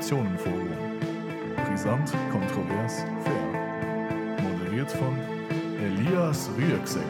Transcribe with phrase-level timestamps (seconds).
[0.00, 0.68] Generationenforum.
[1.68, 4.42] Brisant, kontrovers, fair.
[4.42, 5.18] Moderiert von
[5.78, 7.04] Elias Rüegsecker.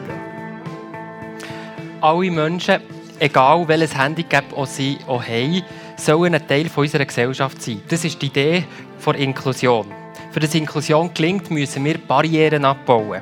[2.01, 2.81] Alle Menschen,
[3.19, 5.63] egal welches Handicap sie auch haben,
[5.95, 7.81] sollen ein Teil unserer Gesellschaft sein.
[7.87, 8.65] Das ist die Idee
[9.05, 9.87] der Inklusion.
[10.31, 13.21] Für das Inklusion gelingt, müssen wir Barrieren abbauen.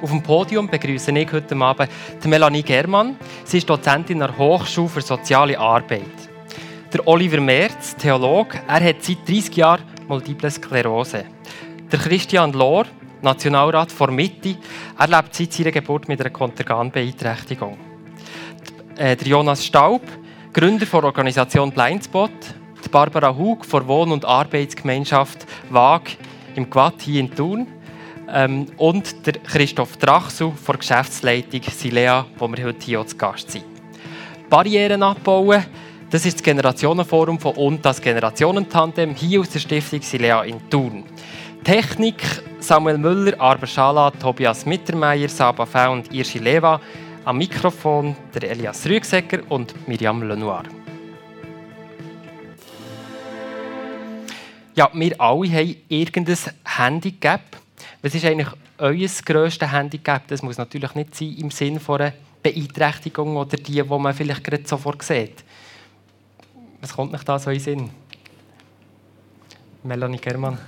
[0.00, 1.90] Auf dem Podium begrüße ich heute Abend
[2.24, 3.16] Melanie Germann.
[3.44, 6.30] Sie ist Dozentin an der Hochschule für Soziale Arbeit.
[6.92, 11.26] Der Oliver Merz, Theologe, er hat seit 30 Jahren Multiple Sklerose.
[11.92, 12.86] Der Christian Lohr,
[13.20, 14.56] Nationalrat vor Mitte,
[14.98, 17.76] er lebt seit seiner Geburt mit einer Konterganbeeinträchtigung.
[18.96, 20.00] Äh, der Jonas Staub,
[20.54, 22.30] Gründer der Organisation Blindspot,
[22.82, 26.16] die Barbara Hug von Wohn- und Arbeitsgemeinschaft WAG
[26.56, 27.66] im Quad hier in Thun
[28.32, 33.50] ähm, und der Christoph Drachsu von der Geschäftsleitung Silea, wo wir heute hier zu Gast
[33.50, 33.64] sind.
[34.48, 35.64] Barrieren abbauen,
[36.10, 41.04] das ist das Generationenforum von und das Generationentandem hier aus der Stiftung Silea in Thun.
[41.62, 42.22] Technik
[42.58, 46.80] Samuel Müller, Arber Schala, Tobias Mittermeier, Saba Fau und Irschi Leva.
[47.24, 50.64] Am Mikrofon der Elias Rüegsecker und Miriam Lenoir.
[54.74, 57.42] Ja, wir alle haben irgendein Handicap.
[58.02, 60.26] Was ist eigentlich euer grösstes Handicap?
[60.28, 64.42] Das muss natürlich nicht sein im Sinne von einer Beeinträchtigung oder die, die man vielleicht
[64.42, 65.44] gerade sofort sieht.
[66.80, 67.90] Was kommt nicht da so in den Sinn?
[69.82, 70.58] Melanie Germann.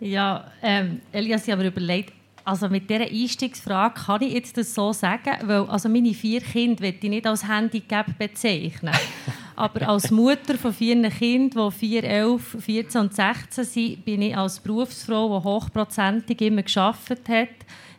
[0.00, 2.12] Ja, ähm, Elias, ich habe mir überlegt,
[2.44, 6.82] also mit dieser Einstiegsfrage kann ich jetzt das so sagen, weil also meine vier Kinder
[6.82, 8.94] will ich nicht als Handicap bezeichnen.
[9.56, 14.36] Aber als Mutter von vier Kindern, die 4, 11, 14 und 16 sind, bin ich
[14.36, 17.48] als Berufsfrau, die hochprozentig immer geschafft hat,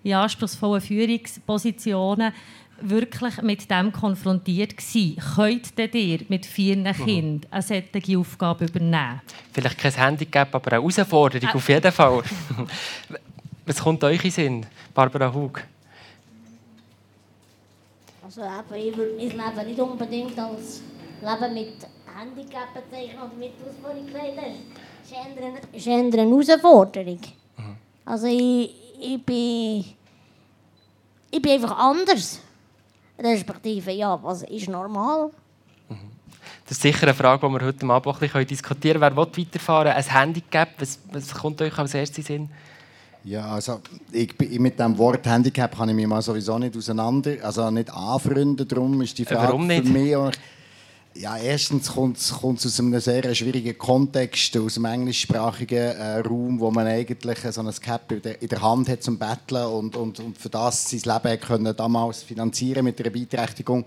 [0.03, 2.33] in anspruchsvollen Führungspositionen,
[2.81, 5.21] wirklich mit dem konfrontiert gewesen.
[5.35, 6.93] Könnt ihr mit vier mhm.
[6.93, 9.21] Kindern eine solche Aufgabe übernehmen?
[9.53, 11.53] Vielleicht kein Handicap, aber eine Herausforderung, äh.
[11.53, 12.23] auf jeden Fall.
[13.65, 15.61] Was kommt euch in Sinn, Barbara Hug?
[18.23, 20.81] Also eben, ich würde mein Leben nicht unbedingt als
[21.21, 21.73] Leben mit
[22.15, 24.07] Handicap bezeichnen oder mit Ausführung
[25.71, 27.19] Das ist eher eine Herausforderung.
[27.57, 27.75] Mhm.
[28.05, 29.85] Also ich, ich, bin,
[31.31, 32.39] ich bin einfach anders.
[33.17, 35.31] Respektive, ja, was ist normal?
[35.89, 35.95] Mhm.
[36.63, 39.15] Das ist sicher eine Frage, die wir heute Abend auch ein bisschen diskutieren können.
[39.17, 39.93] Wer will weiterfahren?
[39.93, 42.49] Ein Handicap, was, was kommt euch als erstes in
[43.25, 43.81] ja, also
[44.11, 48.67] ich, mit dem Wort Handicap kann ich mich mal sowieso nicht auseinander, also nicht anfreunden.
[48.67, 49.87] Darum ist die Frage Warum nicht?
[49.87, 50.15] für mich
[51.17, 56.69] ja, erstens kommt es aus einem sehr schwierigen Kontext, aus einem englischsprachigen äh, Raum, wo
[56.71, 60.19] man eigentlich so ein Cap in der, in der Hand hat zum Betteln und, und,
[60.19, 63.85] und für das sein Leben können damals finanzieren mit einer Beiträchtigung.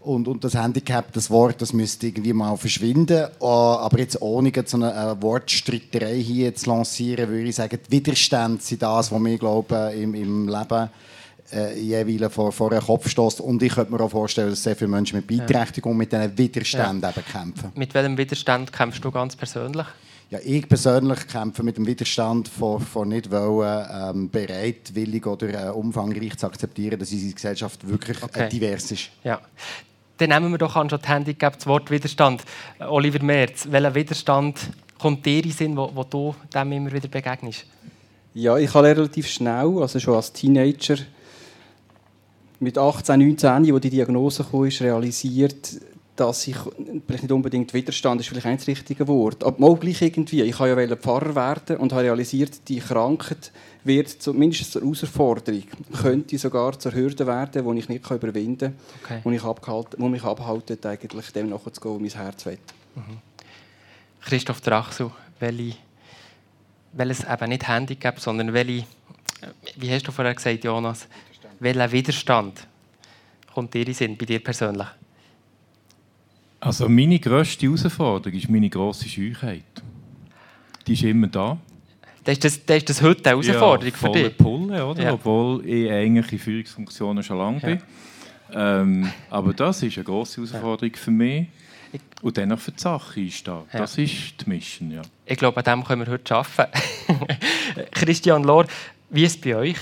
[0.00, 3.28] Und, und das Handicap, das Wort, das müsste irgendwie mal verschwinden.
[3.38, 7.92] Uh, aber jetzt ohne so eine uh, Wortstreiterei hier zu lancieren, würde ich sagen, die
[7.92, 10.90] Widerstände sind das, was wir glaube im, im Leben
[11.52, 13.40] äh, jeweils vor, vor einen Kopf stößt.
[13.40, 15.98] Und ich könnte mir auch vorstellen, dass sehr viele Menschen mit Beeinträchtigung ja.
[15.98, 17.10] mit diesen Widerständen ja.
[17.10, 17.72] eben kämpfen.
[17.74, 19.86] Mit welchem Widerstand kämpfst du ganz persönlich?
[20.30, 25.70] Ja, ich persönlich kämpfe mit dem Widerstand von, von nicht wollen, ähm, bereitwillig oder äh,
[25.70, 28.44] umfangreich zu akzeptieren, dass unsere Gesellschaft wirklich okay.
[28.44, 29.10] äh, divers ist.
[29.24, 29.40] Ja
[30.20, 32.42] dann nehmen wir doch an schon das Handicap, das Wort Widerstand.
[32.78, 34.58] Äh, Oliver Merz, welcher Widerstand
[34.98, 37.64] kommt dir in Sinn, wo, wo du dem immer wieder begegnest?
[38.34, 40.98] Ja, ich habe relativ schnell, also schon als Teenager,
[42.60, 45.80] mit 18, 19, wo die Diagnose kam, ist, realisiert,
[46.14, 46.56] dass ich
[47.06, 50.42] vielleicht nicht unbedingt Widerstand ist vielleicht ein das richtige Wort, aber auch gleich irgendwie.
[50.42, 53.50] Ich wollte ja Pfarrer werden und habe realisiert, die Krankheit
[53.84, 55.62] wird zumindest zur Herausforderung,
[56.02, 59.20] könnte sogar zur Hürde werden, die ich nicht überwinden kann, okay.
[59.24, 62.58] und ich abgehalten, wo mich abhalten, eigentlich dem nachzugehen, was mein Herz will.
[62.96, 63.18] Mhm.
[64.20, 65.76] Christoph Drachsu, welche,
[66.92, 68.84] welches eben nicht Handicap, sondern welche,
[69.76, 71.08] wie hast du vorher gesagt, Jonas,
[71.60, 72.66] welcher Widerstand
[73.54, 74.86] kommt dir in Sinn, bei dir persönlich?
[76.58, 79.64] Also meine grösste Herausforderung ist meine grosse Scheuchheit.
[80.86, 81.58] Die ist immer da.
[82.24, 84.36] Das ist das, das, ist das heute eine Herausforderung ja, für dich?
[84.36, 85.02] Pulle, oder?
[85.02, 85.12] Ja.
[85.14, 87.82] Obwohl ich eigentlich in Führungsfunktionen schon lange bin.
[88.52, 91.46] Ähm, aber das ist eine grosse Herausforderung für mich.
[92.22, 93.62] Und dann für die Sache einstehen.
[93.72, 95.02] Das ist die Mission, ja.
[95.24, 96.78] Ich glaube, an dem können wir heute arbeiten.
[97.90, 98.66] Christian Lohr,
[99.08, 99.78] wie ist es bei euch?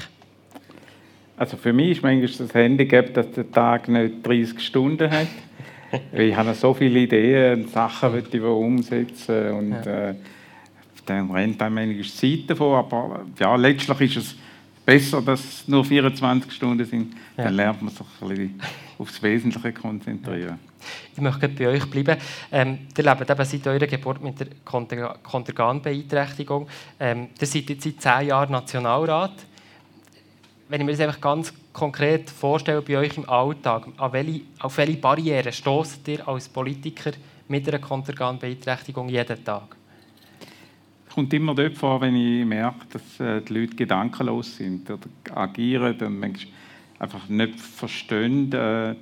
[1.38, 5.28] Also für mich ist manchmal das Handicap, dass der Tag nicht 30 Stunden hat.
[6.12, 10.10] ich habe so viele Ideen und Sachen, die ich umsetzen und ja.
[10.10, 10.14] äh,
[11.06, 14.36] dann rennt einem manchmal Zeit davon, aber ja, letztlich ist es
[14.84, 17.14] besser, dass es nur 24 Stunden sind.
[17.36, 17.44] Ja.
[17.44, 18.60] Dann lernt man sich ein bisschen
[18.98, 20.58] aufs Wesentliche konzentrieren.
[21.14, 22.16] Ich möchte bei euch bleiben.
[22.52, 24.48] Ähm, ihr lebt eben seit eurer Geburt mit der
[25.22, 26.68] Konterganbeeinträchtigung.
[26.98, 29.34] Ähm, ihr seid jetzt seit zehn Jahren Nationalrat.
[30.70, 34.76] Wenn ich mir das einfach ganz konkret vorstelle bei euch im Alltag, auf welche, auf
[34.76, 37.12] welche Barrieren stoßt ihr als Politiker
[37.48, 39.76] mit einer Konterganbeeinträchtigung jeden Tag?
[41.08, 45.08] Es kommt immer dort vor, wenn ich merke, dass äh, die Leute gedankenlos sind oder
[45.34, 46.52] agieren und manchmal
[46.98, 48.94] einfach nicht verstehen, äh,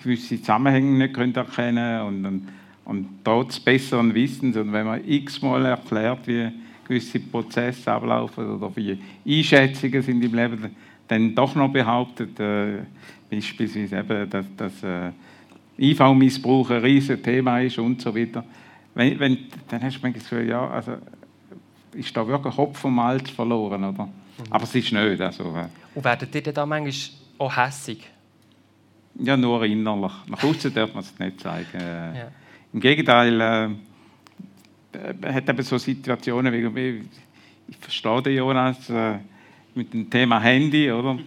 [0.00, 2.48] gewisse Zusammenhänge nicht können erkennen und, und,
[2.84, 6.52] und trotz besseren Wissens und wenn man x-mal erklärt, wie
[6.92, 10.76] gewisse Prozesse ablaufen oder wie Einschätzungen sind im Leben,
[11.08, 12.78] dann doch noch behauptet, äh,
[13.30, 15.10] beispielsweise eben, dass, dass äh,
[15.78, 18.44] IV-Missbrauch ein riesiges Thema ist und so weiter.
[18.94, 20.92] Wenn, wenn, dann hast du mir gesagt, ja, also
[21.94, 24.04] ist da wirklich Kopf vom Malz verloren, oder?
[24.04, 24.10] Mhm.
[24.50, 25.20] Aber es ist nicht.
[25.20, 25.68] Also, äh.
[25.94, 28.08] Und werdet ihr dann manchmal auch hässig?
[29.18, 30.12] Ja, nur innerlich.
[30.28, 31.78] Nach außen darf man es nicht zeigen.
[31.78, 32.28] Äh, ja.
[32.72, 33.70] Im Gegenteil, äh, äh,
[35.26, 37.02] hat eben so Situationen wie,
[37.68, 39.18] ich verstehe den Jonas äh,
[39.74, 41.18] mit dem Thema Handy, oder?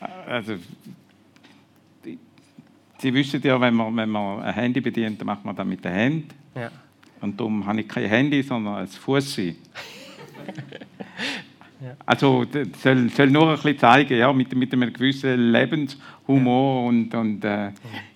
[0.26, 0.56] also,
[2.04, 2.18] die,
[2.98, 5.84] Sie wissen ja, wenn man, wenn man ein Handy bedient, dann macht man das mit
[5.84, 6.28] den Händen.
[6.54, 6.70] Ja.
[7.20, 9.56] Und darum habe ich kein Handy, sondern ein Fussi.
[11.80, 11.96] ja.
[12.04, 16.88] Also das soll, soll nur ein bisschen zeigen, ja, mit, mit einem gewissen Lebenshumor ja.
[16.88, 17.70] und, und äh,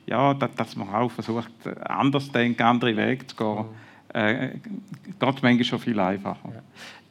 [0.06, 1.50] ja, dass, dass, man auch versucht,
[1.84, 3.56] anders zu denken, andere Wege zu gehen.
[3.56, 6.48] Mhm äh, geht manchmal schon viel einfacher.
[6.52, 6.62] Ja.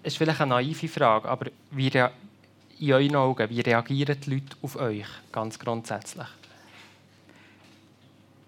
[0.04, 4.58] Es ist vielleicht eine naive Frage, aber wie in euren Augen, wie reagieren die Leute
[4.62, 6.28] auf euch ganz grundsätzlich?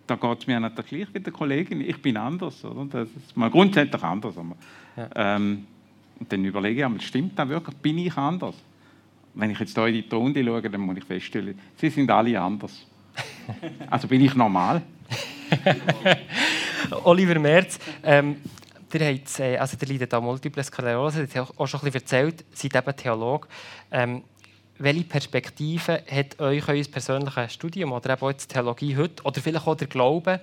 [0.05, 1.81] Da geht es mir natürlich gleich wie der Kollegin.
[1.81, 2.63] Ich bin anders.
[2.65, 2.85] Oder?
[2.85, 4.35] Das ist mal grundsätzlich anders.
[4.97, 5.09] Ja.
[5.15, 5.65] Ähm,
[6.19, 7.75] und dann überlege ich, stimmt das wirklich?
[7.77, 8.56] Bin ich anders?
[9.33, 12.39] Wenn ich jetzt hier in die Runde schaue, dann muss ich feststellen, sie sind alle
[12.39, 12.85] anders.
[13.89, 14.81] also bin ich normal?
[17.03, 18.38] Oliver Merz, ähm,
[18.91, 22.01] der, hat, äh, also der leidet an Multiple Sklerose, der hat auch schon ein bisschen
[22.01, 23.47] erzählt, seid eben Theolog.
[23.91, 24.24] Ähm,
[24.80, 29.68] welche Perspektive hat euch euer persönliches Studium oder eben auch die Theologie heute oder vielleicht
[29.68, 30.39] auch der Glaube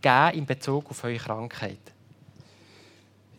[0.00, 1.91] gegeben in Bezug auf eure Krankheit?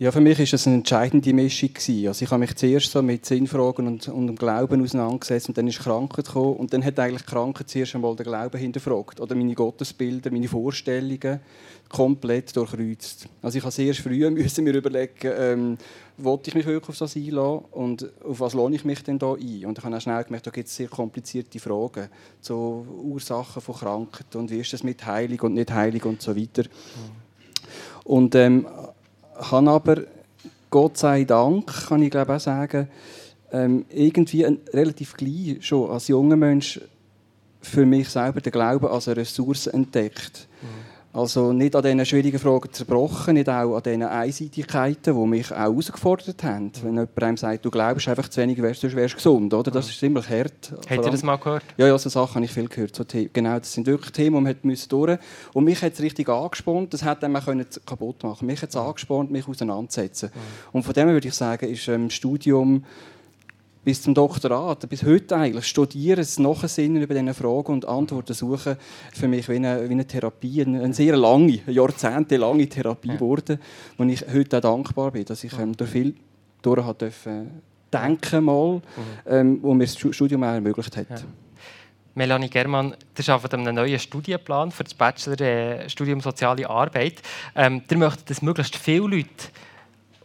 [0.03, 1.69] Ja, für mich war es eine entscheidende Mischung.
[1.77, 5.65] Also ich habe mich zuerst so mit Sinnfragen und, und dem Glauben auseinandergesetzt und dann
[5.65, 9.55] ist Krankheit gekommen und dann hat eigentlich Krankheit zuerst einmal den Glauben hinterfragt oder meine
[9.55, 11.39] Gottesbilder, meine Vorstellungen
[11.87, 13.29] komplett durchkreuzt.
[13.41, 15.77] Also ich habe sehr früh müssen mir überlegen, ähm,
[16.17, 19.35] wollte ich mich wirklich auf das einlassen und auf was lohne ich mich denn da
[19.35, 19.65] ein?
[19.65, 22.09] Und ich habe auch schnell gemerkt, da gibt es sehr komplizierte Fragen,
[22.41, 26.35] so Ursachen von Krankheit und wie ist das mit Heilung und nicht Heilung und so
[26.35, 26.63] weiter.
[28.03, 28.67] Und ähm,
[29.35, 30.01] habe aber,
[30.69, 32.87] Gott sei Dank, kann ich glaube auch sagen,
[33.51, 34.43] ähm, irgendwie
[34.73, 36.81] relativ gleich schon als junger Mensch
[37.61, 40.47] für mich selber den Glauben als eine Ressource entdeckt.
[41.13, 41.19] Mhm.
[41.19, 45.57] Also nicht an diesen schwierigen Fragen zerbrochen, nicht auch an diesen Einseitigkeiten, die mich auch
[45.57, 46.71] herausgefordert haben.
[46.81, 49.53] Wenn jemand einem sagt, du glaubst einfach zu wenig, wärst, du wärst gesund.
[49.53, 49.71] Oder?
[49.71, 50.73] Das ist ziemlich hart.
[50.89, 51.63] Habt ihr das mal gehört?
[51.77, 52.95] Ja, ja, so Sachen habe ich viel gehört.
[52.95, 55.19] So genau, das sind wirklich Themen, die man durch
[55.53, 59.31] Und mich hat es richtig angespornt, das hätte man kaputt machen Mich hat es angespornt,
[59.31, 60.29] mich auseinanderzusetzen.
[60.33, 60.39] Mhm.
[60.71, 62.83] Und von dem würde ich sagen, ist ähm, Studium
[63.83, 68.77] bis zum Doktorat, bis heute eigentlich, studieren, das Nachsinnen über diese Fragen und Antworten suchen,
[69.13, 73.15] für mich wie eine, wie eine Therapie, eine, sehr lange, jahrzehntelange Therapie ja.
[73.15, 73.59] geworden,
[73.97, 76.15] wo ich heute auch dankbar bin, dass ich ähm, durch viel
[76.61, 77.61] durch hat dürfen
[77.93, 78.81] denken mal, mhm.
[79.27, 81.09] ähm, wo mir das Studium auch ermöglicht hat.
[81.09, 81.17] Ja.
[82.15, 87.21] Melanie Germann, ihr arbeitet an einem neuen Studienplan für das Bachelor-Studium äh, Soziale Arbeit.
[87.55, 89.49] Ähm, ihr möchtet, dass möglichst viele Leute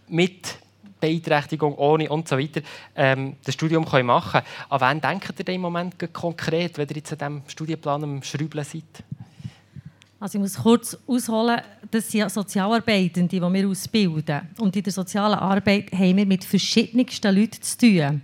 [0.08, 0.58] mit
[1.00, 2.60] Beeinträchtigung ohne und so weiter
[2.96, 4.46] ähm, das Studium können machen können.
[4.68, 8.64] An wen denkt ihr im Moment konkret, wenn ihr jetzt an diesem Studienplan am Schrauben
[8.64, 9.04] seid?
[10.20, 14.40] Also ich muss kurz ausholen, das sind Sozialarbeitende, die wir ausbilden.
[14.58, 18.22] Und in der sozialen Arbeit haben wir mit verschiedensten Leuten zu tun.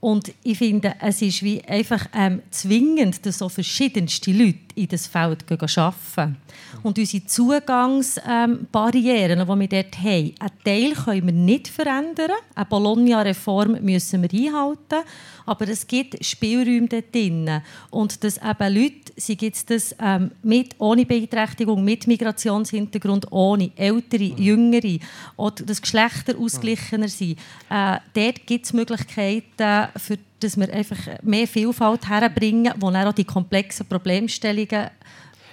[0.00, 5.06] Und ich finde, es ist wie einfach ähm, zwingend, dass so verschiedenste Leute in das
[5.06, 6.36] Feld arbeiten.
[6.82, 12.30] Und unsere Zugangsbarrieren, ähm, die wir dort haben, einen Teil können wir nicht verändern.
[12.54, 15.04] Eine Bologna-Reform müssen wir einhalten.
[15.46, 17.60] Aber es gibt Spielräume dort drin.
[17.90, 24.30] Und dass eben Leute, sie gibt das ähm, mit, ohne Beeinträchtigung, mit Migrationshintergrund, ohne, ältere,
[24.30, 24.38] mhm.
[24.38, 24.98] jüngere,
[25.36, 27.38] oder das Geschlechter ausgeglichener sind.
[27.68, 33.12] Äh, dort gibt es Möglichkeiten, für, dass wir einfach mehr Vielfalt herbringen, wo dann auch
[33.12, 34.90] die komplexen Problemstellungen,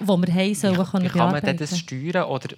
[0.00, 2.28] die wir haben, sollen ja, können Wie kann man das steuern?
[2.28, 2.48] Oder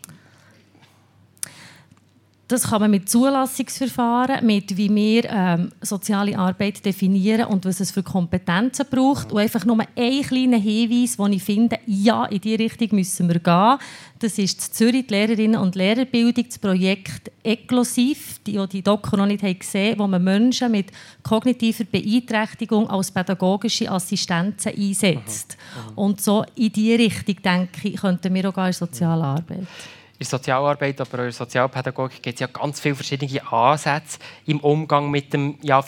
[2.50, 7.92] das kann man mit Zulassungsverfahren, mit wie wir ähm, soziale Arbeit definieren und was es
[7.92, 9.30] für Kompetenzen braucht.
[9.30, 13.38] Und einfach nur einen kleinen Hinweis, wo ich finde, ja, in diese Richtung müssen wir
[13.38, 13.78] gehen.
[14.18, 19.16] Das ist in Zürich die Lehrerinnen- und Lehrerbildung, das Projekt Eklusiv, die, die die Doku
[19.16, 20.90] noch nicht gesehen haben, wo man Menschen mit
[21.22, 25.56] kognitiver Beeinträchtigung als pädagogische Assistenzen einsetzt.
[25.56, 25.92] Mhm.
[25.92, 25.98] Mhm.
[25.98, 29.66] Und so in diese Richtung, denke ich, könnten wir auch in soziale Arbeit
[30.20, 34.18] in der Sozialarbeit, aber auch in der Sozialpädagogik gibt es ja ganz viele verschiedene Ansätze
[34.44, 35.82] im Umgang mit dem ja,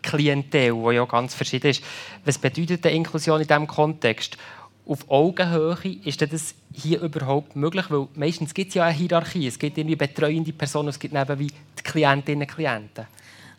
[0.00, 1.84] Klientel, wo ja ganz verschieden ist.
[2.24, 4.38] Was bedeutet die Inklusion in diesem Kontext?
[4.86, 7.84] Auf Augenhöhe ist das hier überhaupt möglich?
[7.90, 9.46] Weil meistens gibt es ja eine Hierarchie.
[9.46, 13.06] Es gibt irgendwie betreuende Personen, es gibt nebenbei die Klientinnen und Klienten.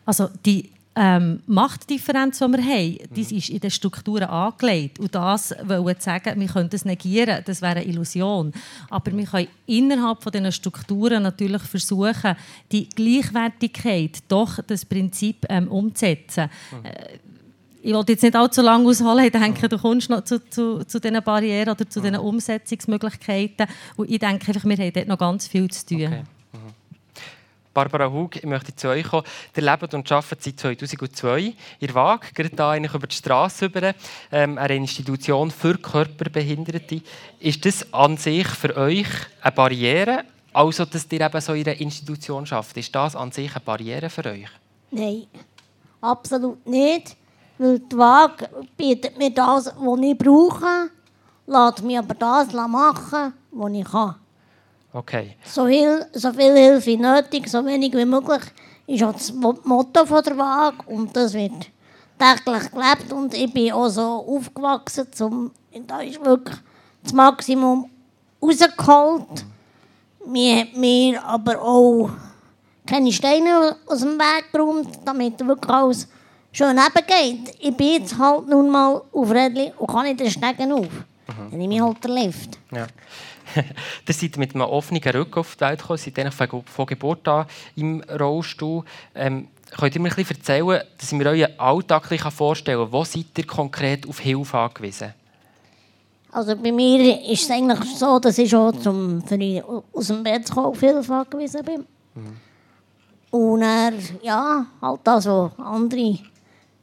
[0.04, 4.98] Also die ähm, Machtdifferenz, die wir haben, die ist in den Strukturen angelegt.
[4.98, 8.52] Und das wollen sagen, wir können das negieren, das wäre eine Illusion.
[8.88, 12.34] Aber wir können innerhalb von diesen Strukturen natürlich versuchen,
[12.72, 16.50] die Gleichwertigkeit doch das Prinzip ähm, umzusetzen.
[16.72, 16.84] Mhm.
[16.84, 17.18] Äh,
[17.82, 21.00] ich wollte jetzt nicht allzu lange ausholen, ich denke, du kommst noch zu, zu, zu
[21.00, 23.66] diesen Barrieren oder zu diesen Umsetzungsmöglichkeiten.
[23.96, 26.06] Und ich denke, wir haben dort noch ganz viel zu tun.
[26.06, 26.22] Okay.
[27.72, 29.24] Barbara Hug, ich möchte zu euch kommen.
[29.56, 33.94] Ihr lebt und arbeitet seit 2002 in WAG, gerade hier über die Straße über,
[34.32, 37.02] ähm, eine Institution für Körperbehinderte.
[37.38, 39.06] Ist das an sich für euch
[39.40, 42.76] eine Barriere, also dass ihr eben so in einer Institution schafft?
[42.76, 44.48] Ist das an sich eine Barriere für euch?
[44.90, 45.26] Nein,
[46.00, 47.16] absolut nicht.
[47.58, 50.90] Weil die WAG bietet mir das, was ich brauche,
[51.46, 54.19] lässt mich aber das machen, was ich kann.
[54.92, 55.36] Okay.
[55.44, 58.42] So viel, so viel Hilfe nötig, so wenig wie möglich,
[58.86, 61.70] ist auch das Motto von der Waage und das wird
[62.18, 65.52] täglich gelebt und ich bin auch so aufgewachsen, zum,
[65.86, 66.58] da ist wirklich
[67.02, 67.88] das Maximum
[68.42, 69.44] rausgeholt.
[70.26, 72.10] Mir hat mir aber auch
[72.86, 76.08] keine Steine aus dem Weg geräumt, damit wirklich alles
[76.52, 77.54] schön geht.
[77.60, 80.80] Ich bin jetzt halt nun mal auf Rädchen und kann nicht den Stegen auf.
[80.82, 81.50] Mhm.
[81.50, 82.58] Dann nehme ich halt den Lift.
[82.72, 82.86] Ja.
[84.06, 87.46] ihr seid mit einem offenen Rücken auf die Welt gekommen, seid von, von Geburt an
[87.76, 88.84] im Rollstuhl.
[89.14, 92.92] Ähm, könnt ihr mir ein bisschen erzählen, dass ich mir euren Alltag vorstellen kann?
[92.92, 95.14] Wo seid ihr konkret auf Hilfe angewiesen?
[96.32, 100.22] Also bei mir ist es eigentlich so, dass ich schon zum, für ich aus dem
[100.22, 101.86] Bett zu kommen, auf Hilfe angewiesen bin.
[102.14, 102.36] Mhm.
[103.30, 103.92] Und er,
[104.22, 106.18] ja, halt das, was andere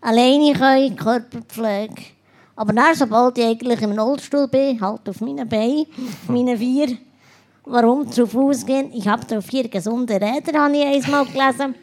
[0.02, 2.17] alleine können, Körperpflege
[2.58, 6.98] aber dann, sobald ich eigentlich im Rollstuhl bin, halt auf meinen Beinen, auf meinen vier,
[7.66, 8.92] warum zu Fuß gehen?
[8.94, 11.76] Ich habe da vier gesunde Räder, habe ich einmal gelesen.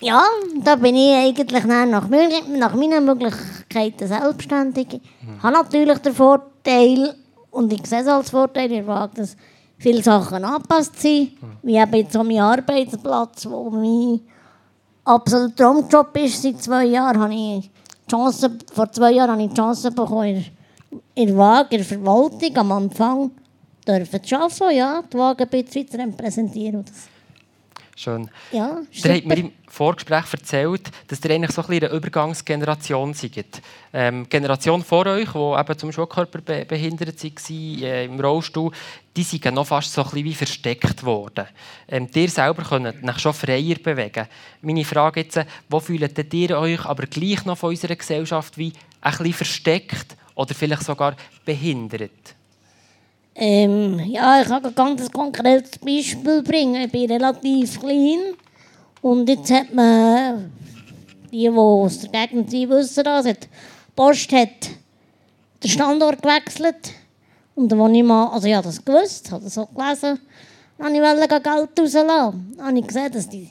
[0.00, 0.22] Ja,
[0.64, 4.94] da bin ich eigentlich nach, nach meinen Möglichkeiten selbstständig.
[4.94, 7.14] Ich habe natürlich den Vorteil,
[7.52, 9.36] und ich sehe es als Vorteil, ich wage, dass
[9.78, 11.32] viele Sachen angepasst sind.
[11.62, 14.20] Wie eben jetzt an meinem Arbeitsplatz, wo mein
[15.04, 16.42] absoluter Traumjob ist.
[16.42, 17.70] Seit zwei Jahren habe ich
[18.10, 20.44] Chance, vor zwei Jahren habe ich die Chance bekommen,
[21.14, 23.30] in der Waage, in der Verwaltung am Anfang
[23.86, 26.84] dürfen zu arbeiten, ja, die Waage ein bisschen zu repräsentieren.
[27.96, 28.30] Schön.
[28.50, 33.60] Ja, ihr habt mir im Vorgespräch erzählt, dass ihr eigentlich so ein eine Übergangsgeneration seid.
[33.92, 38.72] Ähm, die Generation vor euch, die eben zum Schulkörper behindert war, äh, im Rollstuhl,
[39.16, 41.46] die sind noch fast so ein wie versteckt worden.
[41.88, 44.26] Ähm, ihr selber könnt euch schon freier bewegen.
[44.62, 49.12] Meine Frage jetzt, wo fühlt ihr euch aber gleich noch von unserer Gesellschaft wie ein
[49.12, 52.10] bisschen versteckt oder vielleicht sogar behindert?
[53.34, 56.82] Ähm, ja, ich kann ein ganz konkretes Beispiel bringen.
[56.82, 58.34] Ich bin relativ klein
[59.02, 60.52] und jetzt hat man,
[61.32, 63.34] die, die aus der Gegend sind, wissen das, die
[63.96, 64.70] Post hat
[65.62, 66.92] den Standort gewechselt.
[67.60, 70.18] Und als ich mal, also ich habe das gewusst, habe das so gelesen,
[70.78, 72.54] dann wollte ich Geld rauslassen.
[72.56, 73.50] Dann habe ich gesehen, dass die,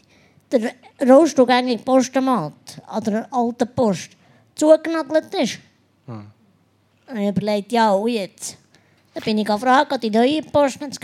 [0.51, 0.72] der
[1.08, 2.54] rollstuhlgängige Postomat
[2.88, 4.10] an der alten Post
[4.56, 5.60] zugenagelt ist.
[6.08, 6.25] Hm.
[7.08, 8.58] Und ich überlegt, ja, und jetzt?
[9.13, 11.00] Dann bin ich gefragt, an die neue Post hat es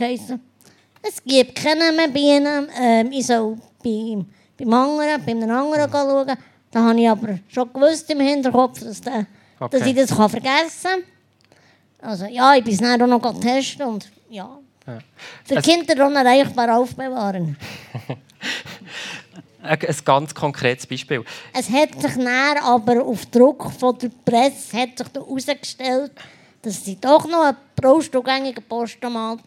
[1.07, 2.67] es gibt keine mehr Bienen.
[2.81, 4.17] Ähm, ich soll bei,
[4.57, 6.37] beim anderen, bei einem anderen schauen.
[6.71, 9.27] Da habe ich aber schon gewusst im Hinterkopf, dass, der,
[9.59, 9.77] okay.
[9.77, 11.14] dass ich das kann vergessen kann.
[12.05, 14.59] Also ja, ich bin es dann auch noch testen und ja.
[14.85, 14.99] ja.
[15.43, 17.57] Für es Kinder unerreichbar aufbewahren.
[19.63, 21.23] ein ganz konkretes Beispiel.
[21.53, 26.11] Es hat sich dann aber auf Druck von der Presse hat sich herausgestellt,
[26.61, 29.39] dass sie doch noch einen rollstuhlgängigen Postomat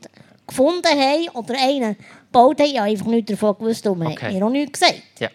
[0.47, 1.97] gefunden haben oder einen
[2.27, 2.71] gebaut haben.
[2.71, 4.27] Ich habe einfach nichts davon gewusst und man okay.
[4.27, 5.03] hat mir auch nichts gesagt.
[5.21, 5.29] Ja.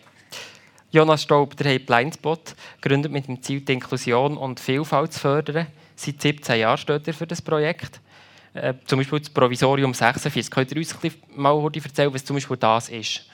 [0.91, 5.67] Jonas Staub, der hat Blindspot gegründet mit dem Ziel, die Inklusion und Vielfalt zu fördern.
[6.03, 8.01] Seit 17 Jahren steht er für das Projekt.
[8.53, 10.51] Äh, zum Beispiel das Provisorium 46.
[10.51, 10.95] Könnt ihr uns
[11.35, 13.25] mal erzählen, was zum Beispiel das ist?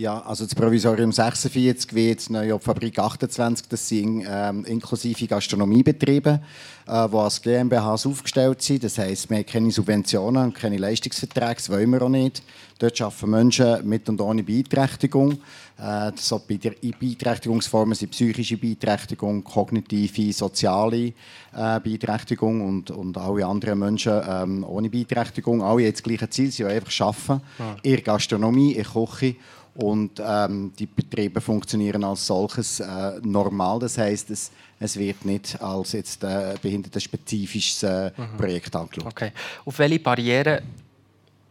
[0.00, 5.26] Ja, also das Provisorium 46 wie jetzt neu auf Fabrik 28, das sind ähm, inklusive
[5.26, 6.40] Gastronomiebetriebe,
[6.86, 8.82] äh, die als GmbHs aufgestellt sind.
[8.82, 12.42] Das heisst, wir haben keine Subventionen und keine Leistungsverträge, das wollen wir auch nicht.
[12.78, 15.32] Dort arbeiten Menschen mit und ohne Beeinträchtigung.
[15.76, 21.12] Äh, so Beeinträchtigungsformen sind psychische Beeinträchtigung, kognitive, soziale
[21.54, 25.62] äh, Beeinträchtigung und, und alle anderen Menschen ähm, ohne Beeinträchtigung.
[25.62, 27.42] Alle haben das gleiche Ziel, sie wollen einfach arbeiten.
[27.58, 27.76] Ja.
[27.82, 29.36] In der Gastronomie, in der Küche
[29.82, 33.78] und ähm, die Betriebe funktionieren als solches äh, normal.
[33.78, 38.36] Das heißt, es, es wird nicht als jetzt äh, behindertenspezifisches äh, mhm.
[38.36, 39.06] Projekt angeschaut.
[39.06, 39.32] Okay.
[39.64, 40.60] Auf welche Barrieren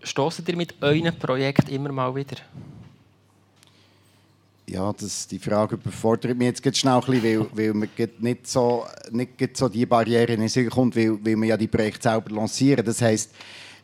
[0.04, 2.38] stoßen ihr mit eurem Projekt immer mal wieder?
[4.68, 8.86] Ja, das, die Frage überfordert mich jetzt schnell ein bisschen, weil, weil man nicht so,
[9.10, 12.86] nicht so die Barrieren in sich kommt, weil, weil wir ja die Projekte selber lancieren.
[12.86, 13.32] Das heißt,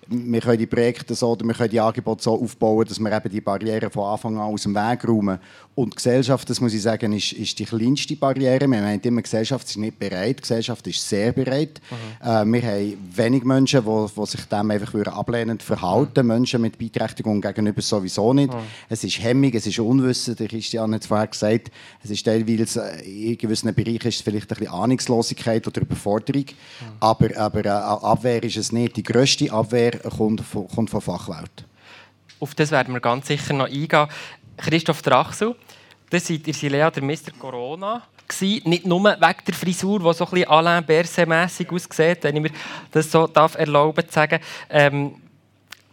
[0.07, 3.29] wir können die Projekte so oder wir können die Angebote so aufbauen, dass wir eben
[3.29, 5.39] die Barrieren von Anfang an aus dem Weg räumen.
[5.75, 8.61] Und die Gesellschaft, das muss ich sagen, ist, ist die kleinste Barriere.
[8.61, 10.37] Wir meinen immer, die Gesellschaft ist nicht bereit.
[10.37, 11.81] Die Gesellschaft ist sehr bereit.
[11.91, 12.27] Mhm.
[12.27, 16.27] Äh, wir haben wenig Menschen, die, die sich dem einfach ablehnend verhalten mhm.
[16.27, 18.53] Menschen mit Beeinträchtigung gegenüber sowieso nicht.
[18.53, 18.59] Mhm.
[18.87, 20.37] Es ist Hemmung, es ist Unwissen.
[20.37, 21.71] Der Christian hat vorher gesagt,
[22.01, 26.45] es ist teilweise äh, in gewissen Bereichen ist vielleicht ein bisschen Ahnungslosigkeit oder Überforderung.
[27.01, 28.95] Aber, aber äh, Abwehr ist es nicht.
[28.95, 31.65] Die grösste Abwehr kommt von, kommt von Fachwelt.
[32.39, 34.07] Auf das werden wir ganz sicher noch eingehen.
[34.57, 35.55] Christoph Drachsel,
[36.09, 37.31] das seid ihr Silea der Mr.
[37.37, 38.03] Corona.
[38.27, 38.69] Gewesen.
[38.69, 42.51] Nicht nur wegen der Frisur, die so ein bisschen Alain Berset-mässig aussieht, wenn ich mir
[42.91, 44.39] das so darf erlauben zu sagen.
[44.69, 45.15] Ähm,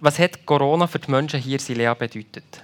[0.00, 2.62] was hat Corona für die Menschen hier Silea bedeutet?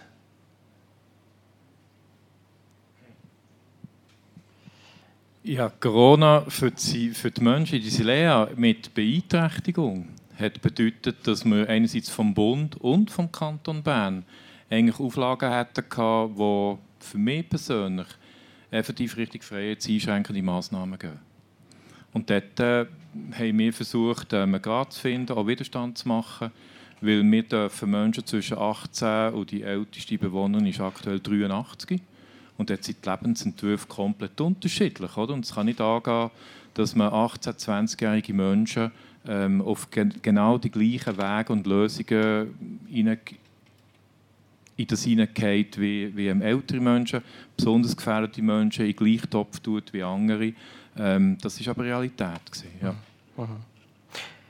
[5.44, 11.68] Ja, Corona für die, für die Menschen in Silea mit Beeinträchtigung hat bedeutet, dass wir
[11.68, 14.24] einerseits vom Bund und vom Kanton Bern
[14.70, 18.06] eigentlich Auflagen hatten, die für mich persönlich
[18.70, 21.20] effektiv richtig freiheitseinschränkende Massnahmen geben.
[22.12, 22.86] Und dort äh,
[23.32, 26.50] haben wir versucht, äh, einen Grad zu finden, auch Widerstand zu machen,
[27.00, 32.00] weil wir dürfen Menschen zwischen 18 und die älteste Bewohnerin ist aktuell 83.
[32.56, 35.16] Und dort sind die Lebensentwürfe komplett unterschiedlich.
[35.16, 35.32] Oder?
[35.32, 36.30] Und es kann nicht angehen,
[36.74, 38.90] dass man 18-, 20-jährige Menschen
[39.28, 43.18] ähm, auf gen genau die gleichen Wege und Lösungen in,
[44.76, 47.22] in das hineingeht wie, wie ältere Menschen,
[47.56, 50.54] besonders gefährdete Menschen in den gleichen Topf tut wie andere.
[50.96, 52.50] Ähm, das war aber Realität.
[52.50, 52.94] Gewesen, ja.
[53.36, 53.58] Mhm.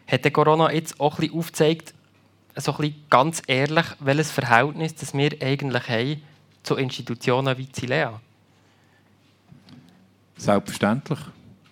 [0.07, 1.95] Hat der Corona jetzt auch ein bisschen aufgezeigt,
[2.57, 6.23] so ein bisschen ganz ehrlich, welches Verhältnis das wir eigentlich haben
[6.63, 8.21] zu Institutionen wie Zilea?
[10.37, 11.19] Selbstverständlich.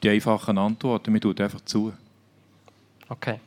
[0.03, 1.93] Die einfachen Antworten, wir tun einfach zu.
[3.09, 3.41] Okay.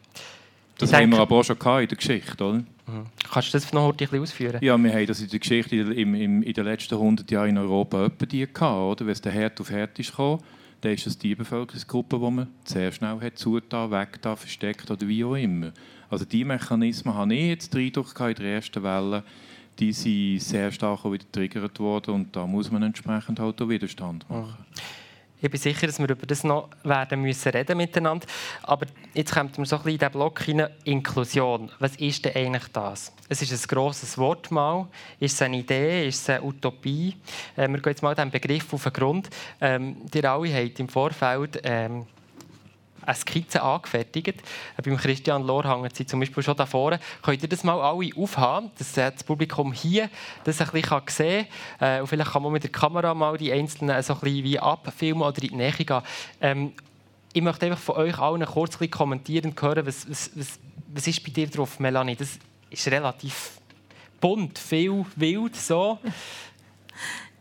[0.78, 2.58] Das ich haben denke, wir aber auch schon in der Geschichte, oder?
[2.58, 3.06] Mhm.
[3.32, 4.60] Kannst du das noch ein bisschen ausführen?
[4.62, 7.58] Ja, wir haben das in der Geschichte in, in, in den letzten 100 Jahren in
[7.58, 9.06] Europa etwa die gehabt, oder?
[9.06, 10.42] Wenn es der Herd auf Herd ist gekommen,
[10.82, 15.24] dann ist es die Bevölkerungsgruppe, die man sehr schnell hat zugetan, weggetan, versteckt oder wie
[15.26, 15.74] auch immer.
[16.10, 19.24] Also die Mechanismen habe ich jetzt den Eindruck in der ersten Welle,
[19.78, 23.70] die sind sehr stark auch wieder getriggert worden und da muss man entsprechend halt auch
[23.70, 24.56] Widerstand machen.
[24.58, 24.99] Mhm.
[25.42, 28.28] Ich bin sicher, dass wir über das noch werden müssen reden miteinander.
[28.64, 31.72] Aber jetzt kommt mir so ein in diesen Block hinein, Inklusion.
[31.80, 33.14] Was ist denn eigentlich das?
[33.30, 34.88] Es ist ein grosses Wort mal.
[35.18, 36.08] Ist es eine Idee?
[36.08, 37.16] Ist es eine Utopie?
[37.56, 39.30] Äh, wir gehen jetzt mal diesem Begriff auf den Grund.
[39.62, 42.06] Ähm, ihr alle habt im Vorfeld ähm,
[43.10, 44.28] eine Skizze angefertigt.
[44.28, 47.00] Äh, beim Christian Lohr hängen sie zum Beispiel schon da vorne.
[47.22, 50.10] Könnt ihr das mal alle aufhaben, dass das Publikum hier
[50.44, 51.48] das ein bisschen sehen
[51.80, 51.98] kann?
[51.98, 54.60] Äh, und vielleicht kann man mit der Kamera mal die einzelnen so ein bisschen wie
[54.60, 56.02] abfilmen oder in die Nähe gehen.
[56.42, 56.74] Ähm,
[57.34, 60.60] ich möchte einfach von euch allen kurz ein kommentieren und hören, was, was, was,
[60.94, 62.16] was ist bei dir drauf, Melanie?
[62.16, 63.60] Das ist relativ
[64.20, 66.00] bunt, viel wild so.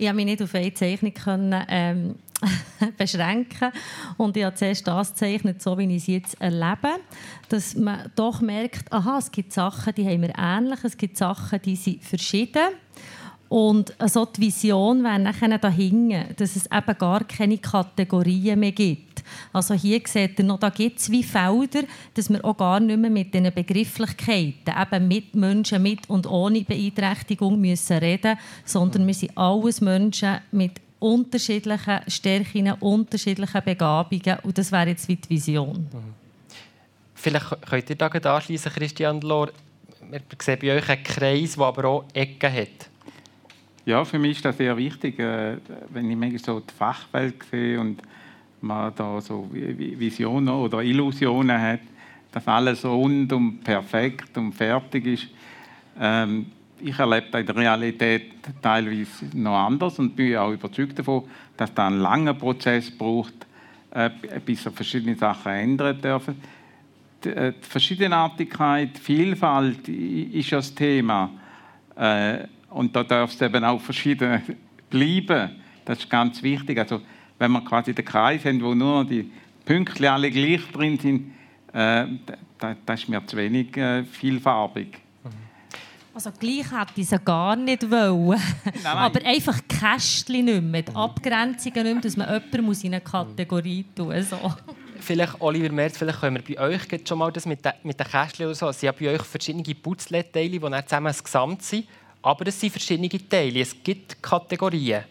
[0.01, 2.15] Ich konnte mich nicht auf eine Zeichnung können, ähm,
[2.97, 3.73] beschränken.
[4.17, 7.01] Und ich habe zuerst das gezeichnet, so wie ich es jetzt erlebe.
[7.49, 11.61] Dass man doch merkt, aha, es gibt Sachen, die haben wir ähnlich, es gibt Sachen,
[11.63, 12.69] die sind verschieden.
[13.49, 19.25] Und so die Vision wäre nachher dahinter, dass es eben gar keine Kategorien mehr gibt.
[19.53, 22.99] Also hier seht ihr noch, da gibt es wie Felder, dass wir auch gar nicht
[22.99, 29.15] mehr mit diesen Begrifflichkeiten, eben mit Menschen mit und ohne Beeinträchtigung müssen reden, sondern wir
[29.15, 34.39] sind alles Menschen mit unterschiedlichen Stärken, unterschiedlichen Begabungen.
[34.43, 35.89] Und das wäre jetzt wie die Vision.
[35.93, 36.15] Mhm.
[37.15, 39.51] Vielleicht könnt ihr da anschließen, Christian Lohr.
[40.11, 42.89] Wir sehen bei euch einen Kreis, der aber auch Ecken hat.
[43.85, 45.57] Ja, für mich ist das sehr wichtig, äh,
[45.89, 48.03] wenn ich manchmal so die Fachwelt sehe und
[48.61, 51.81] man da so Visionen oder Illusionen hat,
[52.33, 55.29] dass alles rund und perfekt und fertig ist.
[55.99, 56.47] Ähm,
[56.81, 61.25] ich erlebe das in der Realität teilweise noch anders und bin auch überzeugt davon,
[61.57, 63.35] dass da einen langen Prozess braucht,
[63.91, 64.11] äh,
[64.45, 66.37] bis sich verschiedene Sachen ändern dürfen.
[67.25, 71.31] Die, äh, die Verschiedenartigkeit, Vielfalt ist ja das Thema.
[71.97, 74.43] Äh, und da darf es eben auch verschieden
[74.91, 75.51] bleiben.
[75.85, 76.79] Das ist ganz wichtig.
[76.79, 77.01] Also,
[77.39, 79.31] wenn wir quasi den Kreis haben, wo nur die
[79.65, 81.33] Pünktchen alle gleich drin sind,
[81.73, 83.69] das, das ist mir zu wenig
[84.11, 84.99] vielfarbig.
[86.19, 88.41] Also gleich hätte ich sie gar nicht wollen.
[88.65, 88.97] Nein, nein.
[88.97, 93.85] Aber einfach Kästchen nicht mehr, die Abgrenzungen nicht mehr, dass man jemanden in eine Kategorie
[93.95, 94.31] tun muss.
[94.31, 94.37] So.
[94.99, 98.07] Vielleicht, Oliver Merz, vielleicht können wir bei euch schon mal das mit den, mit den
[98.09, 98.69] Kästchen oder so.
[98.69, 101.87] Es sind ja bei euch verschiedene Putzleteile, die dann zusammen ein Gesamt sind.
[102.21, 103.61] Aber es sind verschiedene Teile.
[103.61, 105.05] Es gibt Kategorien.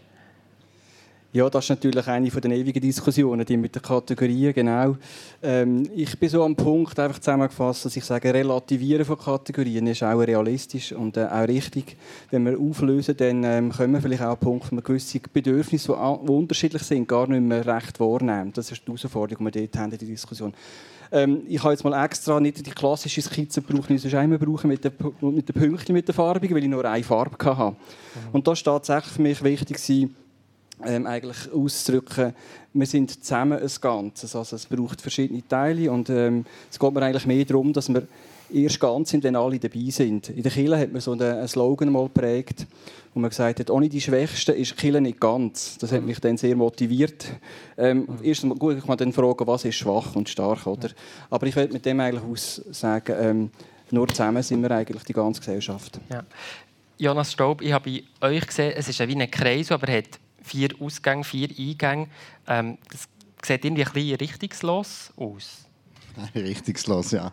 [1.38, 4.98] Ja, das ist natürlich eine der ewigen Diskussionen, die mit den Kategorien, genau.
[5.44, 10.02] Ähm, ich bin so am Punkt, einfach zusammengefasst, dass ich sage, Relativieren von Kategorien ist
[10.02, 11.96] auch realistisch und äh, auch richtig.
[12.32, 15.94] Wenn wir auflösen, dann ähm, können wir vielleicht auch einen Punkt, wo wir gewisse Bedürfnisse,
[15.94, 18.52] die, die unterschiedlich sind, gar nicht mehr recht wahrnehmen.
[18.54, 20.56] Das ist die Herausforderung, die wir dort haben in der Diskussion.
[21.12, 24.70] Ähm, ich habe jetzt mal extra nicht die klassische Skizze gebraucht, wie ich einmal brauchen
[24.70, 27.76] mit den, mit den Pünktchen, mit der Farbe, weil ich nur eine Farbe hatte.
[27.76, 27.76] Mhm.
[28.32, 29.78] Und das war tatsächlich für mich wichtig,
[30.86, 32.34] ähm, eigentlich auszudrücken,
[32.74, 34.36] wir sind zusammen ein Ganzes.
[34.36, 38.08] Also es braucht verschiedene Teile und ähm, es geht mir eigentlich mehr darum, dass wir
[38.54, 40.30] erst ganz sind, wenn alle dabei sind.
[40.30, 42.66] In der Kirche hat man so einen Slogan mal geprägt,
[43.14, 45.78] wo man gesagt hat, ohne die Schwächsten ist die Kirche nicht ganz.
[45.80, 47.26] Das hat mich dann sehr motiviert.
[47.78, 50.90] Ähm, erst mal, gut, ich kann dann fragen, was ist schwach und stark, oder?
[51.30, 53.50] Aber ich will mit dem eigentlich aussagen, ähm,
[53.90, 56.00] nur zusammen sind wir eigentlich die ganze Gesellschaft.
[56.10, 56.24] Ja.
[56.98, 60.20] Jonas Staub, ich habe bei euch gesehen, es ist wie ein Kreis, aber er hat
[60.48, 62.08] vier Ausgänge, vier Eingänge.
[62.48, 63.08] Ähm, das
[63.44, 65.67] sieht irgendwie ein bisschen richtungslos aus.
[66.36, 67.32] Richtungslos, ja.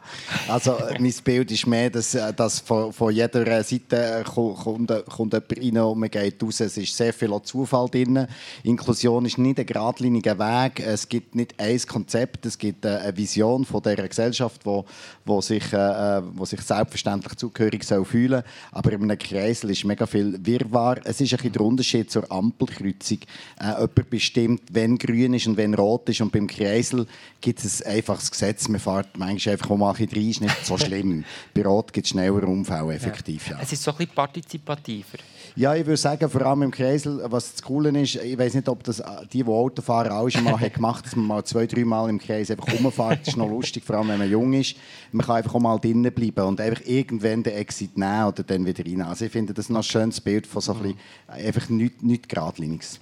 [0.48, 4.92] Also äh, mein Bild ist mehr, dass, äh, dass von, von jeder Seite äh, kommt,
[5.06, 6.60] kommt jemand rein und man geht raus.
[6.60, 8.26] Es ist sehr viel Zufall drin.
[8.62, 10.80] Inklusion ist nicht ein geradliniger Weg.
[10.80, 14.84] Es gibt nicht ein Konzept, es gibt eine Vision von dieser Gesellschaft, wo,
[15.24, 18.42] wo, sich, wo sich selbstverständlich zugehörig soll fühlen
[18.72, 21.00] Aber in einem Kreisel ist mega viel Wirrwarr.
[21.04, 23.18] Es ist ein bisschen der Unterschied zur Ampelkreuzung.
[23.60, 26.20] Jemand bestimmt, wenn grün ist und wenn rot ist.
[26.20, 27.06] Und beim Kreisel
[27.40, 30.76] gibt es ein einfaches Gesetz man fährt manchmal einfach mal ein rein, ist nicht so
[30.78, 31.24] schlimm.
[31.54, 33.48] Bei Rot gibt es schneller Unfälle, effektiv.
[33.48, 33.58] Ja.
[33.62, 35.18] Es ist so ein bisschen partizipativer.
[35.56, 38.68] Ja, ich würde sagen, vor allem im Kreisel, was das Coole ist, ich weiß nicht,
[38.68, 39.00] ob das
[39.32, 42.18] die, die Auto fahren, auch schon mal gemacht dass man mal zwei, drei Mal im
[42.18, 43.20] Kreis einfach rumfährt.
[43.20, 44.74] Das ist noch lustig, vor allem wenn man jung ist.
[45.12, 48.66] Man kann einfach auch mal drinnen bleiben und einfach irgendwann den Exit nehmen oder dann
[48.66, 49.02] wieder rein.
[49.02, 52.28] Also ich finde das noch ein schönes Bild von so ein bisschen, einfach nichts nicht
[52.28, 52.98] geradliniges.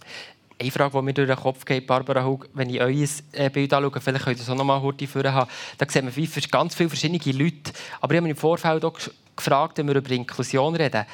[0.62, 3.74] Eine Frage, die mir durch den Kopf geht, Barbara Hug, wenn ich euer äh, Bild
[3.74, 6.88] anschaue, vielleicht könnt ihr es auch noch mal kurz haben, da sieht man ganz viele
[6.88, 7.72] verschiedene Leute.
[8.00, 8.96] Aber ich habe mich im Vorfeld auch
[9.34, 11.04] gefragt, wenn wir über Inklusion reden,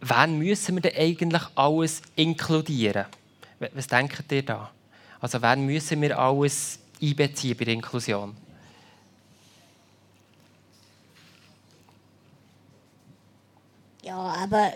[0.00, 3.04] wen müssen wir denn eigentlich alles inkludieren?
[3.74, 4.70] Was denkt ihr da?
[5.20, 8.34] Also wen müssen wir alles einbeziehen bei der Inklusion?
[14.02, 14.72] Ja, aber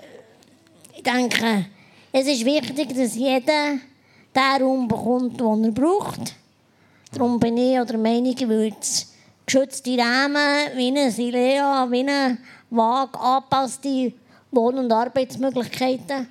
[0.95, 1.65] ich denke,
[2.13, 3.79] es ist wichtig, dass jeder
[4.35, 6.35] den Raum bekommt, den er braucht.
[7.13, 8.77] Darum bin ich der Meinung, würde
[9.45, 12.39] geschützte Rahmen wie eine Silea, wie eine
[12.71, 14.13] vage angepasste
[14.51, 16.29] Wohn- und Arbeitsmöglichkeiten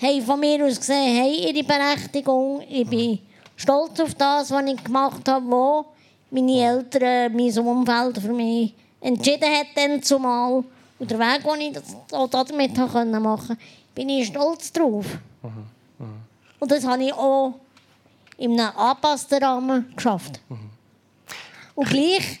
[0.00, 2.62] haben von mir aus gesehen haben ihre Berechtigung.
[2.68, 3.18] Ich bin
[3.56, 5.86] stolz auf das, was ich gemacht habe, wo
[6.30, 10.64] meine Eltern, mein Umfeld für mich entschieden haben, zumal.
[10.98, 13.56] Und der Weg, den ich damit machen konnte,
[13.94, 15.06] bin ich stolz drauf.
[15.42, 16.25] Mhm.
[16.66, 17.54] Und das habe ich auch
[18.38, 20.40] in einem angepassten Rahmen geschafft.
[20.48, 20.70] Mhm.
[21.76, 22.40] Und gleich,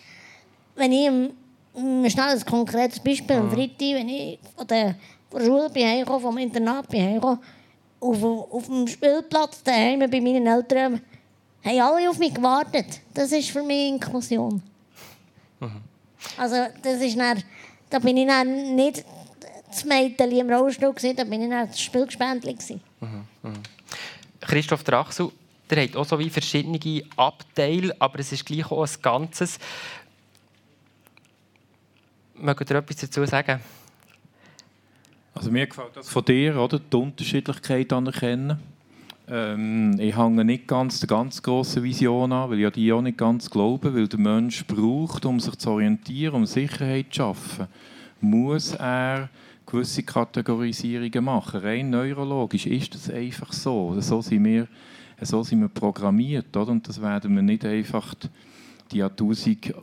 [0.74, 4.96] wenn ich im, schnell ein konkretes Beispiel, am Freitag, wenn ich von der,
[5.30, 7.38] von der Schule bin heimgekommen, vom Internat bin heimgekommen,
[8.00, 11.00] auf, auf dem Spielplatz daheim bei meinen Eltern,
[11.64, 13.00] haben alle auf mich gewartet.
[13.14, 14.60] Das ist für mich Inklusion.
[15.60, 15.82] Mhm.
[16.36, 17.44] Also das ist dann,
[17.88, 19.04] da bin ich dann nicht
[19.70, 22.56] das Mädchen im Rollstuhl, da bin ich dann das Spielgespendli.
[23.00, 23.08] Mhm.
[23.44, 23.75] Mhm.
[24.46, 25.30] Christoph Drachsel,
[25.68, 29.58] der hat auch so wie verschiedene Abteile, aber es ist gleich auch ein Ganzes.
[32.34, 33.60] Mögt ihr etwas dazu sagen?
[35.34, 36.78] Also mir gefällt das von dir, oder?
[36.78, 38.58] die Unterschiedlichkeit anerkennen.
[39.28, 43.18] Ähm, ich hänge nicht ganz der ganz grossen Vision an, weil ich die auch nicht
[43.18, 47.66] ganz glaube, weil der Mensch braucht, um sich zu orientieren, um Sicherheit zu schaffen,
[48.20, 49.28] muss er
[49.66, 51.60] gewisse Kategorisierungen machen.
[51.60, 54.00] Rein neurologisch ist das einfach so.
[54.00, 54.68] So sind wir,
[55.20, 56.56] so sind wir programmiert.
[56.56, 56.72] Oder?
[56.72, 58.14] Und das werden wir nicht einfach
[58.92, 59.74] die Jahrtausend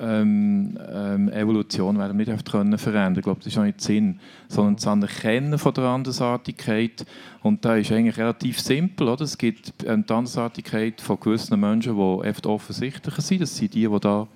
[0.00, 3.18] ähm, ähm, Evolution werden wir nicht können verändern.
[3.18, 7.06] Ich glaube, das ist auch nicht Sinn, sondern das Anerkennen von der Andersartigkeit.
[7.42, 9.08] Und da ist eigentlich relativ simpel.
[9.08, 9.22] Oder?
[9.22, 13.42] Es gibt eine Andersartigkeit von gewissen Menschen, die oft offensichtlicher sind.
[13.42, 14.28] Das sind die, die da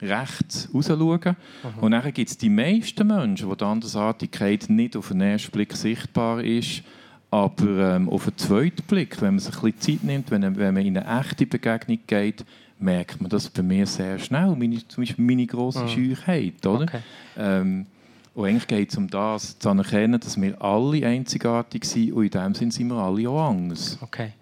[0.00, 1.36] rechts rausschauen.
[1.62, 1.82] Mhm.
[1.82, 5.72] Und dann gibt es die meisten Menschen, wo die Andersartigkeit nicht auf den ersten Blick
[5.72, 6.82] sichtbar ist,
[7.30, 10.74] aber ähm, auf den zweiten Blick, wenn man sich ein bisschen Zeit nimmt, wenn, wenn
[10.74, 12.44] man in eine echte Begegnung geht,
[12.78, 14.54] merkt man das bei mir sehr schnell.
[14.54, 15.88] Meine, zum Beispiel meine grosse mhm.
[15.88, 16.66] Scheuchheit.
[16.66, 16.84] Oder?
[16.84, 17.00] Okay.
[17.36, 17.86] Ähm,
[18.34, 22.30] und eigentlich geht es um das, zu anerkennen, dass wir alle einzigartig sind und in
[22.30, 23.98] dem Sinne sind wir alle auch anders.
[24.02, 24.32] Okay.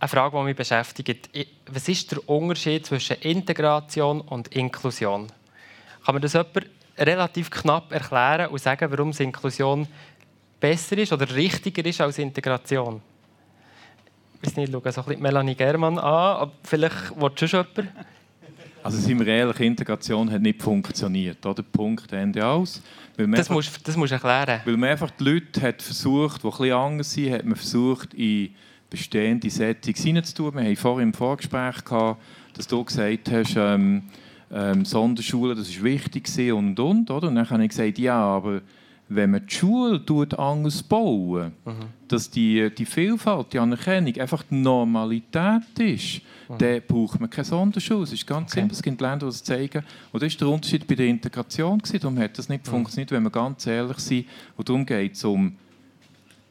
[0.00, 1.28] Eine Frage, die mich beschäftigt.
[1.66, 5.26] Was ist der Unterschied zwischen Integration und Inklusion?
[6.04, 9.88] Kann man das jemand relativ knapp erklären und sagen, warum Inklusion
[10.60, 13.00] besser ist oder richtiger ist als Integration?
[14.40, 17.66] Ich weiß nicht, ich schaue so ein bisschen Melanie Germann an, aber vielleicht will schon
[17.76, 17.92] jemand.
[18.84, 21.44] Also sind wir ehrlich, Integration hat nicht funktioniert.
[21.44, 21.64] Oder?
[21.64, 22.80] Punkt, Ende aus.
[23.16, 24.60] Das musst, du erklären.
[24.64, 28.14] Weil man einfach die Leute hat versucht, die ein bisschen anders sind, hat man versucht,
[28.14, 28.54] in
[28.90, 30.54] bestehende Settings hineinzutun.
[30.54, 32.22] Wir haben vorhin im Vorgespräch gehabt,
[32.54, 34.02] dass du gesagt hast, ähm,
[34.50, 37.28] ähm, Sonderschulen, das ist wichtig und und, oder?
[37.28, 38.62] Und dann habe ich gesagt, ja, aber
[39.08, 40.02] wenn man die Schule
[40.36, 41.72] anders bauen, mhm.
[42.08, 46.58] dass die, die Vielfalt, die Anerkennung einfach die Normalität ist, mhm.
[46.58, 48.02] dann braucht man keine Sonderschule.
[48.02, 48.60] Es ist ganz okay.
[48.60, 48.74] simpel.
[48.74, 49.82] Es gibt Länder, die es zeigen.
[50.12, 51.80] Und das war der Unterschied bei der Integration.
[52.00, 52.70] Darum hat das nicht mhm.
[52.70, 54.26] funktioniert, wenn wir ganz ehrlich sind.
[54.56, 55.56] Und darum geht es um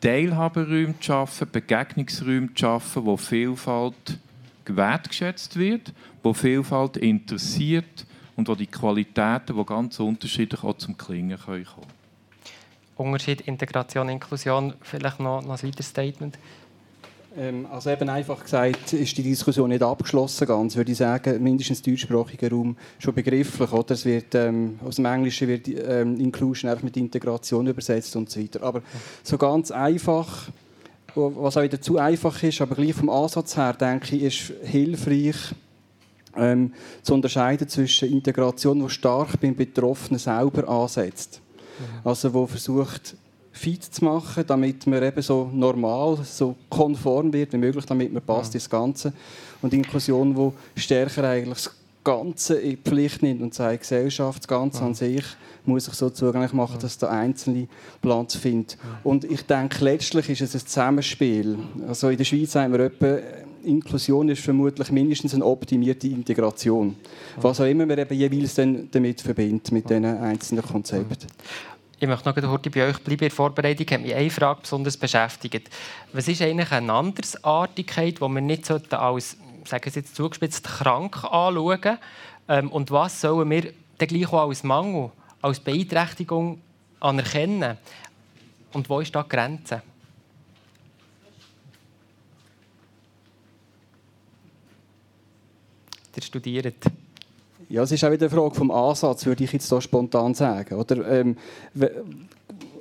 [0.01, 4.19] Teilhaberäume zu schaffen, Begegnungsräume zu schaffen, wo Vielfalt
[4.65, 8.05] wertgeschätzt wird, wo Vielfalt interessiert
[8.36, 11.88] und wo die Qualitäten, die ganz unterschiedlich auch zum Klingen kommen können.
[12.97, 16.38] Unterschied Integration, Inklusion, vielleicht noch, noch ein weiteres Statement?
[17.38, 21.82] Ähm, also eben einfach gesagt, ist die Diskussion nicht abgeschlossen ganz, würde ich sagen, mindestens
[21.82, 23.71] im deutschsprachigen Raum schon begrifflich.
[23.71, 23.91] Oder?
[23.91, 28.39] Es wird, ähm, aus dem Englischen wird ähm, Inclusion einfach mit Integration übersetzt und so
[28.41, 28.63] weiter.
[28.63, 28.82] Aber
[29.21, 30.50] so ganz einfach,
[31.13, 35.36] was auch wieder zu einfach ist, aber gleich vom Ansatz her, denke ich, ist hilfreich,
[36.36, 36.73] ähm,
[37.04, 41.41] zu unterscheiden zwischen Integration, die stark beim Betroffenen selber ansetzt.
[41.80, 42.08] Mhm.
[42.08, 43.15] Also wo versucht,
[43.58, 48.22] fit zu machen, damit man eben so normal, so konform wird wie möglich, damit man
[48.22, 48.58] passt ja.
[48.58, 49.13] ins Ganze.
[49.62, 54.48] Und Inklusion, wo stärker eigentlich das Ganze in die Pflicht nimmt und sagt, Gesellschaft, das
[54.48, 54.86] Ganze ja.
[54.86, 55.26] an sich,
[55.65, 56.82] muss sich so zugänglich machen, ja.
[56.82, 57.67] dass der Einzelne
[58.02, 58.78] Platz findet.
[59.04, 61.58] Und ich denke, letztlich ist es ein Zusammenspiel.
[61.88, 63.17] Also in der Schweiz sagen wir etwa,
[63.63, 66.96] Inklusion ist vermutlich mindestens eine optimierte Integration.
[67.41, 71.28] Was auch immer man eben jeweils dann damit verbindet, mit diesen einzelnen Konzepten.
[71.99, 73.23] Ich möchte noch heute bei euch bleiben.
[73.23, 75.67] In der Vorbereitung hat mich eine Frage besonders beschäftigt.
[76.13, 81.97] Was ist eigentlich eine Andersartigkeit, die wir nicht als, sagen Sie jetzt zugespitzt, krank anschauen
[82.47, 85.10] ähm, Und was sollen wir dann gleich auch als Mangel,
[85.41, 86.62] als Beeinträchtigung
[86.99, 87.77] anerkennen?
[88.73, 89.81] Und wo ist da die Grenze?
[96.15, 96.75] Ihr studiert.
[97.69, 100.75] Ja, es ist auch wieder eine Frage vom Ansatz, würde ich jetzt so spontan sagen.
[100.75, 101.36] Oder, ähm,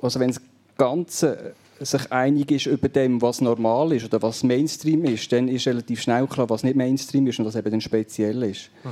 [0.01, 0.41] also wenn das
[0.77, 5.67] Ganze sich einig ist über dem, was normal ist oder was Mainstream ist, dann ist
[5.67, 8.69] relativ schnell klar, was nicht Mainstream ist und was eben dann speziell ist.
[8.83, 8.89] Mhm.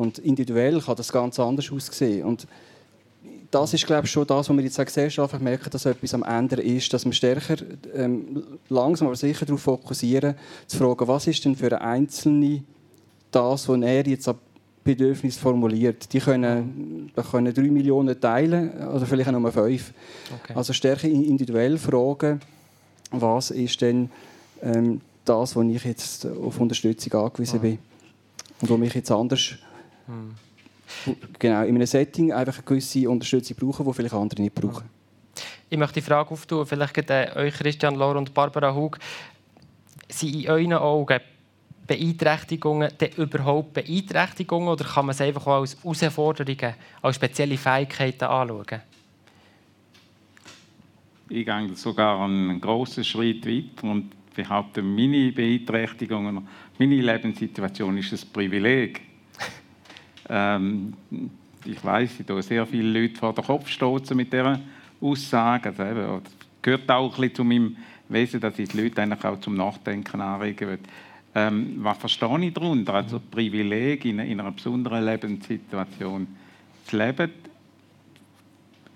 [0.00, 2.24] Und individuell kann das ganz anders aussehen.
[2.24, 2.46] Und
[3.50, 6.60] das ist, glaube ich, schon das, was wir jetzt gesellschaftlich merken, dass etwas am Ende
[6.60, 7.56] ist, dass wir stärker
[7.94, 10.34] ähm, langsam aber sicher darauf fokussieren,
[10.66, 12.64] zu fragen, was ist denn für eine Einzelne
[13.30, 14.38] das, was er jetzt ab
[14.86, 16.12] Bedürfnis formuliert.
[16.12, 19.92] Die können, da können drei Millionen teilen oder vielleicht auch nur fünf.
[20.42, 20.54] Okay.
[20.54, 22.40] Also stärker individuell fragen,
[23.10, 24.10] was ist denn
[24.62, 27.62] ähm, das, wo ich jetzt auf Unterstützung angewiesen mhm.
[27.62, 27.78] bin
[28.60, 29.56] und wo mich jetzt anders
[30.06, 31.16] mhm.
[31.38, 34.84] genau in einem Setting einfach eine gewisse Unterstützung brauchen, die vielleicht andere nicht brauchen.
[35.68, 38.98] Ich möchte die Frage auftun, vielleicht äh, euch Christian Lohr und Barbara Hug,
[40.08, 41.20] sind in euren Augen
[41.86, 48.24] Beeinträchtigungen denn überhaupt Beeinträchtigungen oder kann man es einfach auch als Herausforderungen, als spezielle Fähigkeiten
[48.24, 48.82] anschauen?
[51.28, 56.46] Ich gehe sogar einen grossen Schritt weiter und behaupte, meine Beeinträchtigungen,
[56.78, 59.00] meine Lebenssituation ist ein Privileg.
[60.28, 60.94] ähm,
[61.64, 64.60] ich weiß, ich tue sehr viele Leute vor den Kopf stoßen mit dieser
[65.00, 65.70] Aussage.
[65.70, 67.76] Also eben, das gehört auch ein bisschen zu meinem
[68.08, 70.78] Wesen, dass ich die Leute eigentlich auch zum Nachdenken anregen will.
[71.36, 72.94] Ähm, was verstehe ich darunter?
[72.94, 76.26] Also Privileg in, in einer besonderen Lebenssituation
[76.86, 77.30] zu leben.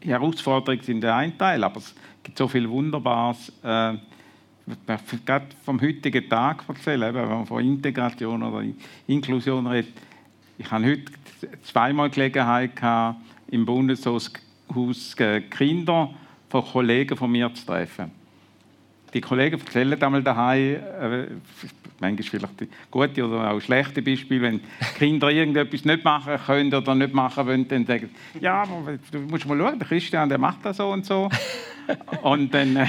[0.00, 3.52] Herausforderungen sind der ein Teil, aber es gibt so viel Wunderbares.
[3.62, 3.98] Äh,
[5.26, 8.64] gerade vom heutigen Tag erzählen, wenn man von Integration oder
[9.06, 9.92] Inklusion redet,
[10.56, 11.12] Ich habe heute
[11.62, 14.32] zweimal Gelegenheit gehabt, im Bundeshaus
[15.50, 16.14] Kinder
[16.48, 18.12] von Kollegen von mir zu treffen.
[19.12, 21.26] Die Kollegen erzählen einmal daheim, äh,
[22.00, 24.60] manchmal vielleicht gute oder auch schlechte Beispiele, wenn
[24.98, 28.10] Kinder irgendetwas nicht machen können oder nicht machen wollen, dann sagen
[28.40, 28.64] ja,
[29.12, 31.28] du musst mal schauen, der Christian, der macht das so und so.
[32.22, 32.86] und, dann, äh,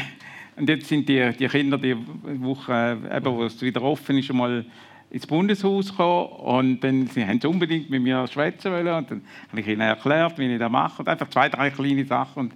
[0.56, 4.32] und jetzt sind die, die Kinder die Woche, äh, eben, wo es wieder offen ist,
[4.34, 4.66] mal
[5.10, 9.22] ins Bundeshaus gekommen und dann sie haben sie unbedingt mit mir schwätzen wollen und dann
[9.50, 12.54] habe ich ihnen erklärt, wie ich das mache und einfach zwei, drei kleine Sachen und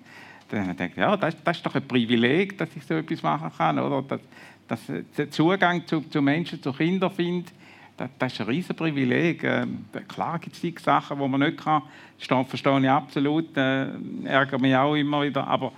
[0.50, 3.52] dann denke ich, ja, das, das, ist doch ein Privileg, dass ich so etwas machen
[3.58, 4.02] kann, oder?
[4.04, 4.22] Dass,
[4.68, 4.82] dass
[5.18, 7.52] der Zugang zu, zu Menschen, zu Kindern finde,
[7.98, 9.44] das, das, ist ein riesen Privileg.
[9.44, 9.66] Äh,
[10.08, 11.84] klar gibt es Sachen, die man nicht kann.
[12.18, 13.88] Das verstehe ich absolut, äh,
[14.26, 15.72] ärgere mich auch immer wieder, aber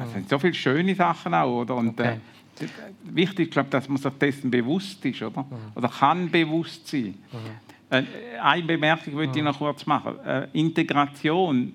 [0.00, 1.74] es sind so viele schöne Sachen auch, oder?
[1.74, 2.16] Und, äh,
[2.56, 2.64] okay.
[2.64, 2.68] äh,
[3.02, 5.42] wichtig ist, glaube dass man sich dessen bewusst ist, oder?
[5.42, 5.72] Mhm.
[5.74, 7.14] Oder kann bewusst sein.
[7.32, 7.96] Mhm.
[7.96, 8.02] Äh,
[8.40, 9.44] eine Bemerkung würde ich mhm.
[9.44, 10.18] noch kurz machen.
[10.24, 11.74] Äh, Integration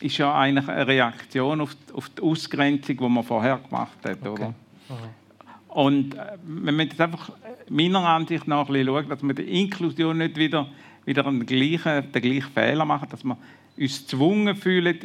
[0.00, 4.18] ist ja eigentlich eine Reaktion auf die, auf die Ausgrenzung, die man vorher gemacht hat.
[4.20, 4.28] Okay.
[4.28, 4.54] Oder?
[5.70, 7.30] Und äh, wenn man das einfach
[7.68, 10.66] meiner Ansicht nach ein schaut, dass wir die Inklusion nicht wieder,
[11.04, 13.36] wieder den, gleichen, den gleichen Fehler machen, dass wir
[13.76, 14.98] uns gezwungen fühlen,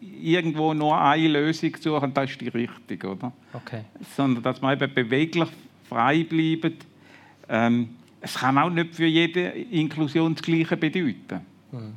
[0.00, 3.32] irgendwo nur eine Lösung zu suchen, das ist die richtige, oder?
[3.52, 3.82] Okay.
[4.16, 5.48] Sondern dass wir eben beweglich
[5.88, 6.76] frei bleiben.
[7.48, 11.40] Ähm, es kann auch nicht für jede Inklusion das Gleiche bedeuten.
[11.72, 11.94] Mhm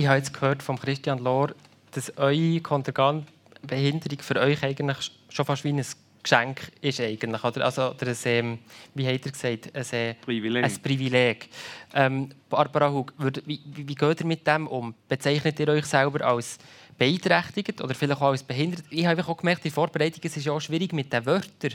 [0.00, 1.54] ich habe jetzt gehört von Christian Lohr,
[1.90, 5.84] dass eure Kontergan-Behinderung für euch eigentlich schon fast wie ein
[6.22, 7.64] Geschenk ist eigentlich, oder?
[7.64, 8.58] Also, oder ein, ähm,
[8.94, 10.64] wie hat er gesagt, ein, äh, Privileg.
[10.64, 11.48] Ein Privileg.
[11.94, 14.94] Ähm, Barbara Hug, wie, wie, wie geht ihr mit dem um?
[15.08, 16.58] Bezeichnet ihr euch selber als
[16.98, 18.84] beeinträchtigt oder vielleicht auch als behindert?
[18.90, 21.72] Ich habe auch gemerkt, die Vorbereitung es ist ja auch schwierig mit den Wörtern.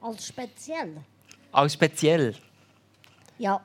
[0.00, 0.96] Als speziell?
[1.50, 2.34] Als speziell?
[3.38, 3.60] Ja.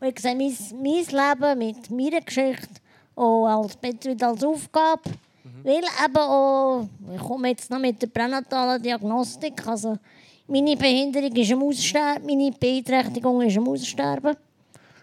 [0.00, 2.80] Und ich sehe mein, mein Leben mit meiner Geschichte
[3.16, 3.78] auch als
[4.22, 5.10] als Aufgabe.
[5.44, 5.64] Mhm.
[5.64, 9.98] Weil eben auch, ich komme jetzt noch mit der pränatalen Diagnostik, also
[10.46, 14.36] meine Behinderung ist am Aussterben, meine Beeinträchtigung ist am Aussterben.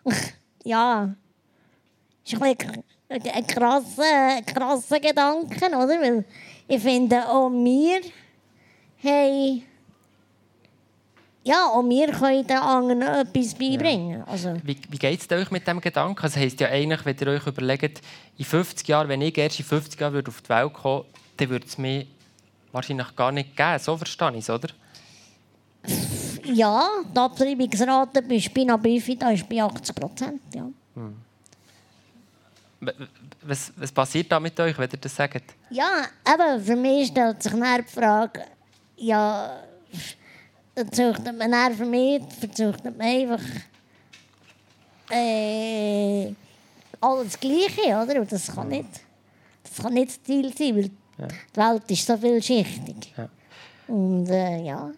[0.63, 1.13] ja,
[2.25, 2.56] ist ein,
[3.08, 6.01] ein krasser, krasser Gedanke, oder?
[6.01, 6.25] Weil
[6.67, 8.01] ich finde, auch wir
[9.04, 9.63] haben
[11.43, 14.19] ja, und wir können den anderen etwas beibringen.
[14.19, 14.23] Ja.
[14.25, 14.56] Also.
[14.63, 16.21] Wie, wie geht es euch mit diesem Gedanken?
[16.21, 18.01] Das heisst ja eigentlich, wenn ihr euch überlegt,
[18.38, 21.06] in 50 Jahren, wenn ich erst in 50 Jahren auf die Welt komme,
[21.38, 22.06] dann würde es mir
[22.71, 23.80] wahrscheinlich gar nicht geben.
[23.80, 24.69] So verstehe ich es, oder?
[26.43, 30.41] Ja, die Abtreibungsrate bei Spina bifida ist bei 80 Prozent.
[30.54, 30.69] Ja.
[30.95, 31.15] Hm.
[33.41, 35.43] Was, was passiert da mit euch, wenn ihr das sagt?
[35.71, 38.43] Ja, aber für mich stellt sich die Frage,
[38.97, 39.60] ja,
[40.75, 43.41] dann züchtet man für mich, verzüchtet man einfach
[45.10, 46.34] äh,
[47.01, 48.21] alles Gleiche, oder?
[48.21, 48.89] Und das kann nicht,
[49.63, 51.27] das kann nicht das Ziel sein, weil ja.
[51.27, 53.13] die Welt ist so vielschichtig.
[53.17, 53.29] Ja.
[53.88, 54.91] Und äh, ja.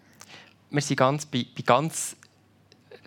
[0.69, 2.15] Wir sind ganz bei, bei ganz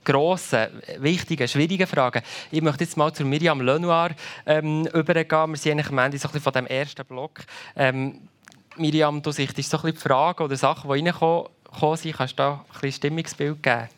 [0.05, 2.23] grossen, wichtigen, schwierigen Fragen.
[2.51, 4.11] Ich möchte jetzt mal zu Miriam Lenoir
[4.47, 5.51] ähm, übergehen.
[5.51, 7.45] Wir sind eigentlich am Ende so ein von dem ersten Block.
[7.75, 8.29] Ähm,
[8.77, 12.17] Miriam, du sichtest so ein bisschen die Fragen oder Sachen, die reinkommen gekommen sind.
[12.17, 13.89] Kannst du da ein Stimmungsbild geben?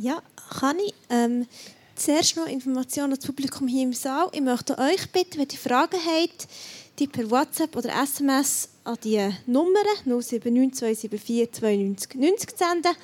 [0.00, 0.22] Ja,
[0.58, 0.94] kann ich.
[1.10, 1.46] Ähm,
[1.94, 4.28] zuerst noch Informationen ans Publikum hier im Saal.
[4.32, 6.48] Ich möchte euch bitten, wenn ihr Fragen habt,
[6.98, 11.10] die per WhatsApp oder SMS an die Nummer 079
[11.52, 12.96] 92 90 senden.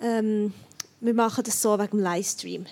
[0.00, 0.52] Ähm,
[1.00, 2.66] wir machen das so wegen dem Livestream.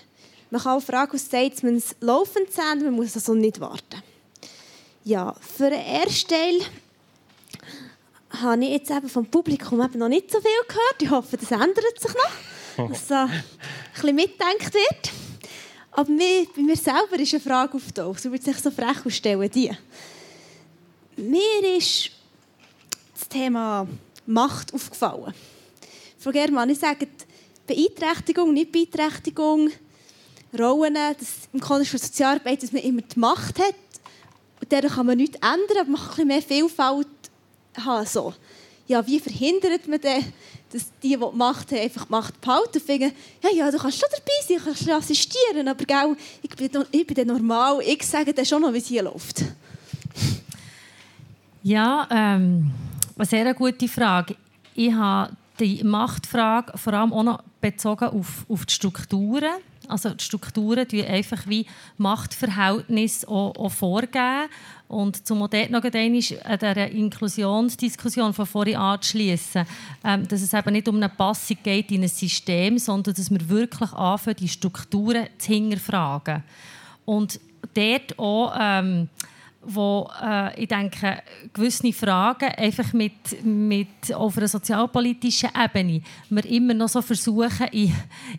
[0.49, 4.03] Man kann auch Fragen aus Statements laufend senden, man muss also nicht warten.
[5.03, 6.59] Ja, für den ersten Teil
[8.41, 11.01] habe ich jetzt eben vom Publikum eben noch nicht so viel gehört.
[11.01, 13.43] Ich hoffe, das ändert sich noch, dass so ein
[13.93, 15.11] bisschen mitdenkt wird.
[15.91, 18.19] Aber mir, bei mir selber ist eine Frage aufgetaucht.
[18.19, 19.71] So würde sich so frech ausstellen, die.
[21.15, 22.09] Mir ist
[23.13, 23.87] das Thema
[24.25, 25.33] Macht aufgefallen.
[26.17, 27.07] Frau Germann, ich sage
[27.67, 29.69] Beeinträchtigung, nicht Beeinträchtigung,
[30.57, 33.75] Rollen, dass im Kontext der Sozialarbeit, dass man immer die Macht hat.
[34.61, 37.07] Und der kann man nichts ändern, aber man kann ein bisschen mehr Vielfalt
[37.77, 38.05] haben.
[38.05, 38.33] So.
[38.87, 40.23] Ja, wie verhindert man denn,
[40.71, 43.99] dass die, die die Macht haben, einfach die Macht behalten finden, ja, ja, du kannst
[43.99, 48.33] schon dabei sein, du kannst assistieren, aber gell, ich, bin, ich bin normal, ich sage
[48.33, 49.43] dir schon noch, wie es hier läuft.
[51.63, 52.71] Ja, ähm,
[53.15, 54.35] eine sehr gute Frage.
[54.75, 59.61] Ich habe die Machtfrage vor allem auch noch bezogen auf, auf die Strukturen.
[59.87, 61.65] Also die Strukturen die einfach wie
[61.97, 64.49] Machtverhältnisse auch, auch vorgeben.
[64.87, 69.65] Und zum dort noch an dieser Inklusionsdiskussion von vorhin anzuschließen,
[70.03, 73.49] ähm, dass es eben nicht um eine Passung geht in ein System, sondern dass wir
[73.49, 76.43] wirklich anfangen, die Strukturen zu hinterfragen.
[77.05, 77.39] Und
[77.73, 78.53] dort auch...
[78.59, 79.09] Ähm,
[79.65, 81.21] wo äh, ich denke,
[81.53, 87.93] gewisse Fragen einfach mit, mit auf einer sozialpolitischen Ebene wir immer noch so versuchen, in,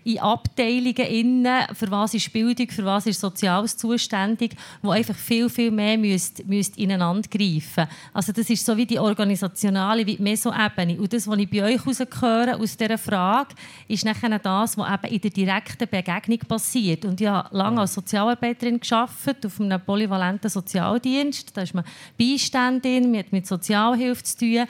[0.04, 5.48] in Abteilungen innen, für was ist Bildung, für was ist Soziales zuständig, wo einfach viel,
[5.48, 10.22] viel mehr müsst, müsst ineinander greifen Also das ist so wie die organisationale, wie die
[10.22, 11.00] Meso-Ebene.
[11.00, 13.54] Und das, was ich bei euch rausgehöre aus dieser Frage,
[13.88, 17.04] ist nachher das, was eben in der direkten Begegnung passiert.
[17.04, 21.84] Und ich habe lange als Sozialarbeiterin gearbeitet, auf einem polyvalenten Sozialdienst Dienst, da ist man
[22.18, 24.66] Beiständin, man hat mit Sozialhilfe zu tun.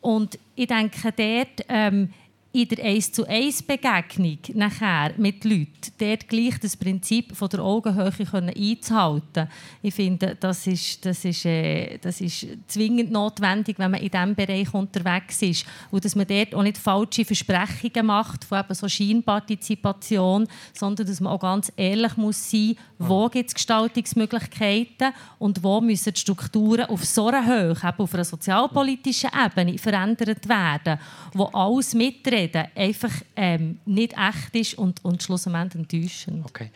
[0.00, 2.10] Und ich denke, dort ähm,
[2.54, 7.58] in der 1 zu 1 Begegnung nachher mit Leuten, dort gleich das Prinzip von der
[7.58, 9.48] Augenhöhe können einzuhalten.
[9.82, 14.36] Ich finde, das ist, das, ist, äh, das ist zwingend notwendig, wenn man in diesem
[14.36, 15.66] Bereich unterwegs ist.
[15.90, 21.20] Und dass man dort auch nicht falsche Versprechungen macht von eben so Scheinpartizipation, sondern dass
[21.20, 26.20] man auch ganz ehrlich muss sein muss, wo gibt es Gestaltungsmöglichkeiten und wo müssen die
[26.20, 31.00] Strukturen auf so einer Höhe, eben auf einer sozialpolitischen Ebene verändert werden,
[31.32, 36.44] wo alles mitreden reden einfach ähm, nicht echt ist und, und schlussendlich enttäuschend.
[36.46, 36.70] Okay.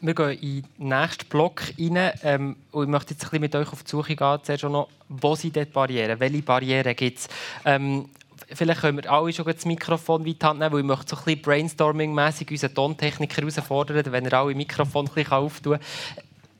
[0.00, 2.12] Wir gehen in den nächsten Block rein.
[2.22, 4.38] Ähm, und ich möchte jetzt ein bisschen mit euch auf die Suche gehen.
[4.42, 6.20] Zuerst noch, wo sind dort Barrieren?
[6.20, 7.28] Welche Barrieren gibt es?
[7.64, 8.08] Ähm,
[8.52, 11.24] vielleicht können wir alle schon das Mikrofon weit Hand nehmen, weil ich möchte so ein
[11.24, 15.86] bisschen brainstorming-mässig unseren Tontechniker herausfordern, wenn er alle Mikrofon ein bisschen auftun kann.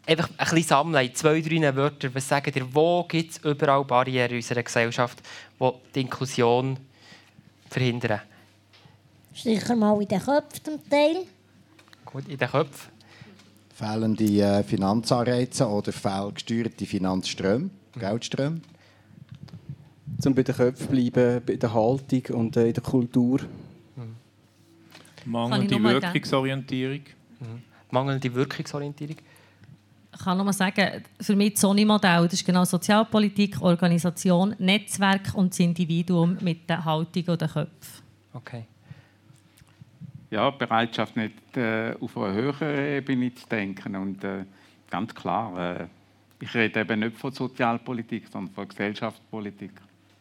[0.07, 2.13] Einfach ein bisschen sammeln, in zwei, drei Wörter.
[2.15, 5.19] Was sagt ihr, wo gibt es überall Barrieren in unserer Gesellschaft,
[5.61, 6.79] die die Inklusion
[7.69, 8.21] verhindern?
[9.35, 11.25] Sicher mal in den Köpfen zum Teil.
[12.05, 12.91] Gut, in den Köpfen.
[13.75, 18.01] Fehlende äh, Finanzanreize oder fehlgesteuerte Finanzströme, mhm.
[18.01, 18.61] Geldströme.
[20.25, 23.41] Um bei den Köpfen bleiben, bei der Haltung und äh, in der Kultur.
[23.95, 24.17] Mhm.
[25.27, 27.03] Mangelnde Wirkungsorientierung.
[27.39, 27.63] Mhm.
[27.91, 29.17] Mangelnde Wirkungsorientierung
[30.19, 35.53] ich kann nur sagen, für mich das Sony-Modell, das ist genau Sozialpolitik, Organisation, Netzwerk und
[35.53, 38.03] das Individuum mit der Haltung oder den Köpfen.
[38.33, 38.65] Okay.
[40.31, 43.95] Ja, Bereitschaft nicht äh, auf einer höheren Ebene zu denken.
[43.95, 44.45] Und äh,
[44.91, 45.87] ganz klar, äh,
[46.41, 49.71] ich rede eben nicht von Sozialpolitik, sondern von Gesellschaftspolitik.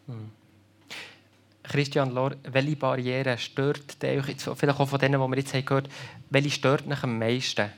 [0.05, 0.29] Mhm.
[1.63, 6.23] Christian Lohr, welche Barriere stört euch, vielleicht auch von denen, die wir jetzt gehört haben,
[6.29, 7.71] welche stört euch am meisten?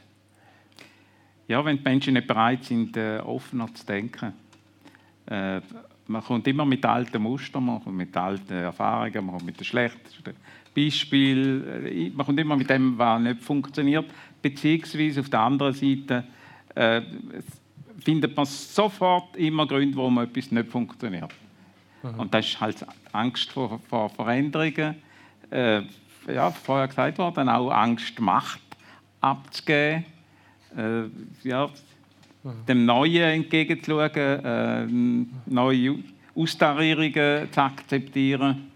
[1.50, 4.34] Ja, wenn die Menschen nicht bereit sind, äh, offener zu denken.
[5.26, 5.60] Äh,
[6.08, 9.66] man kommt immer mit alten Mustern, man kommt mit alten Erfahrungen, man kommt mit den
[9.66, 10.36] schlechtesten
[10.76, 14.06] Beispielen, äh, man kommt immer mit dem, was nicht funktioniert.
[14.44, 16.24] Beziehungsweise auf der anderen Seite
[16.76, 17.02] äh,
[18.00, 21.34] findet man sofort immer Gründe, warum etwas nicht funktioniert.
[22.04, 22.20] Mhm.
[22.20, 24.96] Und das ist halt Angst vor, vor Veränderungen.
[25.50, 25.82] Äh,
[26.32, 28.62] ja, vorher gesagt worden, auch Angst, Macht
[29.20, 30.06] abzugeben
[30.78, 31.70] äh, ja,
[32.68, 34.86] dem Neuen entgegenzuschauen, äh,
[35.46, 35.96] neue
[36.36, 38.70] Austarierungen zu akzeptieren.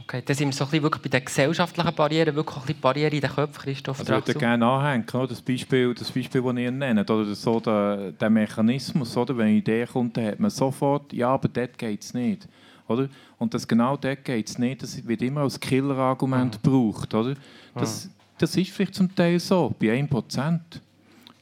[0.00, 2.80] Okay, da sind wir so ein bisschen wirklich bei den gesellschaftlichen Barrieren, wirklich ein bisschen
[2.80, 3.98] Barrieren in den Köpfen, Christoph.
[3.98, 8.12] Also ich würde gerne anhängen, das Beispiel, das Beispiel, das ihr nennt, oder so der,
[8.12, 9.36] der Mechanismus, oder?
[9.36, 12.48] wenn eine Idee kommt, dann hat man sofort, ja, aber dort geht es nicht.
[12.86, 13.08] Oder?
[13.38, 16.62] Und das genau dort geht es nicht, das wird immer als Killer-Argument mhm.
[16.62, 17.12] gebraucht.
[17.12, 17.34] Oder?
[17.74, 18.10] Das, mhm.
[18.38, 20.60] das ist vielleicht zum Teil so, bei 1%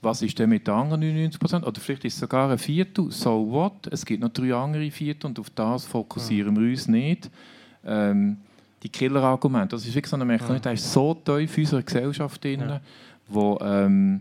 [0.03, 1.67] was ist denn mit den anderen 99 Prozent?
[1.67, 3.11] Oder vielleicht ist es sogar ein Viertel.
[3.11, 3.87] So what?
[3.91, 6.61] Es gibt noch drei andere Viertel und auf das fokussieren ja.
[6.63, 7.31] wir uns nicht.
[7.85, 8.39] Ähm,
[8.83, 10.71] die Killer-Argumente, das ist wirklich so ein Mechanismus, ja.
[10.73, 12.81] ist so tief in unserer Gesellschaft drin, ja.
[13.27, 14.21] wo, ähm,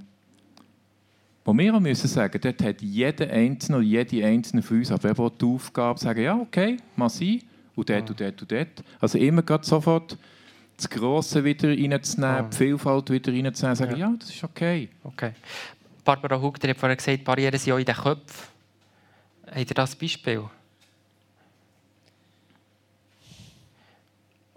[1.44, 5.30] wo wir auch müssen sagen, dort hat jeder Einzelne oder jede Einzelne von uns aber
[5.30, 7.42] die Aufgabe, sagen, ja, okay, mal sein,
[7.76, 8.10] und dort ja.
[8.10, 8.84] und dort und dort.
[9.00, 10.18] Also immer gerade sofort
[10.78, 12.50] das Grosse wieder reinzunehmen, oh.
[12.50, 14.10] die Vielfalt wieder reinzunehmen, sagen, ja.
[14.10, 14.90] ja, das ist okay.
[15.04, 15.32] okay.
[16.04, 18.48] Barbara Hugter hat vorhin gesagt, Barrieren sind auch in den Köpfen.
[19.48, 20.44] Habt ihr das Beispiel?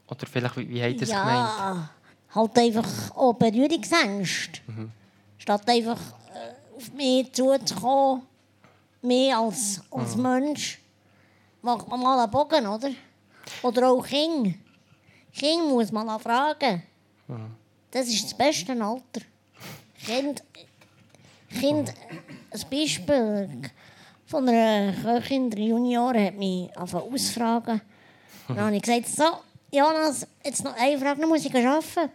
[0.09, 1.89] Oder vielleicht, wie, wie habt ihr es ja, gemeint?
[2.35, 4.61] halt einfach auch Berührungsängste.
[4.67, 4.91] Mhm.
[5.39, 5.99] Statt einfach
[6.35, 8.23] äh, auf mich zuzukommen,
[9.03, 10.23] mehr als, als mhm.
[10.23, 10.79] Mensch,
[11.63, 12.91] macht man mal einen Bogen, oder?
[13.63, 14.55] Oder auch Kinder.
[15.39, 16.83] Kind muss man auch fragen.
[17.91, 19.25] Das ist das beste Alter.
[20.05, 20.43] Kind,
[21.61, 21.95] kind,
[22.51, 23.49] ein Beispiel
[24.27, 27.81] von einer Köchin, der Junioren, hat mich ausfragen.
[28.49, 29.25] Dann habe ich gesagt, so,
[29.71, 32.11] Jonas, jetzt noch eine Frage, dann muss ich arbeiten.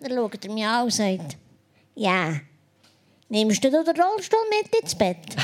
[0.00, 1.36] Dann schaut er mich an und sagt,
[1.94, 2.40] ja,
[3.28, 5.36] nimmst du den Rollstuhl mit ins Bett?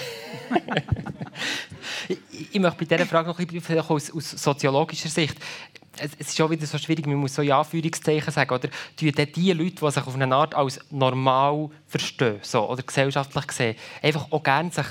[2.09, 2.19] ich,
[2.53, 5.37] ich möchte bei dieser Frage noch ein bisschen aus, aus soziologischer Sicht
[5.99, 9.53] es, ist auch wieder so schwierig, man muss so in Anführungszeichen sagen, oder tun die
[9.53, 14.43] Leute, die sich auf eine Art als normal verstehen, so, oder gesellschaftlich sehen, einfach auch
[14.43, 14.87] gerne sich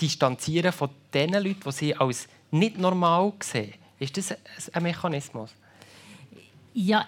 [0.00, 3.74] distanzieren von den Leuten, die sie als nicht normal sehen.
[3.98, 4.34] Ist das
[4.72, 5.50] ein Mechanismus?
[6.74, 7.06] Ja,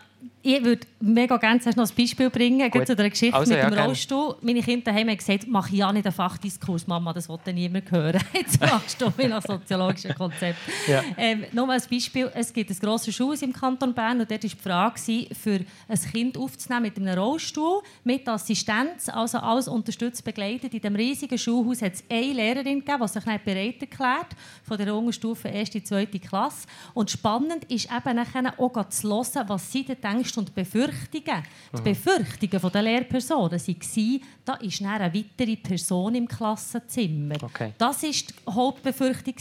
[0.48, 3.84] ich würde mega gerne noch ein Beispiel bringen zu der Geschichte also, mit dem ja,
[3.84, 4.36] Rollstuhl.
[4.40, 8.18] Meine Kinder haben mir gesagt, mach ja nicht einen Fachdiskurs, Mama, das wollte niemand hören.
[8.32, 10.58] Jetzt machst du mich nach soziologischem Konzept.
[10.86, 11.02] Ja.
[11.18, 14.50] Ähm, nur ein Beispiel, es gibt ein grosses Schulhaus im Kanton Bern und dort war
[14.50, 20.72] die Frage, für ein Kind aufzunehmen mit einem Rollstuhl, mit Assistenz, also alles unterstützt, begleitet.
[20.72, 24.28] In diesem riesigen Schulhaus hat es eine Lehrerin gegeben, die sich nicht bereit erklärt,
[24.62, 26.66] von der Unterstufe erste, zweite Klasse.
[26.94, 30.00] Und spannend ist eben nachher auch zu hören, was sie denn
[30.38, 31.42] Ängste und Befürchtungen.
[31.72, 31.84] Die mhm.
[31.84, 37.36] Befürchtungen der Lehrpersonen waren, da ist eine weitere Person im Klassenzimmer.
[37.42, 37.72] Okay.
[37.76, 39.34] Das war die Hauptbefürchtung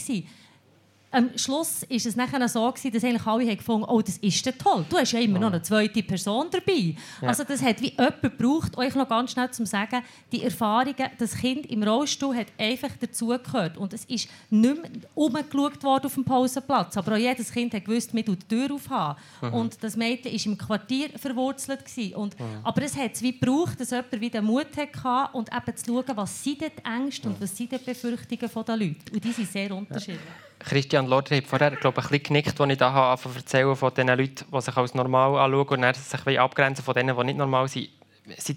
[1.10, 4.44] am Schluss war es nachher so, gewesen, dass eigentlich alle gefunden haben, oh, das ist
[4.44, 4.84] ja toll.
[4.90, 6.94] Du hast ja immer noch eine zweite Person dabei.
[7.22, 7.28] Ja.
[7.28, 11.34] Also das hat wie jemand gebraucht, euch noch ganz schnell zu sagen, die Erfahrungen, das
[11.34, 13.78] Kind im Rollstuhl hat einfach dazugehört.
[13.78, 16.96] Und es ist nicht mehr umgeschaut worden auf dem Pausenplatz.
[16.96, 19.18] Aber auch jedes Kind hat gewusst, man die Tür aufhaben.
[19.40, 19.54] Mhm.
[19.54, 21.86] Und das Mädchen war im Quartier verwurzelt.
[21.86, 22.14] Gewesen.
[22.16, 22.44] Und, mhm.
[22.62, 26.16] Aber es hat es wie gebraucht, dass jemand wieder Mut hatte und eben zu schauen,
[26.16, 29.12] was sind die Ängste und was sind die Befürchtungen der Leute.
[29.12, 30.20] Und die sind sehr unterschiedlich.
[30.20, 30.47] Ja.
[30.60, 33.94] Christian Lorder hat vorher glaube ich, ein bisschen genickt, als ich da habe erzählen von
[33.94, 37.68] den Leuten, die sich als normal anschauen und sich abgrenzen von denen, die nicht normal
[37.68, 37.88] sind.
[38.36, 38.56] Sie,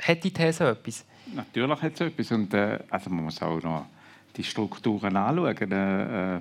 [0.00, 1.04] hat die These etwas?
[1.34, 2.30] Natürlich hat es etwas.
[2.32, 3.86] Und, äh, also man muss auch noch
[4.36, 5.72] die Strukturen anschauen.
[5.72, 6.40] Äh, äh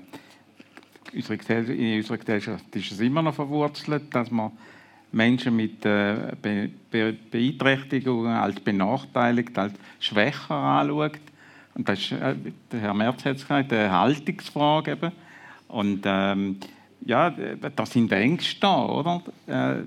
[1.13, 4.51] in unserer Gesellschaft ist es immer noch verwurzelt, dass man
[5.11, 11.19] Menschen mit äh, Be Be Beeinträchtigungen als benachteiligt, als schwächer anschaut.
[11.77, 12.35] Und das ist, äh,
[12.71, 15.11] der Herr Merz hat es gesagt, eine Haltungsfrage eben.
[15.67, 16.57] Und ähm,
[17.05, 19.21] ja, da sind Ängste da, oder?
[19.45, 19.83] Äh,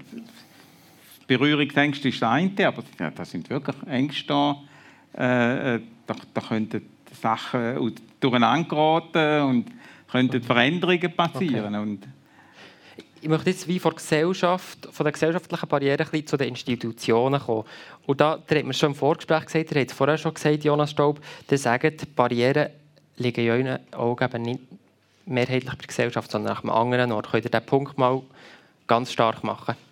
[1.26, 4.56] Berührungsängste ist das eine, aber ja, da sind wirklich Ängste da.
[5.16, 6.82] Äh, äh da, da könnten
[7.20, 9.66] Sachen durcheinander geraten und
[10.10, 11.74] könnten Veränderungen passieren.
[11.74, 11.82] Okay.
[11.82, 12.08] Und
[13.20, 17.64] ich möchte jetzt wie von, Gesellschaft, von der gesellschaftlichen Barriere ein zu den Institutionen kommen.
[18.06, 20.90] Und da, hat man schon im Vorgespräch gesagt, ihr habt es vorher schon gesagt, Jonas
[20.90, 22.70] Staub, der sagt, Barrieren
[23.16, 24.60] liegen in euren Augen eben nicht
[25.26, 27.30] mehrheitlich bei der Gesellschaft, sondern nach einem anderen Ort.
[27.30, 28.22] Könnt ihr diesen Punkt mal
[28.86, 29.76] ganz stark machen?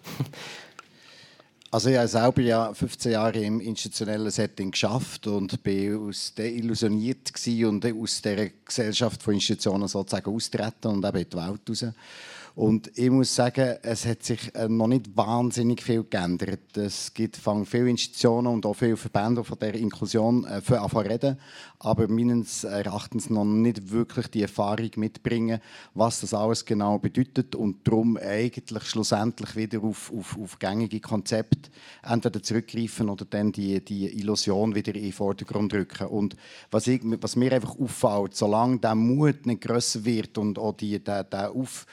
[1.70, 7.30] Also ich habe selber ja 15 Jahre im institutionellen Setting geschafft und bin aus deillusioniert
[7.62, 11.84] und aus dieser Gesellschaft von Institutionen sozusagen austreten und eben in die Welt raus.
[12.58, 16.76] Und ich muss sagen, es hat sich äh, noch nicht wahnsinnig viel geändert.
[16.76, 21.38] Es gibt viele Institutionen und auch viele Verbände, die von der Inklusion äh, reden,
[21.78, 25.60] aber meines Erachtens noch nicht wirklich die Erfahrung mitbringen,
[25.94, 31.70] was das alles genau bedeutet und darum eigentlich schlussendlich wieder auf, auf, auf gängige Konzepte
[32.02, 36.08] entweder zurückgreifen oder dann die, die Illusion wieder in den Vordergrund rücken.
[36.08, 36.34] Und
[36.72, 40.98] was, ich, was mir einfach auffällt, solange der Mut nicht grösser wird und auch die,
[40.98, 41.86] der, der auf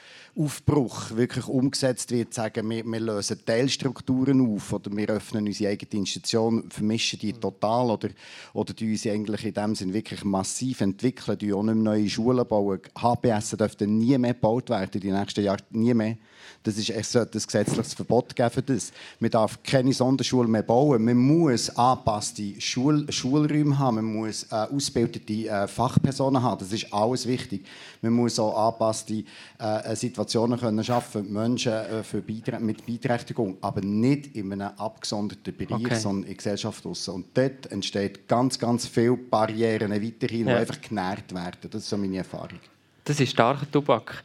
[0.56, 6.00] Aufbruch wirklich umgesetzt wird, sagen wir, wir lösen Teilstrukturen auf oder wir öffnen unsere eigene
[6.00, 8.08] Institution, vermischen die total oder,
[8.54, 12.08] oder die uns eigentlich in dem Sinn wirklich massiv entwickeln, die auch nicht mehr neue
[12.08, 12.80] Schulen bauen.
[12.96, 16.16] HBS dürften nie mehr gebaut werden, die nächsten Jahre nie mehr.
[16.62, 18.92] Das ist, es sollte ein gesetzliches Verbot geben für das.
[19.20, 21.04] Man darf keine Sonderschule mehr bauen.
[21.04, 23.96] Man muss angepasste Schul Schulräume haben.
[23.96, 26.58] Man muss äh, ausgebildete äh, Fachpersonen haben.
[26.58, 27.64] Das ist alles wichtig.
[28.02, 29.24] Man muss auch angepasste
[29.58, 35.56] äh, Situationen können schaffen, Menschen äh, für Beiträ mit Beeinträchtigung, aber nicht in einem abgesonderten
[35.56, 35.94] Bereich, okay.
[35.96, 37.14] sondern in der Gesellschaft draussen.
[37.14, 40.54] Und dort entsteht ganz, ganz viele Barrieren weiterhin, ja.
[40.54, 41.70] die einfach genährt werden.
[41.70, 42.60] Das ist so meine Erfahrung.
[43.04, 44.22] Das ist starker Tobak.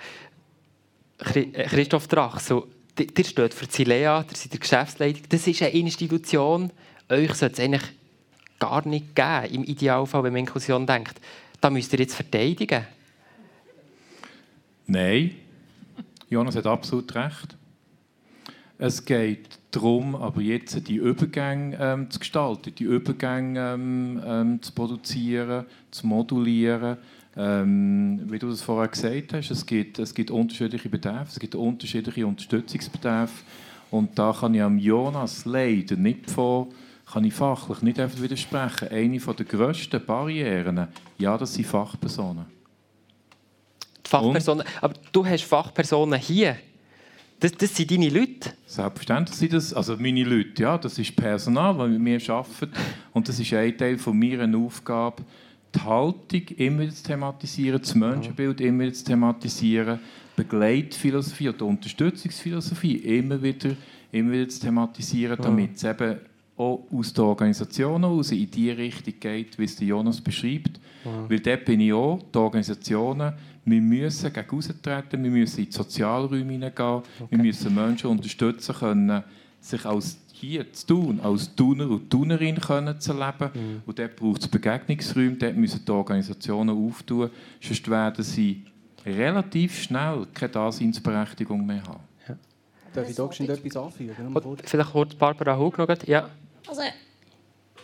[1.34, 2.68] Äh, Christoph Drach, so,
[2.98, 5.24] ihr steht für Zilea, ihr seid der Geschäftsleitung.
[5.30, 6.72] Das ist eine Institution,
[7.10, 7.84] euch sollte es eigentlich
[8.60, 11.20] gar nicht geben, im Idealfall, wenn man Inklusion denkt.
[11.60, 12.86] Da müsst ihr jetzt verteidigen.
[14.88, 15.36] Nein,
[16.32, 17.58] Jonas hat absolut recht.
[18.78, 24.72] Es geht darum, aber jetzt die Übergänge ähm, zu gestalten, die Übergänge ähm, ähm, zu
[24.72, 26.98] produzieren, zu modulieren.
[27.36, 31.54] Ähm, wie du das vorher gesagt hast, es gibt, es gibt unterschiedliche Bedarfe, es gibt
[31.54, 33.44] unterschiedliche Unterstützungsbedarfe.
[33.92, 36.68] Und da kann ich am Jonas leider nicht von,
[37.12, 38.88] kann ich fachlich nicht einfach widersprechen.
[38.88, 42.61] Eine der grössten Barrieren, ja, das sind Fachpersonen.
[44.12, 44.84] Fachpersonen, Und?
[44.84, 46.58] aber du hast Fachpersonen hier.
[47.40, 48.52] Das, das sind deine Leute?
[48.68, 52.70] Selbstverständlich sind das, also meine Leute, ja, das ist Personal, das mit mir arbeitet.
[53.14, 55.24] Und das ist ein Teil von meiner Aufgabe,
[55.74, 60.00] die Haltung immer zu thematisieren, das Menschenbild immer zu thematisieren,
[60.36, 63.72] Begleitphilosophie oder Unterstützungsphilosophie immer wieder,
[64.12, 66.18] immer wieder zu thematisieren, damit es eben
[66.58, 70.80] auch aus der Organisation heraus in die Richtung geht, wie es Jonas beschreibt.
[71.04, 73.34] Weil dort bin ich auch, die Organisationen,
[73.66, 77.04] wir müssen gegen treten, wir müssen in die Sozialräume hineingehen, okay.
[77.30, 79.24] wir müssen Menschen unterstützen können,
[79.60, 83.52] sich als hier zu tun, als Tuner und Tunerin können zu leben.
[83.54, 83.82] Mhm.
[83.86, 87.30] Und dort braucht es Begegnungsräume, dort müssen die Organisationen auftun,
[87.62, 88.66] sonst werden sie
[89.06, 92.00] relativ schnell keine Daseinsberechtigung mehr haben.
[92.28, 92.36] Ja.
[92.94, 94.16] Darf ich da schon etwas anfügen?
[94.64, 95.88] Vielleicht kurz Barbara Hug noch.
[96.08, 96.30] Ja.
[96.68, 96.82] Also,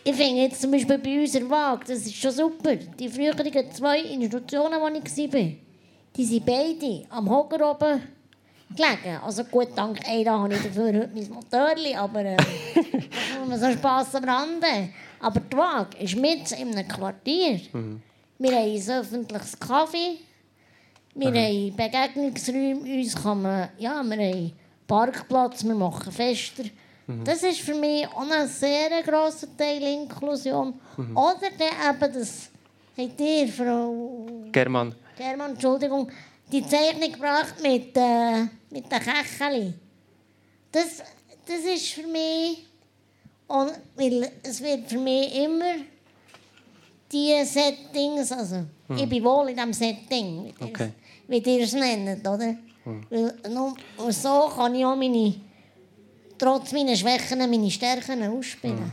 [0.04, 2.76] ich finde jetzt zum Beispiel bei uns in Waag, das ist schon super.
[2.76, 5.67] Die früheren zwei Institutionen, wo ich war,
[6.18, 8.02] die sind beide am Hocker oben
[8.76, 9.20] gelegen.
[9.24, 12.38] Also gut, dank einer habe ich dafür heute mein Motorli, aber äh,
[13.50, 14.90] das so Spass am Rande.
[15.20, 17.62] Aber die Waag ist mit in einem Quartier.
[17.72, 18.02] Mhm.
[18.40, 20.18] Wir haben ein öffentliches Kaffee.
[21.16, 21.36] Wir Aha.
[21.36, 23.00] haben Begegnungsräume.
[23.00, 24.52] Uns kann man, ja, wir haben
[24.88, 26.64] Parkplatz, wir machen Fester.
[27.08, 27.24] Mhm.
[27.24, 30.74] Das ist für mich auch ein sehr grosser Teil Inklusion.
[30.98, 31.18] Mhm.
[31.18, 32.50] Oder eben das,
[32.98, 34.28] habt ihr, Frau...
[34.52, 34.94] German.
[35.18, 36.10] German, Entschuldigung,
[36.52, 39.74] die Zeichnung gebracht mit, äh, mit den Kecheli.
[40.72, 41.04] Das,
[41.46, 42.66] das ist für mich...
[43.48, 45.76] Und, weil es wird für mich immer
[47.10, 48.98] die Settings, also mhm.
[48.98, 50.54] ich bin wohl in diesem Setting,
[51.28, 52.58] wie ihr es nennt, oder?
[52.84, 53.06] Mhm.
[53.10, 53.74] Weil nur
[54.12, 55.36] so kann ich auch meine
[56.38, 58.92] trotz meiner Schwächen meine Stärken ausspielen.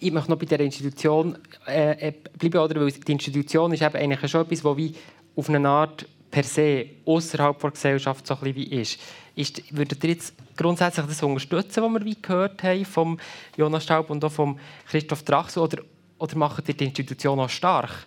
[0.00, 2.80] Ich möchte noch bei der Institution äh, äh, bleiben, oder?
[2.80, 4.94] weil die Institution ist eben eigentlich schon etwas, das wie
[5.38, 9.00] auf eine Art per se außerhalb der Gesellschaft so ein bisschen ist.
[9.34, 9.76] ist.
[9.76, 13.18] Würdet ihr jetzt grundsätzlich das unterstützen, was wir wie gehört haben vom
[13.56, 14.58] Jonas Staub und auch vom
[14.88, 15.82] Christoph Drachs, oder,
[16.18, 18.06] oder macht ihr die Institution auch stark?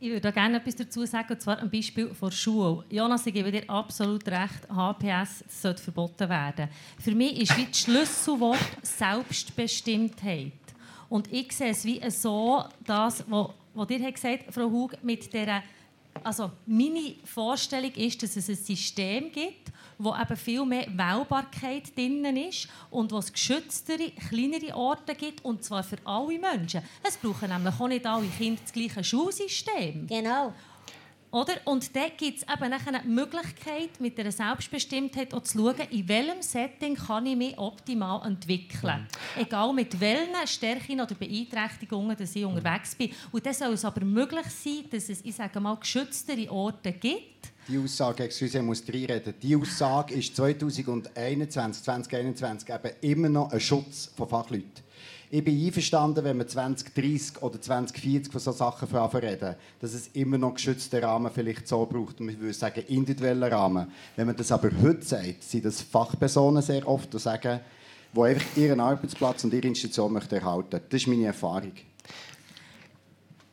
[0.00, 2.84] Ich würde gerne etwas dazu sagen, und zwar am Beispiel der Schule.
[2.90, 6.68] Jonas, ich gebe dir absolut recht, HPS sollte verboten werden.
[6.98, 10.52] Für mich ist wie das Schlüsselwort Selbstbestimmtheit.
[11.10, 15.62] Und ich sehe es wie so, das, was ihr gesagt habt, Frau Hug, mit dieser
[16.22, 22.24] also meine Vorstellung ist, dass es ein System gibt, wo eben viel mehr Wählbarkeit drin
[22.36, 26.82] ist und wo es geschütztere, kleinere Orte gibt, und zwar für alle Menschen.
[27.02, 30.06] Es brauchen nämlich auch nicht alle Kinder das gleiche Schulsystem.
[30.06, 30.54] Genau.
[31.32, 31.54] Oder?
[31.64, 36.42] Und da gibt es eben eine Möglichkeit, mit der Selbstbestimmtheit auch zu schauen, in welchem
[36.42, 39.06] Setting kann ich mich optimal entwickeln.
[39.36, 39.42] Mhm.
[39.42, 43.12] Egal mit welchen Stärken oder Beeinträchtigungen dass ich unterwegs bin.
[43.30, 47.52] Und dann soll es aber möglich sein, dass es, ich sage mal, geschütztere Orte gibt.
[47.68, 53.60] Die Aussage, excuse, ich muss reinreden, die Aussage ist 2021, 2021 eben immer noch ein
[53.60, 54.89] Schutz von Fachleuten.
[55.32, 60.38] Ich bin einverstanden, wenn wir 2030 oder 2040 von solchen Sachen reden, dass es immer
[60.38, 62.20] noch geschützte Rahmen vielleicht so braucht.
[62.20, 63.92] Und ich würde sagen, individuelle Rahmen.
[64.16, 67.60] Wenn man das aber heute sagt, sind das Fachpersonen sehr oft, die sagen,
[68.12, 70.80] die einfach ihren Arbeitsplatz und ihre Institution möchten erhalten.
[70.88, 71.74] Das ist meine Erfahrung.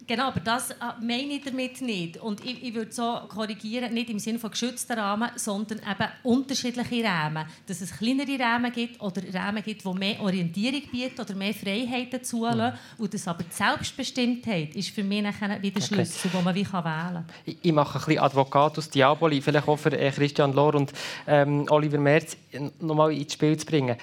[0.07, 2.17] Genau, aber das äh, meine ich damit nicht.
[2.17, 7.03] Und ich, ich würde so korrigieren, nicht im Sinne von geschützten Rahmen, sondern eben unterschiedliche
[7.03, 7.45] Rahmen.
[7.65, 12.23] Dass es kleinere Rahmen gibt oder Rahmen gibt, die mehr Orientierung bieten oder mehr Freiheiten
[12.23, 12.73] zulassen.
[12.73, 13.03] Mhm.
[13.03, 16.37] Und das aber die Selbstbestimmtheit ist für mich nachher wieder Schlüssel, okay.
[16.37, 17.25] den man wie wählen kann.
[17.43, 20.93] Ich, ich mache ein bisschen Advocatus Diaboli, vielleicht auch für äh, Christian Lohr und
[21.27, 22.37] ähm, Oliver Merz
[22.79, 23.97] nochmal ins Spiel zu bringen.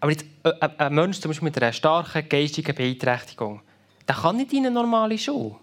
[0.00, 3.60] Aber jetzt, äh, äh ein Mensch zum Beispiel mit einer starken geistigen Beeinträchtigung,
[4.06, 5.56] der kann nicht in eine normale Schule.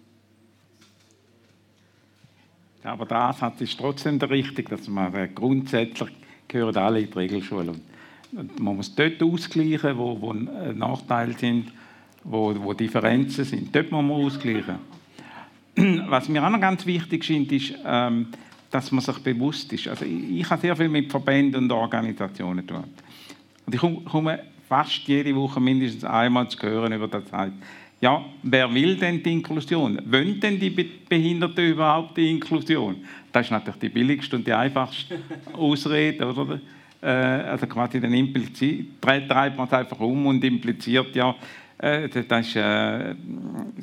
[2.84, 6.10] Aber der Ansatz ist trotzdem der richtige, dass man äh, grundsätzlich
[6.48, 7.76] gehören alle in die Regelschule.
[8.32, 11.72] Und man muss dort ausgleichen, wo, wo Nachteile sind,
[12.24, 13.76] wo, wo Differenzen sind.
[13.76, 14.76] Dort muss man ausgleichen.
[16.10, 18.28] Was mir auch noch ganz wichtig scheint, ist, ähm,
[18.70, 19.88] dass man sich bewusst ist.
[19.88, 22.84] Also ich, ich habe sehr viel mit Verbänden und Organisationen zu tun.
[23.66, 27.32] Und ich komme fast jede Woche mindestens einmal zu hören über das
[28.02, 30.02] ja, wer will denn die Inklusion?
[30.06, 32.98] Wollen denn die Behinderten überhaupt die Inklusion?
[33.32, 35.20] Das ist natürlich die billigste und die einfachste
[35.54, 36.60] Ausrede, oder?
[37.00, 41.36] Äh, also quasi dann impliziert, treibt man es einfach um und impliziert, ja,
[41.78, 43.16] äh, das ist äh,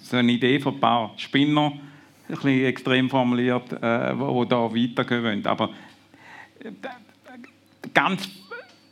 [0.01, 1.73] so eine Idee von ein paar Spinner,
[2.29, 5.47] ein bisschen extrem formuliert, äh, wo, wo da weitergehen wollen.
[5.47, 5.71] Aber
[6.61, 6.71] äh,
[7.95, 8.29] ganz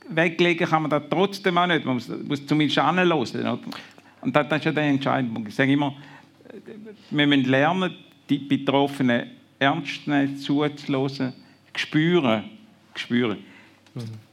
[0.08, 1.84] weglegen kann man das trotzdem auch nicht.
[1.84, 3.60] Man muss, muss zumindest anhören.
[4.26, 5.50] Und das, das ist ja der entscheidende Punkt.
[5.50, 5.94] Ich sage immer,
[7.10, 7.94] wir müssen lernen,
[8.28, 11.32] die Betroffenen ernst nehmen, zuzuhören,
[11.76, 12.44] spüren,
[12.96, 13.38] spüren.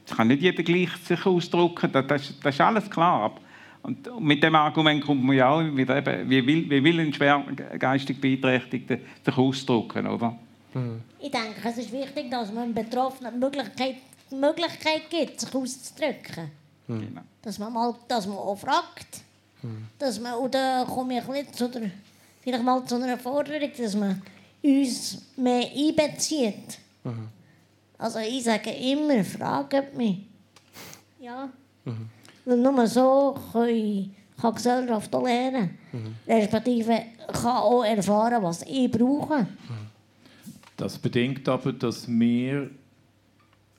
[0.04, 3.36] Es kann nicht jeder gleich sich ausdrücken, das, das, das ist alles klar.
[3.84, 7.12] Und mit dem Argument kommt man ja auch wieder eben, wie will, wie will ein
[7.12, 7.44] schwer
[7.78, 10.36] geistig Beeinträchtigter sich ausdrücken, oder?
[10.74, 11.02] Mhm.
[11.20, 13.96] Ich denke, es ist wichtig, dass man Betroffenen die Möglichkeit,
[14.28, 16.50] die Möglichkeit gibt, sich auszudrücken.
[16.88, 17.20] Mhm.
[17.42, 19.22] Dass man mal dass man auch fragt.
[19.64, 19.86] Mhm.
[19.98, 21.90] Dass man, und dann komme ich ein zu der,
[22.42, 24.20] vielleicht mal zu einer Forderung, dass man
[24.62, 26.78] uns mehr einbezieht.
[27.02, 27.28] Mhm.
[27.96, 30.18] Also ich sage immer, fragt mich.
[31.18, 31.48] Ja.
[31.84, 32.10] Mhm.
[32.44, 35.78] Weil nur so kann, kann Gesellschaft auch lernen.
[35.92, 36.14] Mhm.
[36.26, 37.02] Respektive
[37.32, 39.44] kann auch erfahren, was ich brauche.
[39.44, 39.46] Mhm.
[40.76, 42.70] Das bedingt aber, dass wir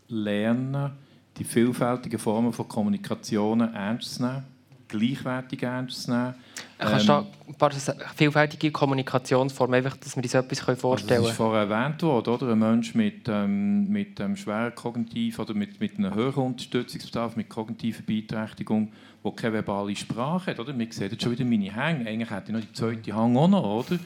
[0.07, 0.93] lernen,
[1.37, 4.54] die vielfältigen Formen von Kommunikation ernst zu nehmen,
[4.87, 6.35] gleichwertig ernst nehmen.
[6.77, 7.71] Kannst ähm, du ein paar
[8.15, 11.17] vielfältige Kommunikationsformen, einfach, dass wir uns etwas vorstellen können?
[11.17, 12.51] Also das ist vorher erwähnt worden, oder?
[12.51, 17.49] Ein Mensch mit, ähm, mit ähm, schweren kognitiv oder mit, mit einem höheren Unterstützungsbedarf, mit
[17.49, 18.91] kognitiver Beeinträchtigung,
[19.23, 20.77] der keine verbale Sprache hat, oder?
[20.77, 22.07] Wir sehen jetzt schon wieder meine Hänge.
[22.07, 23.99] Eigentlich hätte ich noch die zweite Hang auch noch, oder?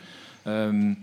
[0.45, 0.97] Ähm,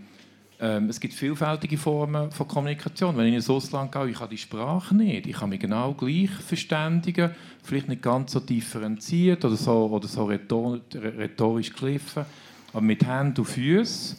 [0.58, 3.16] ähm, es gibt vielfältige Formen von Kommunikation.
[3.16, 5.26] Wenn ich ins Ausland gehe, ich habe die Sprache nicht.
[5.26, 7.30] Ich kann mich genau gleich verständigen,
[7.62, 12.24] vielleicht nicht ganz so differenziert oder so, oder so rhetorisch gegriffen,
[12.72, 14.18] aber mit Händen und Füßen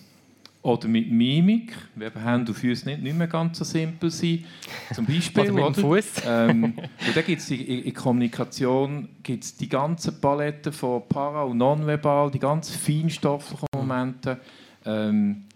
[0.61, 4.45] oder mit Mimik, weil Hände und Füße nicht, nicht mehr ganz so simpel sind.
[4.93, 5.51] Zum Beispiel.
[5.51, 6.05] oder mit dem Fuß.
[6.27, 6.63] Ähm,
[7.07, 12.39] und da gibt's in, in Kommunikation gibt's die ganze Palette von para- und nonverbal, die
[12.39, 14.39] ganz feinstofflichen Momente.
[14.85, 15.46] Ähm,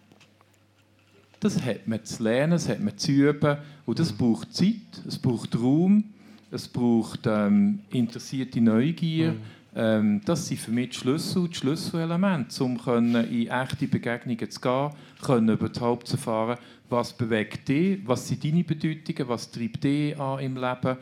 [1.41, 3.57] das hat man zu lernen, das hat man zu üben.
[3.85, 6.05] Und das braucht Zeit, es braucht Raum,
[6.51, 9.31] es braucht ähm, interessierte Neugier.
[9.31, 9.37] Mhm.
[9.73, 14.89] Ähm, das sind für mich die Schlüssel, die Schlüsselelemente, um in echte Begegnungen zu gehen,
[15.21, 16.57] können überhaupt zu erfahren,
[16.89, 20.97] was bewegt dich, was sind deine Bedeutungen, was treibt dich an im Leben.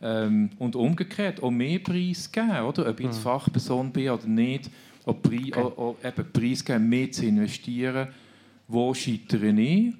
[0.00, 2.88] Ähm, und umgekehrt auch mehr Preis geben, oder?
[2.88, 3.22] ob ich jetzt mhm.
[3.22, 4.70] Fachperson bin oder nicht,
[5.04, 5.60] auch, Preis, okay.
[5.60, 8.08] auch, auch eben Preis geben, mehr zu investieren
[8.72, 9.92] wo scheitere ich,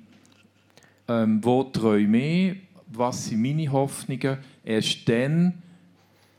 [1.09, 2.57] ähm, wo träume ich,
[2.87, 4.39] was sind meine Hoffnungen.
[4.65, 5.55] Erst dann,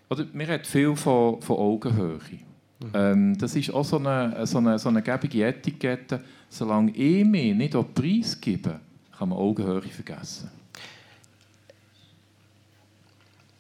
[0.09, 2.19] oder, wir reden viel von, von Augenhöhe.
[2.19, 2.89] Mhm.
[2.93, 6.21] Ähm, das ist auch so eine, so eine, so eine gebige Etikette.
[6.49, 8.79] Solange ich mich nicht auf Preis gebe,
[9.17, 10.49] kann man Augenhöhe vergessen.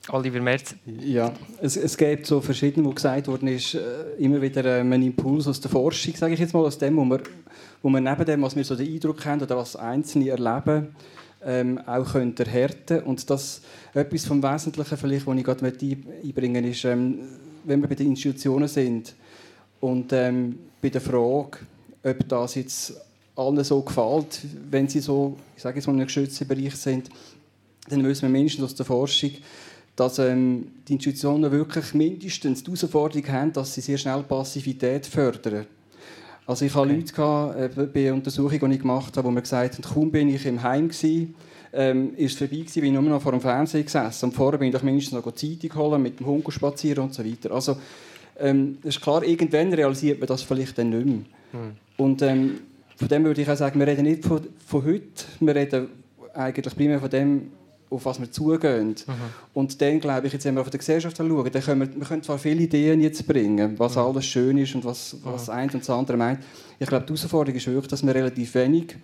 [0.09, 0.75] Oliver Merz.
[0.99, 1.31] Ja,
[1.61, 3.79] es, es gibt so verschiedene, wo gesagt worden ist, äh,
[4.17, 7.05] immer wieder ähm, ein Impuls aus der Forschung, sage ich jetzt mal, aus dem, wo
[7.05, 7.21] wir,
[7.81, 10.93] wo wir neben dem, was wir so den Eindruck haben oder was Einzelne erleben,
[11.45, 13.61] ähm, auch können erhärten Und das,
[13.93, 17.19] etwas vom Wesentlichen, vielleicht, was ich gerade einbringen ist, ähm,
[17.63, 19.13] wenn wir bei den Institutionen sind
[19.79, 21.59] und ähm, bei der Frage,
[22.03, 22.93] ob das jetzt
[23.35, 27.09] allen so gefällt, wenn sie so, ich sage jetzt mal, in einem geschützten Bereich sind,
[27.89, 29.31] dann wissen wir mindestens aus der Forschung,
[29.95, 35.65] dass ähm, die Institutionen wirklich mindestens die Herausforderung haben, dass sie sehr schnell Passivität fördern.
[36.45, 36.95] Also ich hatte okay.
[36.95, 40.29] Leute gehabt, äh, bei Untersuchungen, die ich gemacht habe, wo mir gesagt haben, kaum bin
[40.29, 41.35] ich im Heim gewesen,
[41.71, 44.25] ähm, ist es vorbei gewesen, bin ich nur noch vor dem Fernseher gesessen.
[44.25, 47.23] Und vorher bin ich doch mindestens noch Zeitung holen, mit dem Hund spazieren und so
[47.23, 47.51] weiter.
[47.51, 47.77] Also
[48.39, 51.19] ähm, ist klar, irgendwann realisiert man das vielleicht dann nicht mehr.
[51.51, 51.71] Hm.
[51.97, 52.59] Und ähm,
[52.95, 55.87] von dem würde ich auch sagen, wir reden nicht von, von heute, wir reden
[56.33, 57.51] eigentlich primär von dem,
[57.93, 58.89] auf was wir zugehen.
[58.89, 59.13] Mhm.
[59.53, 62.07] Und dann, glaube ich, jetzt wenn wir auf die Gesellschaft schauen, dann können wir, wir
[62.07, 64.01] können zwar viele Ideen jetzt bringen, was mhm.
[64.01, 65.53] alles schön ist und was, was mhm.
[65.53, 66.39] eins und das andere meint.
[66.79, 68.95] Ich glaube, die Herausforderung ist wirklich, dass wir relativ wenig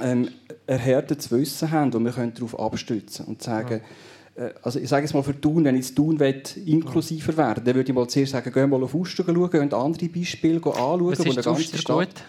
[0.00, 0.28] ähm,
[0.66, 3.80] erhärtetes Wissen haben und wir können darauf abstützen und sagen,
[4.36, 7.74] äh, also ich sage es mal für Tun, wenn ich Tun will, inklusiver werden dann
[7.74, 11.18] würde ich mal zuerst sagen, gehen mal auf Uster schauen, und andere Beispiele anschauen, was
[11.18, 11.96] wo eine ganze Stadt...
[11.96, 12.24] Gut?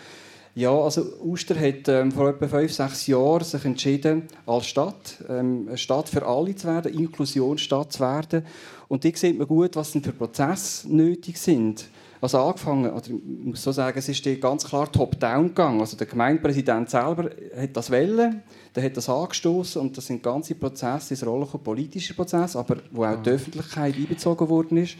[0.57, 5.65] Ja, also Uster hat ähm, vor etwa fünf, sechs Jahren sich entschieden, als Stadt, ähm,
[5.67, 8.43] eine Stadt für alle zu werden, Inklusionsstadt zu werden.
[8.87, 11.85] Und die sieht man gut, was denn für Prozesse nötig sind.
[12.21, 15.79] Also angefangen, oder ich muss so sagen, es ist ganz klar top-down gegangen.
[15.79, 18.41] Also der Gemeindepräsident selber hat das wollen
[18.77, 22.77] der hat das angestoßen und das sind ganze Prozesse, das Rolle von politischen Prozessen, aber
[22.91, 24.97] wo auch die Öffentlichkeit einbezogen worden ist.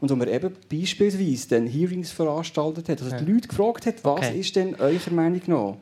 [0.00, 4.18] Und wo man eben beispielsweise dann Hearings veranstaltet hat, also die Leute gefragt hat, was
[4.18, 4.40] okay.
[4.40, 5.74] ist denn eurer Meinung nach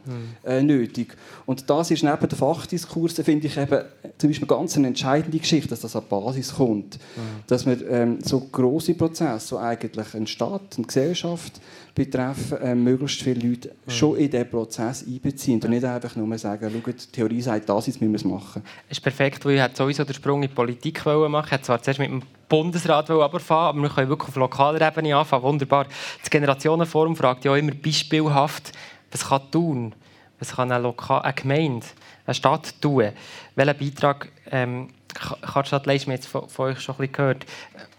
[0.44, 1.16] äh, nötig?
[1.46, 3.84] Und das ist neben den Fachdiskursen, finde ich eben
[4.18, 6.98] zum Beispiel ganz eine entscheidende Geschichte, dass das an die Basis kommt,
[7.46, 11.58] dass man ähm, so große Prozesse, so eigentlich eine Stadt, eine Gesellschaft
[12.04, 13.90] betreffen, äh, möglichst viele Leute mhm.
[13.90, 17.86] schon in diesen Prozess einbeziehen und nicht einfach nur sagen, schau, die Theorie sagt das,
[17.86, 18.62] jetzt müssen wir es machen.
[18.88, 21.82] Das ist perfekt, weil ich sowieso den Sprung in die Politik machen Ich wollte zwar
[21.82, 25.42] zuerst mit dem Bundesrat anfangen, aber wir können wirklich auf lokaler Ebene anfangen.
[25.42, 25.86] Wunderbar.
[26.20, 28.72] Das Generationenforum fragt ja immer beispielhaft,
[29.10, 29.94] was kann tun?
[30.38, 31.86] Was kann eine, Lokal eine Gemeinde,
[32.24, 33.10] eine Stadt tun?
[33.56, 37.44] Welchen Beitrag ähm, Karstadt Leist, wir jetzt von, von, euch schon ein bisschen gehört.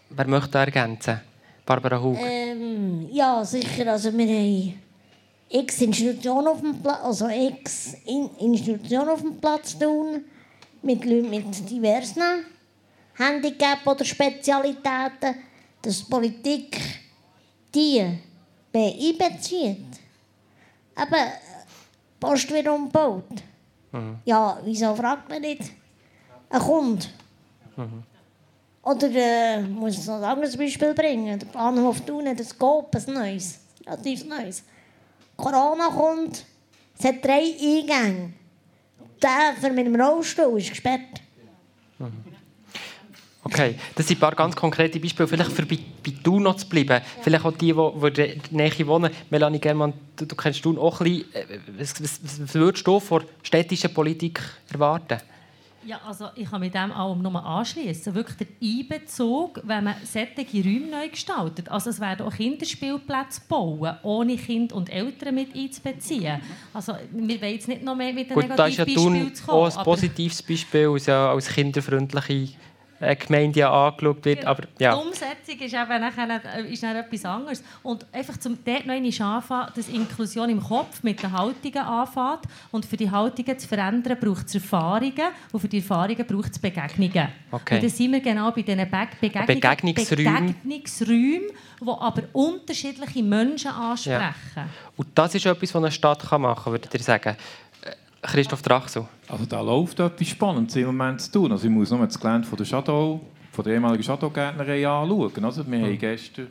[0.10, 1.22] Wer möchte da ergänzen?
[1.72, 2.18] Barbara Hug.
[2.20, 3.90] Ähm, ja, sicher.
[3.94, 4.74] Also wir haben
[5.50, 7.96] x Institutionen auf dem Platz, also x
[8.40, 10.26] Institutionen auf dem Platz tun
[10.82, 12.46] mit Leuten mit diversen
[13.18, 15.36] Handicap oder Spezialitäten,
[15.82, 16.78] dass die Politik
[17.74, 18.20] die
[18.74, 19.92] einbezieht.
[21.02, 21.26] Eben,
[22.20, 23.24] Post wird umgebaut.
[23.94, 24.20] Mhm.
[24.26, 25.72] Ja, wieso fragt man nicht?
[26.50, 27.06] Ein Kunde.
[27.78, 28.04] Mhm.
[28.84, 31.38] Oder äh, muss ich noch ein anderes Beispiel bringen?
[31.38, 34.64] Der Bahnhof Thun hat ein Coop, ein neues, relativ neues.
[35.38, 36.46] Corona kommt,
[36.98, 38.34] es hat drei Eingänge.
[39.22, 41.22] Der für mit dem Rollstuhl ist gesperrt.
[42.00, 42.32] Mhm.
[43.44, 45.28] Okay, das sind ein paar ganz konkrete Beispiele.
[45.28, 46.90] Vielleicht für bei, bei Thun noch zu bleiben.
[46.90, 47.02] Ja.
[47.22, 49.12] Vielleicht auch die, die, in der Nähe wohnen.
[49.30, 51.34] Melanie Germann, du, du kennst Thun auch ein bisschen.
[51.34, 54.40] Äh, was, was, was würdest du von städtischer Politik
[54.72, 55.20] erwarten?
[55.86, 58.14] Ja, also ich kann mit dem auch nur anschließen.
[58.14, 61.70] Wirklich der Einbezug, wenn man solche Räume neu gestaltet.
[61.70, 66.40] Also es werden auch Kinderspielplätze bauen, ohne Kind und Eltern mit einzubeziehen.
[66.74, 69.72] Also wir wollen jetzt nicht noch mehr mit den Negativbeispielen zu kommen.
[69.72, 72.50] Auch ein positives Beispiel als, als kinderfreundliche
[73.02, 74.40] Gemeinde angeschaut wird.
[74.40, 74.52] Genau.
[74.52, 74.96] Aber, ja.
[74.96, 77.64] Die Umsetzung ist, eben nachher, äh, ist dann etwas anderes.
[77.84, 82.42] Und einfach zum dort noch einmal anfangen, dass Inklusion im Kopf mit den Haltungen anfängt.
[82.72, 85.30] Und für die Haltungen zu verändern, braucht es Erfahrungen.
[85.52, 87.28] Und für die Erfahrungen braucht es Begegnungen.
[87.52, 87.76] Okay.
[87.76, 91.50] Und dann sind wir genau bei diesen Be Begegnungen, Begegnungsräumen, Begegnungsräumen,
[91.82, 94.32] die aber unterschiedliche Menschen ansprechen.
[94.56, 94.66] Ja.
[94.96, 97.36] Und das ist etwas, was eine Stadt machen kann, würde ich sagen.
[98.22, 99.06] Christoph Drachsel.
[99.28, 101.52] Also da läuft etwas Spannendes im Moment zu tun.
[101.52, 105.46] Also ich muss nur das Gelände von der Shadow, von der ehemaligen Shadow-Gärtnerei anschauen.
[105.46, 105.84] Also wir, mhm.
[105.84, 106.48] haben gestern,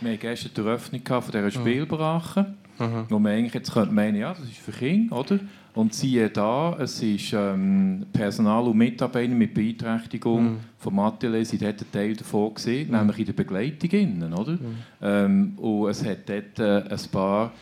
[0.00, 1.50] wir haben gestern die Eröffnung von dieser mhm.
[1.50, 3.04] Spielbrache, mhm.
[3.08, 5.38] wo man eigentlich jetzt könnte meinen, ja, das ist für Kinder, oder?
[5.74, 10.60] Und siehe da, es ist ähm, Personal und Mitarbeiter mit Beeinträchtigung mhm.
[10.78, 12.96] vom Atelier sind dort ein Teil davon gesehen, mhm.
[12.96, 14.52] nämlich in der Begleitung innen, oder?
[14.52, 14.76] Mhm.
[15.02, 17.52] Ähm, und es hat dort äh, ein paar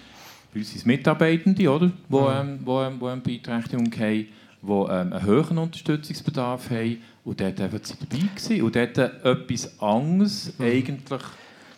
[0.52, 1.86] bei uns sind Mitarbeitende, oder?
[1.86, 2.26] Die, mhm.
[2.30, 4.26] ähm, wo, ähm, wo eine Beeinträchtigung haben,
[4.62, 6.98] die ähm, einen höheren Unterstützungsbedarf haben.
[7.24, 8.24] Und dort waren sie dabei.
[8.34, 8.62] Gewesen.
[8.62, 10.64] Und dort etwas anderes, mhm.
[10.64, 11.22] eigentlich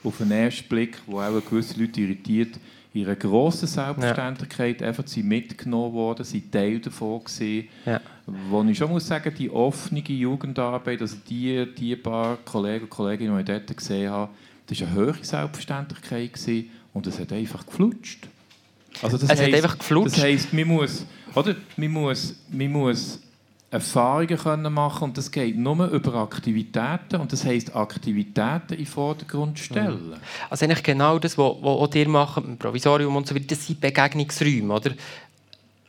[0.02, 2.58] auf den ersten Blick, wo auch gewisse Leute irritiert,
[2.92, 4.88] ihre grossen Selbstverständlichkeit ja.
[4.88, 7.68] einfach sind mitgenommen worden, sind Teil davon gewesen.
[7.84, 8.00] Ja.
[8.26, 13.34] Wo ich schon muss sagen, die offene Jugendarbeit, also die, die paar Kollegen und Kolleginnen,
[13.34, 14.30] die ich dort gesehen habe,
[14.66, 18.28] das war eine höhere Selbstverständlichkeit gewesen, und es hat einfach geflutscht.
[19.02, 20.16] Also das es heisst, hat einfach geflutscht.
[20.16, 21.54] Das heisst, man muss, oder?
[21.76, 23.20] Man muss, man muss
[23.74, 28.86] Erfahrungen können machen und das geht nur über Aktivitäten und das heisst Aktivitäten in den
[28.86, 30.10] Vordergrund stellen.
[30.10, 30.14] Mhm.
[30.48, 33.80] Also eigentlich genau das, was, was ihr macht, im Provisorium und so weiter, das sind
[33.80, 34.92] Begegnungsräume, oder?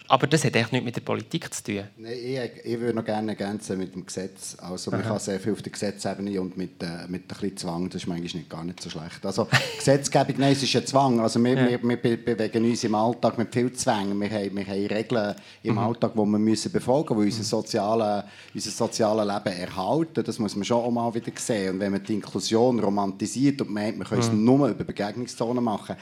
[0.07, 1.83] Aber das hat echt nichts mit der Politik zu tun.
[1.97, 4.55] Nein, ich, ich würde noch gerne ergänzen mit dem Gesetz.
[4.59, 5.09] Also man Aha.
[5.09, 8.07] kann sehr viel auf der Gesetzebene und mit, äh, mit ein bisschen Zwang, das ist
[8.07, 9.25] manchmal nicht, gar nicht so schlecht.
[9.25, 9.47] Also
[9.77, 11.19] Gesetzgebung, nein, es ist ein Zwang.
[11.19, 11.81] Also wir, ja.
[11.81, 14.19] wir, wir bewegen uns im Alltag mit viel Zwang.
[14.19, 15.79] Wir haben, wir haben Regeln im mhm.
[15.79, 17.61] Alltag, die wir müssen befolgen müssen, die unser, mhm.
[17.61, 20.23] soziale, unser soziales Leben erhalten.
[20.23, 21.75] Das muss man schon auch mal wieder sehen.
[21.75, 24.43] Und wenn man die Inklusion romantisiert und meint, man kann es mhm.
[24.43, 25.95] nur über Begegnungszonen machen,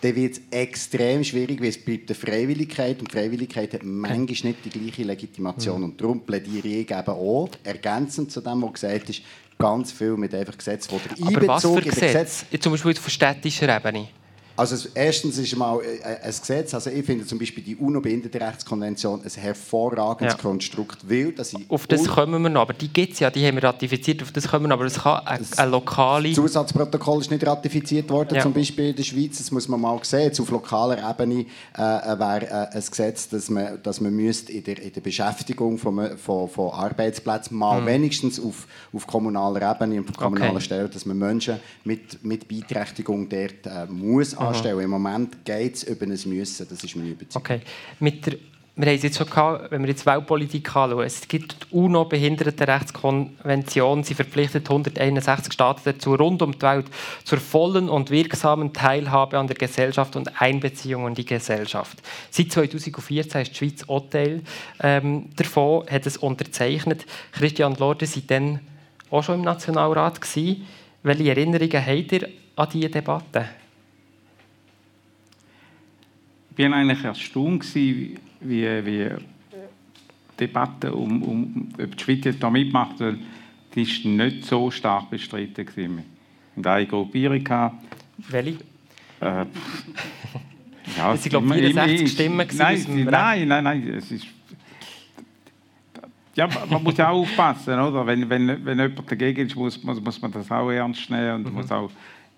[0.00, 4.64] dann wird es extrem schwierig, weil es bleibt eine Freiwilligkeit und Freiwilligkeit hat manchmal nicht
[4.64, 5.78] die gleiche Legitimation.
[5.78, 5.84] Mhm.
[5.84, 9.22] Und darum plädiere ich eben auch, ergänzend zu dem, was gesagt ist,
[9.58, 12.46] ganz viel mit einfach Gesetzen, wo der Aber was für Gesetz?
[12.50, 12.62] Gesetz?
[12.62, 14.08] Zum Beispiel auf städtischer Ebene?
[14.60, 19.22] Also erstens ist mal äh, äh, ein Gesetz, also ich finde zum Beispiel die UNO-Behindertenrechtskonvention
[19.22, 20.38] ein hervorragendes ja.
[20.38, 23.54] Konstrukt, weil dass Auf das kommen wir noch, aber die gibt es ja, die haben
[23.54, 26.28] wir ratifiziert, auf das kommen wir noch, aber es kann eine, eine lokale...
[26.28, 28.42] Das Zusatzprotokoll ist nicht ratifiziert worden, ja.
[28.42, 30.24] zum Beispiel in der Schweiz, das muss man mal sehen.
[30.24, 31.46] Jetzt auf lokaler Ebene
[31.78, 35.00] äh, äh wäre äh, ein Gesetz, dass man, dass man müsste in, der, in der
[35.00, 37.86] Beschäftigung von, von, von Arbeitsplätzen mal mhm.
[37.86, 40.60] wenigstens auf, auf kommunaler Ebene und auf kommunaler okay.
[40.60, 44.80] Stelle, dass man Menschen mit, mit Beeinträchtigung dort äh, muss anstellen.
[44.80, 47.42] Im Moment geht es über ein Müssen, das ist meine Überzeugung.
[47.42, 47.60] Okay.
[47.98, 48.34] Mit der,
[48.76, 54.04] wir haben es jetzt schon gehabt, wenn wir jetzt Weltpolitik anschauen, es gibt die UNO-Behindertenrechtskonvention,
[54.04, 56.86] sie verpflichtet 161 Staaten dazu, rund um die Welt
[57.24, 61.98] zur vollen und wirksamen Teilhabe an der Gesellschaft und Einbeziehung in die Gesellschaft.
[62.30, 64.06] Seit 2014 ist die Schweiz auch
[64.82, 67.04] ähm, davon, hat es unterzeichnet.
[67.32, 68.60] Christian Lorde war dann
[69.10, 70.22] auch schon im Nationalrat.
[70.22, 70.66] Gewesen.
[71.02, 73.59] Welche Erinnerungen habt ihr an diese Debatte?
[76.60, 79.08] Ich war eigentlich erstaunt, wie, wie die
[80.38, 83.18] Debatte um, um ob die Schweiz da mitmacht, weil
[83.74, 86.04] die ist nicht so stark bestritten gewesen.
[86.54, 87.42] Hatten eine Gruppierung.
[88.28, 88.58] Welche?
[89.20, 89.22] Äh,
[90.98, 92.46] ja, es waren, glaube ich, 64 Stimmen.
[92.58, 94.26] Nein, nein, nein, nein, es ist
[96.34, 98.06] ja, man muss ja auch aufpassen, oder?
[98.06, 101.46] Wenn, wenn, wenn jemand dagegen ist, muss, muss, muss man das auch ernst nehmen und
[101.46, 101.54] mhm.
[101.54, 101.90] muss auch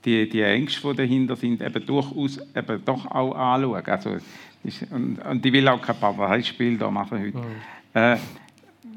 [0.05, 3.87] die, die Ängste, die dahinter sind, eben durchaus eben doch auch anschauen.
[3.87, 4.17] Also,
[4.65, 7.39] ist, und, und ich will auch kein Parteispiel da machen heute.
[7.39, 7.45] Mhm.
[7.95, 8.17] Äh,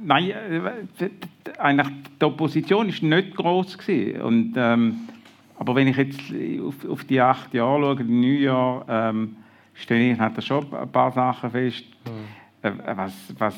[0.03, 1.09] nein, äh,
[1.57, 1.87] eigentlich
[2.19, 4.21] die Opposition war nicht groß gewesen.
[4.21, 5.09] und ähm,
[5.57, 6.19] aber wenn ich jetzt
[6.61, 9.37] auf, auf die acht Jahre schaue, die neun Jahre, ähm,
[9.73, 11.85] stelle ich halt schon ein paar Sachen fest.
[12.05, 12.69] Mhm.
[12.69, 13.55] Äh, was, was,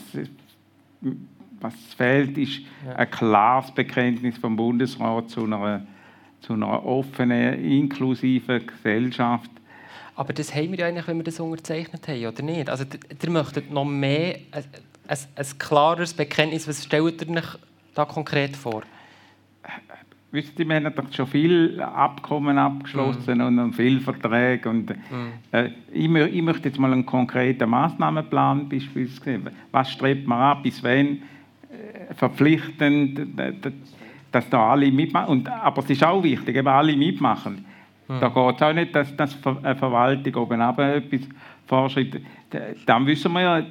[1.60, 2.62] was fehlt, ist
[2.96, 5.86] ein klares Bekenntnis vom Bundesrat zu einer,
[6.42, 9.50] zu einer offenen, inklusiven Gesellschaft.
[10.16, 12.70] Aber das haben wir ja eigentlich, wenn wir das unterzeichnet haben, oder nicht?
[12.70, 14.64] Also, ihr möchtet noch mehr, ein,
[15.08, 16.68] ein, ein klares Bekenntnis.
[16.68, 17.44] Was stellt ihr euch
[17.94, 18.82] da konkret vor?
[20.32, 23.60] Wisst ihr, wir haben doch schon viele Abkommen abgeschlossen mm.
[23.60, 24.70] und viele Verträge.
[24.70, 24.94] Und, mm.
[25.54, 30.84] äh, ich, ich, möchte jetzt mal einen konkreten Maßnahmenplan beispielsweise Was strebt man ab, bis
[30.84, 31.08] wann
[31.70, 33.40] äh, verpflichtend,
[34.32, 35.30] dass da alle mitmachen.
[35.30, 37.66] Und, aber es ist auch wichtig, eben alle mitmachen.
[38.08, 38.20] Mm.
[38.20, 41.22] Da geht es auch nicht, dass, dass eine Verwaltung oben etwas
[41.66, 42.22] vorschreibt.
[42.86, 43.64] Dann wissen wir ja,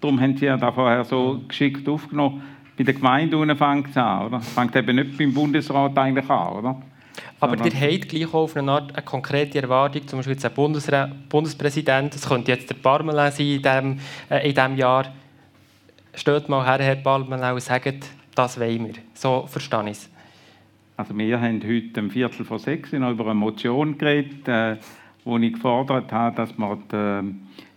[0.00, 2.42] darum haben Sie ja da vorher so geschickt aufgenommen,
[2.76, 4.40] bei der Gemeinde fängt es an, oder?
[4.40, 6.82] fängt eben nicht beim Bundesrat eigentlich an, oder?
[7.40, 12.14] Aber ihr habt gleich auf eine Art eine konkrete Erwartung, zum Beispiel jetzt ein Bundespräsident,
[12.14, 13.98] das könnte jetzt der Parmelin sein in diesem,
[14.30, 15.06] äh, in Jahr.
[16.14, 18.94] Steht mal her, Herr Parmelin, und sagt, das wollen wir.
[19.14, 20.10] So verstehe ich es.
[20.96, 24.76] Also wir haben heute um Viertel vor sechs über eine Motion geredet, äh,
[25.24, 27.34] wo ich gefordert habe, dass man die,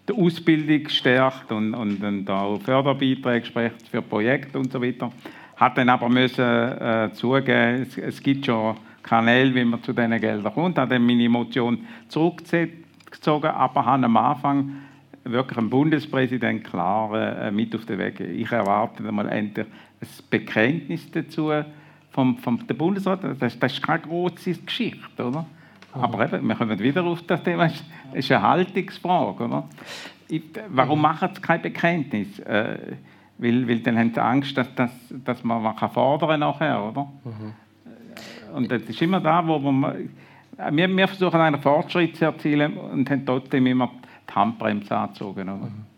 [0.09, 5.11] die Ausbildung stärkt und, und, und auch Förderbeiträge spricht für Projekte und so weiter.
[5.55, 10.19] Hat dann aber müssen äh, zugeben, es, es, gibt schon Kanäle, wie man zu diesen
[10.19, 10.77] Geldern kommt.
[10.77, 14.75] Hat dann meine Motion zurückgezogen, aber habe am Anfang
[15.23, 18.19] wirklich einen Bundespräsident klar äh, mit auf den Weg.
[18.19, 19.65] Ich erwarte mal endlich
[20.01, 21.51] ein Bekenntnis dazu
[22.11, 23.23] vom, vom der Bundesrat.
[23.39, 25.45] Das, das ist keine große Geschichte, oder?
[25.93, 27.83] Aber eben, wir kommen wieder auf das Thema, es
[28.13, 29.45] ist eine Haltungsfrage.
[29.45, 29.63] Oder?
[30.27, 32.39] Ich, warum machen sie kein Bekenntnis?
[32.39, 32.97] Äh,
[33.37, 34.91] weil, weil dann haben sie Angst, dass, dass,
[35.23, 37.07] dass man was fordern nachher, oder?
[37.23, 38.55] Mhm.
[38.55, 40.09] Und das ist immer da, wo man...
[40.71, 43.91] Wir, wir versuchen einen Fortschritt zu erzielen und haben trotzdem immer
[44.29, 45.49] die Handbremse angezogen.
[45.49, 45.55] Oder?
[45.55, 45.94] Mhm.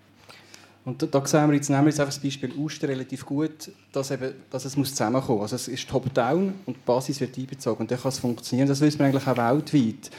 [0.87, 3.69] Und da, da sehen wir jetzt, nehmen wir jetzt einfach das Beispiel Uster relativ gut,
[3.91, 5.51] dass, eben, dass es muss zusammenkommen muss.
[5.51, 8.69] Also es ist top-down und die Basis wird einbezogen und dann kann es funktionieren.
[8.69, 10.09] Das wissen wir eigentlich auch weltweit.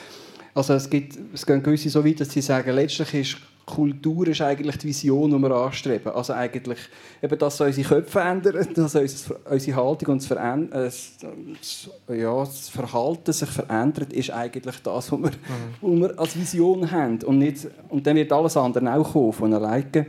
[0.54, 4.42] Also es, gibt, es gehen gewisse so weit, dass sie sagen, letztlich ist Kultur ist
[4.42, 6.12] eigentlich die Vision, die wir anstreben.
[6.12, 6.78] Also eigentlich,
[7.22, 11.12] eben, dass unsere Köpfe ändern, dass unsere Haltung und äh, das,
[12.08, 15.32] ja, das Verhalten sich verändert, ist eigentlich das, was wir, mhm.
[15.80, 17.22] was wir als Vision haben.
[17.22, 20.06] Und, nicht, und dann wird alles andere auch kommen von alleine.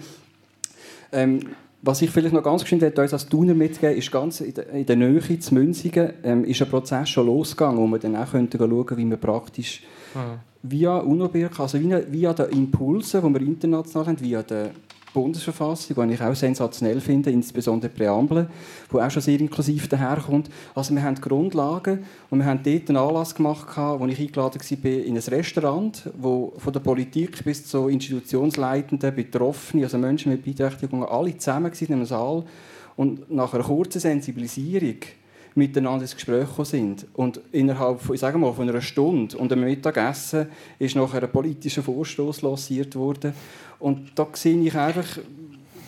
[1.11, 1.39] Ähm,
[1.81, 4.85] was ich vielleicht noch ganz geschwind uns als Tuner mitgeben ist ganz in der, in
[4.85, 8.49] der Nähe zu Münzigen ähm, ist ein Prozess schon losgegangen, wo wir dann auch schauen
[8.49, 9.81] könnten, wie wir praktisch
[10.13, 10.39] mhm.
[10.63, 14.71] via UNOBIRK, also via, via den Impulsen, die wir international haben, via den
[15.13, 18.49] Bundesverfassung, die ich auch sensationell finde, insbesondere die Präambel,
[18.91, 20.49] die auch schon sehr inklusiv daherkommt.
[20.75, 24.91] Also wir haben Grundlagen und wir haben dort einen Anlass gemacht, wo ich eingeladen war
[24.91, 31.07] in ein Restaurant, wo von der Politik bis zu Institutionsleitenden, Betroffenen, also Menschen mit Beeinträchtigungen,
[31.07, 32.43] alle zusammen in einem Saal
[32.95, 34.97] und nach einer kurzen Sensibilisierung
[35.55, 37.05] miteinander ins Gespräch sind.
[37.13, 40.47] Und innerhalb von, ich sage mal, von einer Stunde und einem Mittagessen
[40.79, 43.33] ist nachher ein politischer Vorstoß lanciert worden.
[43.79, 45.05] Und da sehe ich einfach,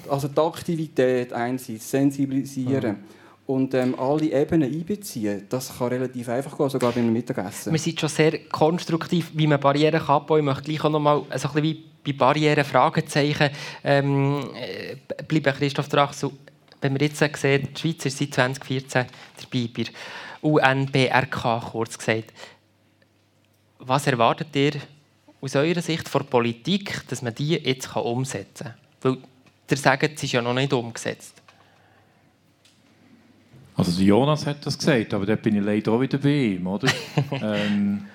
[0.10, 2.92] also die Aktivität einerseits, sensibilisieren.
[2.92, 3.22] Mhm
[3.52, 7.72] und ähm, alle Ebenen einbeziehen, das kann relativ einfach gehen, sogar beim Mittagessen.
[7.72, 10.40] Wir sind schon sehr konstruktiv, wie man Barrieren kann abbauen.
[10.40, 13.50] Ich möchte gleich auch noch mal so ein bisschen wie bei Barrieren Fragezeichen
[13.84, 14.96] ähm, äh,
[15.28, 15.54] bleiben.
[15.58, 16.32] Christoph Drachsel,
[16.80, 19.06] wenn wir jetzt sehen, die Schweiz ist seit 2014
[19.42, 19.86] dabei bei
[20.42, 22.34] UNBRK, kurz gesagt.
[23.80, 24.74] Was erwartet ihr
[25.42, 28.74] aus eurer Sicht von Politik, dass man die jetzt umsetzen kann?
[29.02, 29.18] Weil
[29.70, 31.42] ihr sagt, es ist ja noch nicht umgesetzt.
[33.76, 36.88] Also Jonas hat das gesagt, aber da bin ich leider auch wieder bei ihm, oder?
[37.32, 38.06] ähm,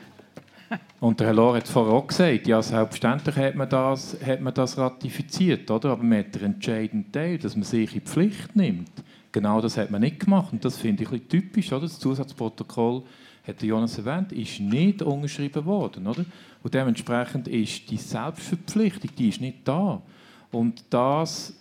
[1.01, 4.55] und der Herr Lohr hat vorher auch gesagt, ja, selbstverständlich hat man das, hat man
[4.55, 5.91] das ratifiziert, oder?
[5.91, 8.91] aber man hat den entscheidenden Teil, dass man sich in die Pflicht nimmt.
[9.33, 11.73] Genau das hat man nicht gemacht und das finde ich ein typisch.
[11.73, 11.83] Oder?
[11.83, 13.03] Das Zusatzprotokoll,
[13.47, 16.07] hat Jonas erwähnt, ist nicht unterschrieben worden.
[16.07, 16.25] Oder?
[16.63, 20.03] Und dementsprechend ist die Selbstverpflichtung, die ist nicht da.
[20.51, 21.55] Und das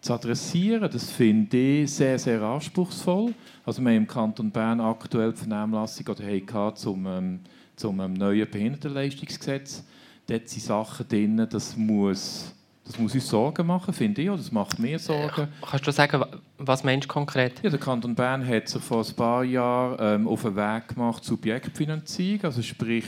[0.00, 3.34] zu adressieren, das finde ich sehr, sehr anspruchsvoll.
[3.64, 7.40] Also wir haben im Kanton Bern aktuell die Vernehmlassung oder haben zum ähm,
[7.76, 9.84] zum ähm, neuen Behindertenleistungsgesetz.
[10.26, 12.53] Dort sind Sachen drin, das muss,
[12.84, 15.48] das muss uns Sorgen machen, finde ich, oder das macht mir Sorgen.
[15.62, 16.22] Kannst du sagen,
[16.58, 17.62] Was meinst du konkret?
[17.62, 21.24] Ja, der Kanton Bern hat sich vor ein paar Jahren ähm, auf einen Weg gemacht,
[21.24, 23.06] Subjektfinanzierung, also sprich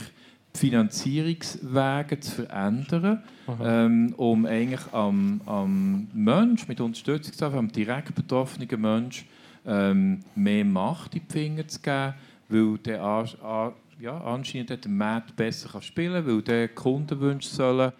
[0.55, 3.23] Finanzierungswege zu verändern,
[3.61, 9.25] ähm, um eigentlich am, am Mensch mit Unterstützung, am direkt betroffenen Mensch
[9.65, 12.15] ähm, mehr Macht in die Finger zu geben,
[12.49, 17.91] weil der an, ja, anscheinend der Markt besser kann spielen kann, weil der Kundenwünsche sollen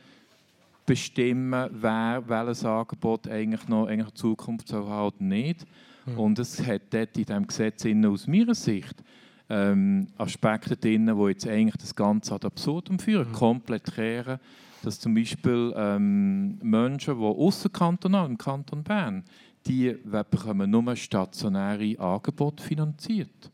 [0.88, 5.66] bestimmen, wer welches Angebot eigentlich noch eigentlich Zukunft soll haben oder nicht.
[6.08, 6.20] Mhm.
[6.20, 9.04] Und es hat dort in diesem Gesetz aus meiner Sicht
[9.50, 13.34] ähm, Aspekte drin, die jetzt eigentlich das Ganze ad absurdum führen, mhm.
[13.34, 14.40] komplett kehren,
[14.82, 19.24] dass zum Beispiel ähm, Menschen, die außerkantonal im Kanton Bern,
[19.66, 19.94] die
[20.32, 23.52] bekommen nur stationäre Angebote finanziert.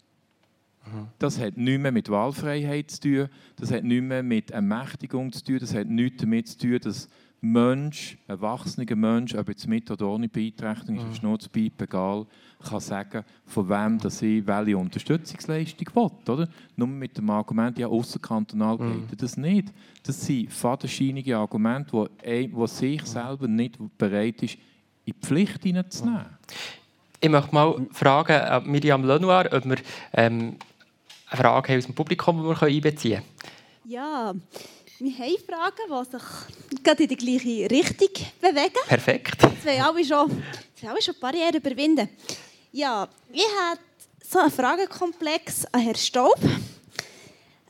[0.86, 1.08] Mhm.
[1.18, 5.44] Das hat nichts mehr mit Wahlfreiheit zu tun, das hat nichts mehr mit Ermächtigung zu
[5.44, 7.10] tun, das hat nichts damit zu tun, dass
[7.44, 11.16] Mensch, ein erwachsener Mensch, ob jetzt mit oder ohne Beeinträchtigung, ist mhm.
[11.16, 12.26] Schnurzpiep egal,
[12.64, 16.34] kann sagen, von wem dass ich welche Unterstützungsleistung will.
[16.34, 16.48] Oder?
[16.78, 19.08] Nur mit dem Argument, ja, außerkantonal mhm.
[19.10, 19.74] geht das nicht.
[20.04, 22.08] Das sind fadenscheinige Argumente, wo,
[22.52, 24.56] wo sich selber nicht bereit ist,
[25.04, 26.26] in die Pflicht hineinzunehmen.
[27.20, 29.78] Ich möchte mal fragen, äh, Miriam Lenoir, ob wir
[30.14, 30.56] ähm,
[31.28, 33.92] eine Frage aus dem Publikum, die wir einbeziehen können.
[33.92, 34.34] Ja,
[35.04, 36.18] wir haben Fragen, die
[36.72, 38.80] sich gerade in die gleiche Richtung bewegen.
[38.88, 39.44] Perfekt.
[39.44, 40.44] Jetzt wollen alle schon,
[40.88, 42.08] alle schon Barrieren überwinden.
[42.72, 43.82] Ja, ich habe
[44.26, 46.40] so einen Fragenkomplex an Herrn Staub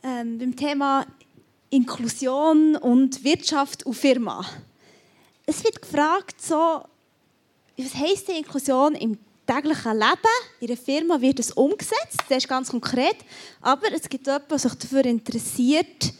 [0.04, 1.06] ähm, beim Thema
[1.70, 4.46] Inklusion und Wirtschaft und Firma.
[5.44, 6.82] Es wird gefragt, so,
[7.76, 10.34] was heisst die Inklusion im täglichen Leben?
[10.60, 13.16] In einer Firma wird es umgesetzt, das ist ganz konkret,
[13.60, 16.14] aber es gibt jemanden, der sich dafür interessiert,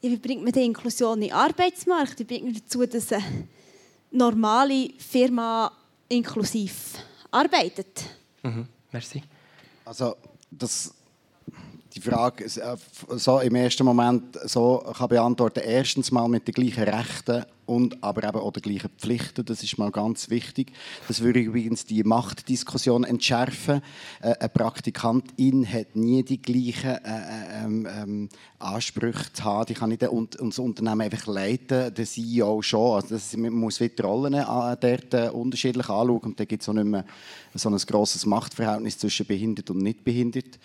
[0.00, 2.18] wie bringt man die Inklusion in den Arbeitsmarkt?
[2.18, 3.48] Wie bringt man dazu, dass eine
[4.10, 5.72] normale Firma
[6.08, 6.98] inklusiv
[7.30, 8.04] arbeitet?
[8.42, 8.66] Mhm.
[8.90, 9.22] Merci.
[9.84, 10.16] Also
[10.50, 10.94] das
[11.94, 12.76] die Frage äh,
[13.16, 15.60] so im ersten Moment so kann beantworten.
[15.64, 19.44] Erstens mal mit den gleichen Rechten und aber eben auch den gleichen Pflichten.
[19.44, 20.72] Das ist mal ganz wichtig.
[21.06, 23.80] Das würde übrigens die Machtdiskussion entschärfen.
[24.20, 28.28] Äh, eine Praktikantin hat nie die gleichen äh, äh ähm, ähm,
[28.58, 29.66] Ansprüche zu haben.
[29.66, 32.96] Die kann nicht und, das Unternehmen einfach leiten, der CEO schon.
[32.96, 36.68] Also das, man muss die Rollen äh, dort äh, unterschiedlich anschauen und da gibt es
[36.68, 37.04] auch nicht mehr
[37.54, 40.58] so ein grosses Machtverhältnis zwischen behindert und nicht behindert.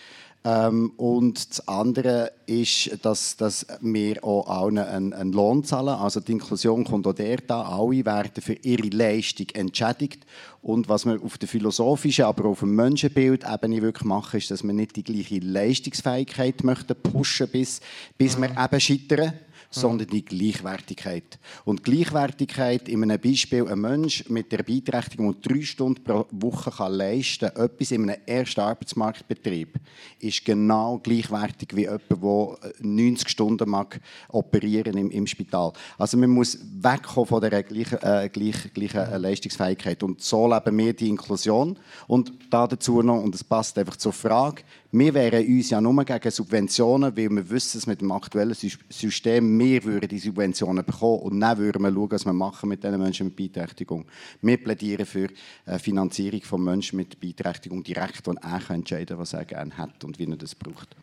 [0.45, 5.95] Ähm, und das andere ist, dass, dass wir auch allen einen, einen, Lohn zahlen.
[5.95, 7.63] Also die Inklusion kommt auch der da.
[7.63, 10.23] Alle werden für ihre Leistung entschädigt.
[10.61, 14.63] Und was wir auf der philosophischen, aber auch auf dem Menschenbild-Ebene wirklich machen, ist, dass
[14.63, 17.81] wir nicht die gleiche Leistungsfähigkeit möchten pushen, bis,
[18.15, 19.33] bis wir eben scheitern
[19.70, 21.39] sondern die Gleichwertigkeit.
[21.63, 26.72] Und Gleichwertigkeit in einem Beispiel, ein Mensch mit der Beeinträchtigung, der drei Stunden pro Woche
[26.72, 29.76] kann leisten kann, etwas in einem ersten Arbeitsmarktbetrieb,
[30.20, 33.99] ist genau gleichwertig wie jemand, der 90 Stunden mag
[34.30, 35.74] operieren im, im Spital.
[35.97, 40.01] Also man muss wegkommen von der gleichen, äh, gleich, gleichen äh, Leistungsfähigkeit.
[40.03, 41.78] Und so leben wir die Inklusion.
[42.07, 44.63] Und da dazu noch, und es passt einfach zur Frage,
[44.97, 49.59] wir wehren uns ja nur gegen Subventionen, weil wir wissen, dass mit dem aktuellen System
[49.59, 52.97] wir würden die Subventionen bekommen und dann würden wir schauen, was wir machen mit den
[52.99, 54.05] Menschen mit Beeinträchtigung.
[54.41, 55.27] Wir plädieren für
[55.65, 60.03] eine Finanzierung von Menschen mit Beeinträchtigung direkt, und er entscheiden kann, was er gerne hat
[60.03, 60.95] und wie er das braucht.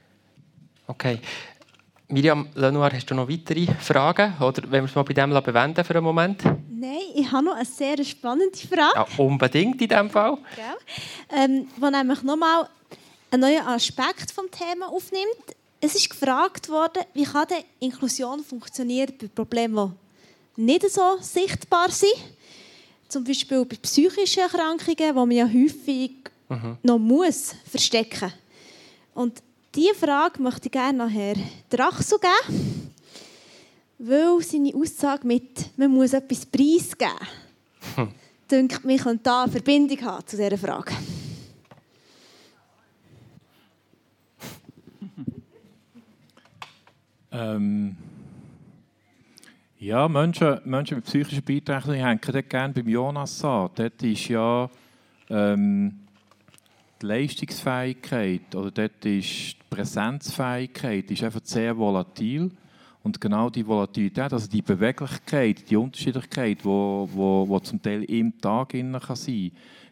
[0.87, 1.19] Okay.
[2.09, 4.35] Miriam Lenoir, hast du noch weitere Fragen?
[4.41, 6.45] Oder wenn wir es mal bei dem bewenden für einen Moment?
[6.45, 8.93] Nein, ich habe noch eine sehr spannende Frage.
[8.95, 10.37] Ja, unbedingt in diesem Fall.
[11.35, 12.69] Ähm, wo nämlich nochmal
[13.33, 15.57] einen neuen Aspekt vom Thema aufnimmt.
[15.81, 19.97] Es ist gefragt worden, wie kann denn Inklusion funktionieren bei Problemen,
[20.57, 22.13] die nicht so sichtbar sind.
[23.09, 26.13] Zum Beispiel bei psychischen Erkrankungen, die man ja häufig
[26.49, 26.77] mhm.
[26.83, 28.33] noch muss verstecken
[29.15, 29.43] Und
[29.75, 31.35] diese Frage möchte ich gerne nachher
[31.71, 32.93] Drachso geben,
[33.99, 37.17] weil seine Aussage mit «man muss etwas preisgeben»
[37.97, 38.09] hm.
[38.51, 40.93] denkt, wir können da eine Verbindung haben zu dieser Frage.
[47.33, 47.97] Ähm,
[49.79, 53.71] ja, Menschen, Menschen mit psychischen Beeinträchtigungen hängen gerne beim Jonas an.
[53.75, 54.71] Dort ist ja
[55.31, 56.01] ähm,
[57.01, 62.51] die Leistungsfähigkeit oder dort ist die Präsenzfähigkeit ist einfach sehr volatil.
[63.03, 68.05] Und genau die Volatilität, also die Beweglichkeit, die Unterschiedlichkeit, die wo, wo, wo zum Teil
[68.05, 69.17] im Tag sein kann,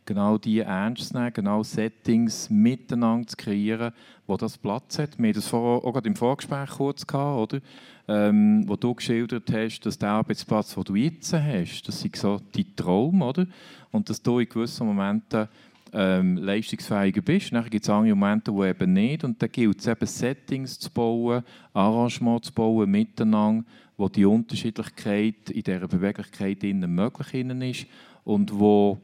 [0.07, 3.93] genau die ernst nehmen, genau Settings miteinander zu kreieren,
[4.27, 5.19] wo das Platz hat.
[5.19, 7.63] Wir hatten das vor, auch gerade im Vorgespräch kurz gehabt, oder?
[8.09, 12.41] Ähm, wo du geschildert hast, dass der Arbeitsplatz, den du jetzt hast, das ist so
[12.53, 13.47] dein Traum, oder?
[13.93, 15.49] Und dass du in gewissen Momenten
[15.93, 17.53] ähm, leistungsfähiger bist.
[17.53, 19.25] Dann gibt es andere Momente, wo eben nicht.
[19.25, 21.43] Und dann gilt es eben, Settings zu bauen,
[21.73, 23.65] Arrangements zu bauen miteinander,
[23.97, 27.87] wo die Unterschiedlichkeit in dieser Beweglichkeit innen möglich ist
[28.25, 28.99] und wo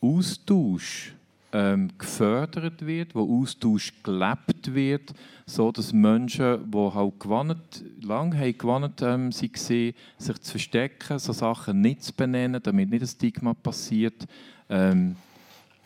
[0.00, 1.14] Austausch
[1.52, 5.12] ähm, gefördert wird, wo Austausch gelebt wird,
[5.46, 11.32] so dass Menschen, die halt gewannet, lange haben gewannet ähm, sind, sich zu verstecken, so
[11.32, 14.26] Sachen nicht zu benennen, damit nicht ein Stigma passiert,
[14.68, 15.16] ähm,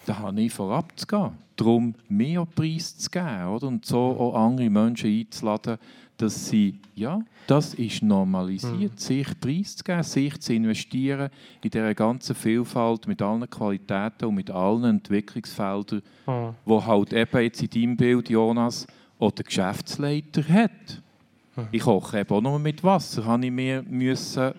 [0.06, 1.32] da habe ich vorab zu gehen.
[1.56, 3.68] Darum mehr Preis zu geben oder?
[3.68, 5.78] und so auch andere Menschen einzuladen,
[6.16, 8.98] dass sie, ja, das ist normalisiert, mhm.
[8.98, 11.30] sich preiszugeben, sich zu investieren
[11.62, 16.54] in dieser ganzen Vielfalt mit allen Qualitäten und mit allen Entwicklungsfeldern, mhm.
[16.64, 18.86] wo halt eben jetzt in deinem Bild, Jonas,
[19.18, 21.02] auch der Geschäftsleiter hat.
[21.72, 24.52] Ich koche eben auch nur mit Wasser, habe ich mir müssen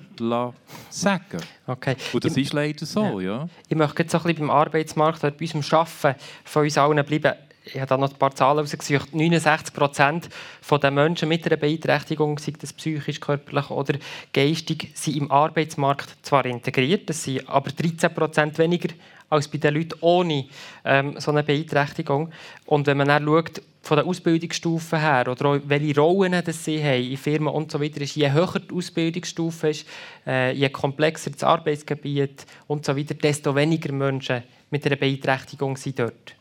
[0.90, 1.38] sagen
[1.68, 1.96] okay.
[2.14, 3.40] Und das ich, ist leider so, ja.
[3.40, 3.50] ja.
[3.68, 7.06] Ich möchte jetzt so ein bisschen beim Arbeitsmarkt oder bei unserem Arbeiten von uns allen
[7.06, 7.34] bleiben
[7.74, 10.30] ich habe da noch ein paar Zahlen rausgesucht, 69 Prozent
[10.72, 13.98] der Menschen mit einer Beeinträchtigung, sei das psychisch, körperlich oder
[14.34, 18.90] geistig, sind im Arbeitsmarkt zwar integriert, das sind aber 13 Prozent weniger
[19.30, 20.46] als bei den Leuten ohne
[20.86, 22.32] ähm, so eine Beeinträchtigung.
[22.66, 26.84] Und wenn man dann schaut, von der Ausbildungsstufe her oder auch welche Rollen das sie
[26.84, 29.88] haben in Firmen und so weiter, ist, je höher die Ausbildungsstufe ist,
[30.26, 36.00] äh, je komplexer das Arbeitsgebiet und so weiter, desto weniger Menschen mit einer Beeinträchtigung sind
[36.00, 36.36] dort.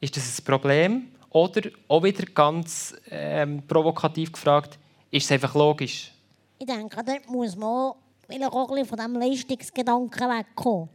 [0.00, 1.08] Ist das ein Problem?
[1.30, 4.78] Oder auch wieder ganz ähm, provokativ gefragt,
[5.10, 6.12] ist es einfach logisch?
[6.58, 7.96] Ich denke, da muss man auch
[8.28, 10.88] ein bisschen von diesem Leistungsgedanken wegkommen.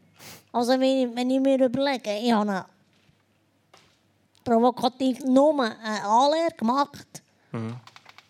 [0.54, 2.66] Wenn ich mir überlege, ich habe
[4.44, 7.22] provokativ nur eine Anlehre gemacht,
[7.52, 7.76] mhm.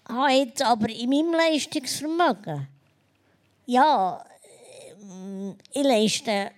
[0.08, 2.68] habe jetzt aber in meinem Leistungsvermögen,
[3.66, 4.24] ja,
[5.74, 6.52] ich leiste,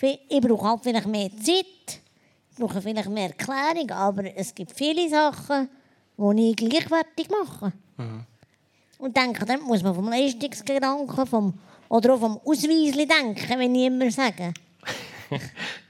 [0.00, 2.00] ich brauche halt vielleicht mehr Zeit,
[2.58, 5.68] brauchen vielleicht mehr Erklärung, aber es gibt viele Sachen,
[6.16, 7.72] die ich gleichwertig mache.
[7.96, 8.24] Mhm.
[8.98, 11.54] Und denke, dann muss man vom Leistungsgedanken vom,
[11.88, 14.54] oder auch vom Ausweisli denken, wenn ich immer sage.
[15.30, 15.40] Ein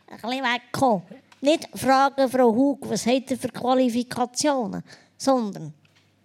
[0.09, 1.03] bisschen wegkommen.
[1.41, 4.83] Nicht fragen, Frau Hug, was hat ihr für Qualifikationen,
[5.17, 5.73] sondern,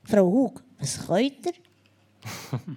[0.03, 1.53] Frau Hug, was könnt ihr?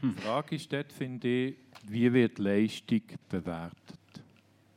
[0.02, 1.54] Die Frage ist dort, finde ich,
[1.86, 3.98] wie wird Leistung bewertet?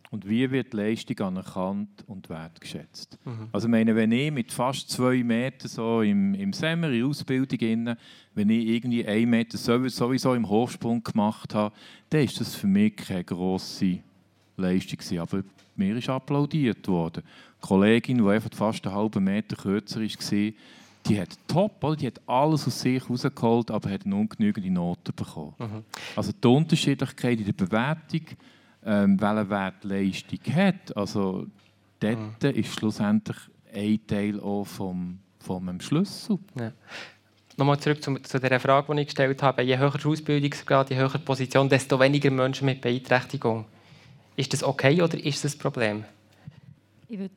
[0.10, 3.18] Und wie wird Leistung anerkannt und wertgeschätzt?
[3.26, 3.50] Mhm.
[3.52, 7.98] Also meine, wenn ich mit fast zwei Metern so im, im Sommer in Ausbildung, inne,
[8.34, 11.76] wenn ich irgendwie einen Meter sowieso im Hochsprung gemacht habe,
[12.10, 14.00] dann ist das für mich keine grosse
[14.58, 15.20] Leistung gewesen.
[15.20, 15.44] Aber
[15.76, 17.24] mir ist applaudiert worden.
[17.24, 20.52] Eine Kollegin, die einfach fast einen halben Meter kürzer war,
[21.06, 21.96] die hat top, oder?
[21.96, 25.54] die hat alles aus sich rausgeholt, aber hat eine ungenügende Note bekommen.
[25.58, 25.84] Mhm.
[26.16, 28.26] Also die Unterschiedlichkeit in der Bewertung
[28.88, 30.96] ähm, welchen Wert Leistung hat.
[30.96, 31.48] Also
[32.00, 32.50] dort mhm.
[32.50, 33.38] ist schlussendlich
[33.74, 36.40] ein Teil auch vom, vom Schlüssel.
[36.58, 36.72] Ja.
[37.58, 39.64] Nochmal zurück zu, zu der Frage, die ich gestellt habe.
[39.64, 43.66] Je höher der Ausbildungsgrad, je höher die Position, desto weniger Menschen mit Beeinträchtigung.
[44.38, 46.06] Ist das okay oder ist das ein Problem?
[47.10, 47.34] Ich würde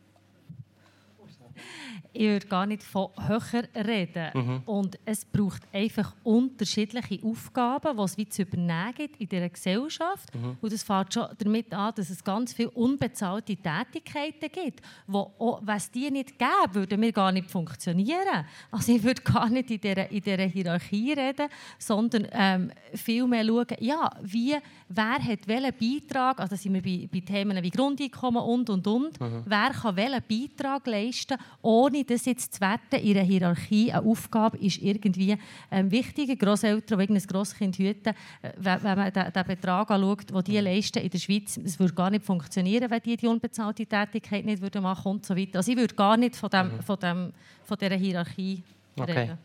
[2.21, 4.31] ich würde gar nicht von höher reden.
[4.35, 4.63] Mhm.
[4.67, 10.35] Und es braucht einfach unterschiedliche Aufgaben, die es wie zu übernehmen gibt in dieser Gesellschaft.
[10.35, 10.59] Mhm.
[10.61, 15.33] Und das fängt schon damit an, dass es ganz viele unbezahlte Tätigkeiten gibt, wo,
[15.63, 18.45] wenn es die nicht gäbe, würden wir gar nicht funktionieren.
[18.71, 21.49] Also ich würde gar nicht in dieser, in dieser Hierarchie reden,
[21.79, 24.57] sondern ähm, vielmehr schauen, ja, wie,
[24.89, 29.19] wer hat welchen Beitrag, also sind wir bei, bei Themen wie Grundeinkommen und, und, und,
[29.19, 29.43] mhm.
[29.47, 34.59] wer kann welchen Beitrag leisten, ohne das jetzt zu werten in einer Hierarchie, eine Aufgabe
[34.59, 35.37] ist irgendwie
[35.70, 36.39] ähm, wichtig.
[36.39, 40.59] Großeltern, die ein Grosskind hüten, äh, wenn, wenn man den, den Betrag anschaut, den die
[40.59, 44.61] leisten in der Schweiz, es würde gar nicht funktionieren, wenn die die unbezahlte Tätigkeit nicht
[44.61, 45.59] würden machen und so weiter.
[45.59, 46.82] Also ich würde gar nicht von, dem, mhm.
[46.82, 47.32] von, dem,
[47.65, 48.62] von dieser Hierarchie
[48.97, 49.12] okay.
[49.12, 49.39] reden.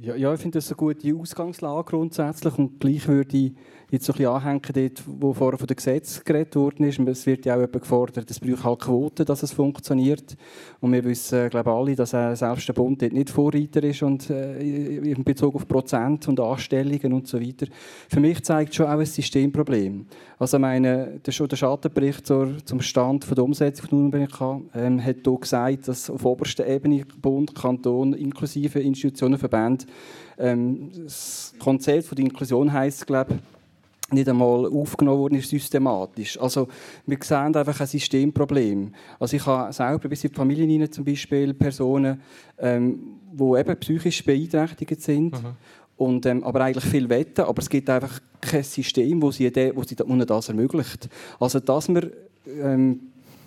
[0.00, 3.52] Ja, ja, ich finde das eine gute Ausgangslage grundsätzlich und gleich würde ich
[3.92, 6.98] jetzt so ein bisschen anhängen, dort, wo vorher von dem Gesetz geredet worden ist.
[6.98, 10.34] Es wird ja auch gefordert, es braucht halt Quoten, dass es funktioniert.
[10.80, 14.02] Und wir wissen, glaube ich, alle, dass äh, selbst der Bund dort nicht Vorreiter ist
[14.02, 17.66] und, äh, in Bezug auf Prozent und Anstellungen und so weiter.
[18.08, 20.06] Für mich zeigt schon auch ein Systemproblem.
[20.38, 25.38] Also meine, der Schattenbericht zur, zum Stand von der Umsetzung von UNBK ähm, hat hier
[25.38, 29.84] gesagt, dass auf oberster Ebene Bund, Kanton inklusive Institutionen, Verbände
[30.38, 33.61] ähm, das Konzept von der Inklusion heisst, glaube ich,
[34.12, 36.38] nicht einmal aufgenommen worden ist, systematisch.
[36.40, 36.68] Also
[37.06, 38.92] wir sehen einfach ein Systemproblem.
[39.18, 42.20] Also ich habe selber bis in die Familien hinein zum Beispiel Personen,
[42.58, 42.98] ähm,
[43.32, 45.56] die eben psychisch beeinträchtigt sind, mhm.
[45.96, 49.82] und, ähm, aber eigentlich viel wetten, aber es gibt einfach kein System, wo sie, wo
[49.82, 51.08] sie das ermöglicht.
[51.38, 52.10] Also dass wir
[52.46, 53.00] ähm,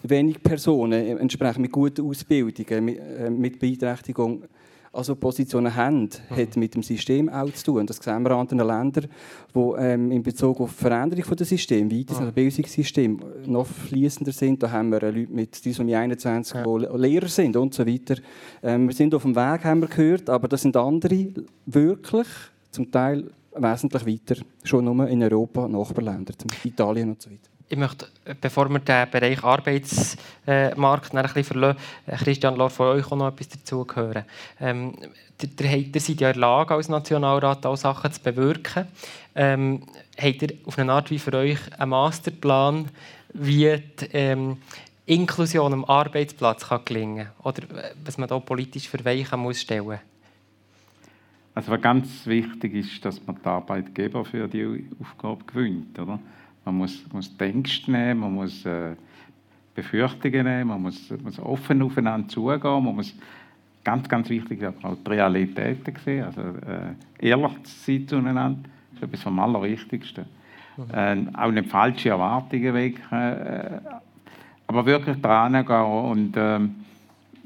[0.04, 4.44] wenig Personen, entsprechend mit guten Ausbildungen, mit, äh, mit Beeinträchtigung,
[4.96, 6.36] also Positionen haben, mhm.
[6.36, 7.86] hat mit dem System auch zu tun.
[7.86, 9.08] Das sehen wir an anderen Ländern,
[9.54, 12.32] wo ähm, in Bezug auf die Veränderung des Systems, wie das mhm.
[12.32, 14.64] Bildungssystem noch fließender sind.
[14.64, 16.64] Da haben wir Leute mit Trisomie 21, ja.
[16.64, 18.16] die Lehrer sind und so weiter.
[18.64, 21.28] Ähm, wir sind auf dem Weg, haben wir gehört, aber das sind andere
[21.66, 22.28] wirklich
[22.72, 23.26] zum Teil
[23.58, 28.08] wesentlich weiter, schon nur in Europa, Nachbarländer, Italien und so weiter ich möchte,
[28.42, 33.28] bevor wir den Bereich Arbeitsmarkt ein bisschen verlassen, äh, Christian Lohr, von euch auch noch
[33.30, 34.26] etwas dazu hören.
[34.60, 34.94] Ähm,
[35.42, 38.88] ihr, ihr seid ja in der Lage, als Nationalrat auch Sachen zu bewirken.
[39.36, 39.82] Ähm,
[40.18, 42.90] habt ihr auf eine Art wie für euch einen Masterplan,
[43.34, 44.58] wie die ähm,
[45.08, 47.46] Inklusion am Arbeitsplatz kann gelingen kann?
[47.46, 50.00] Oder äh, was man da politisch für Weichen muss stellen
[51.56, 55.98] Also was ganz wichtig ist, dass man die Arbeitgeber für die Aufgabe gewinnt.
[55.98, 56.20] Oder?
[56.66, 58.96] Man muss, muss Ängste nehmen, man muss äh,
[59.76, 63.14] Befürchtungen nehmen, man muss, muss offen aufeinander zugehen, man muss
[63.84, 68.58] ganz, ganz wichtig auch die Realitäten sehen, also äh, ehrlich zu sein zueinander,
[68.92, 70.26] das ist etwas vom Allerwichtigsten.
[70.92, 73.80] Äh, auch nicht falsche Erwartungen wecken, äh,
[74.68, 76.60] aber wirklich dran gehen und äh,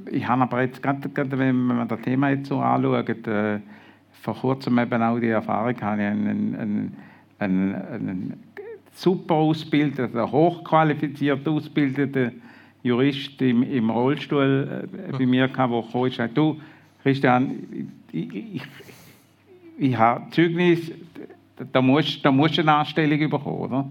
[0.09, 3.59] ich habe aber jetzt gerade, gerade wenn man das Thema jetzt so anschaut, äh,
[4.21, 6.97] vor kurzem eben auch die Erfahrung, habe ich einen, einen,
[7.37, 8.43] einen, einen
[9.01, 12.31] super ausgebildeter, hochqualifiziert ausgebildeter
[12.83, 16.61] Jurist im, im Rollstuhl äh, bei mir gehabt, der kam sagte, du,
[17.03, 18.61] Christian, ich, ich,
[19.77, 20.91] ich habe Zeugnis,
[21.71, 23.89] da musst, da musst du eine Anstellung bekommen, oder?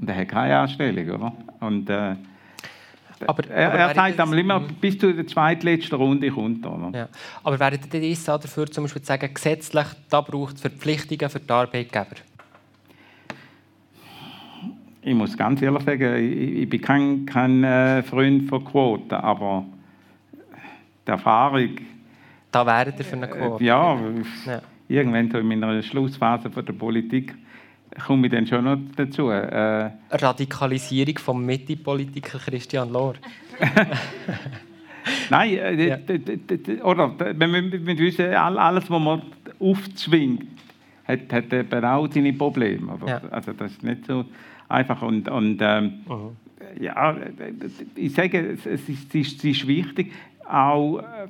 [0.00, 1.32] Und er hat keine Anstellung, oder?
[1.60, 2.14] Und, äh,
[3.26, 4.74] aber, er, er sagt einmal immer, mhm.
[4.80, 6.66] bis zu der zweitletzten Runde kommt.
[6.66, 6.90] Oder?
[6.92, 7.08] Ja.
[7.44, 11.50] Aber wäre ihr dafür zum Beispiel zu sagen, gesetzlich, da braucht es Verpflichtungen für die
[11.50, 12.16] Arbeitgeber?
[15.02, 19.64] Ich muss ganz ehrlich sagen, ich, ich bin kein, kein äh, Freund von Quoten, aber
[21.06, 21.70] die Erfahrung.
[22.50, 23.62] Da wäre ihr für eine Quote.
[23.62, 23.98] Äh, ja,
[24.46, 27.34] ja, irgendwann in meiner Schlussphase von der Politik
[28.06, 29.30] komme ich dann schon noch dazu.
[29.30, 33.14] Äh, Radikalisierung vom Mitte-Politiker Christian Lohr.
[35.30, 36.84] Nein, äh, ja.
[36.84, 39.22] oder wenn wir wissen, alles, was man
[39.58, 40.46] aufzwingt,
[41.04, 42.98] hat, hat eben auch seine Probleme.
[43.06, 43.20] Ja.
[43.30, 44.24] Also das ist nicht so
[44.72, 46.00] einfach und, und ähm,
[46.80, 47.16] ja,
[47.94, 50.12] ich sage, es ist, es ist wichtig,
[50.48, 51.28] auch äh,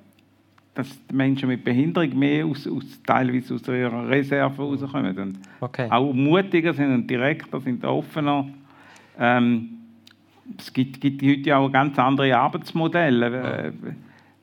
[0.74, 5.86] dass die Menschen mit Behinderung mehr aus, aus teilweise aus ihrer Reserve rauskommen und okay.
[5.90, 8.48] auch mutiger sind und direkter sind, offener.
[9.18, 9.68] Ähm,
[10.56, 13.30] es gibt, gibt heute auch ganz andere Arbeitsmodelle.
[13.30, 13.50] Ja.
[13.50, 13.72] Äh,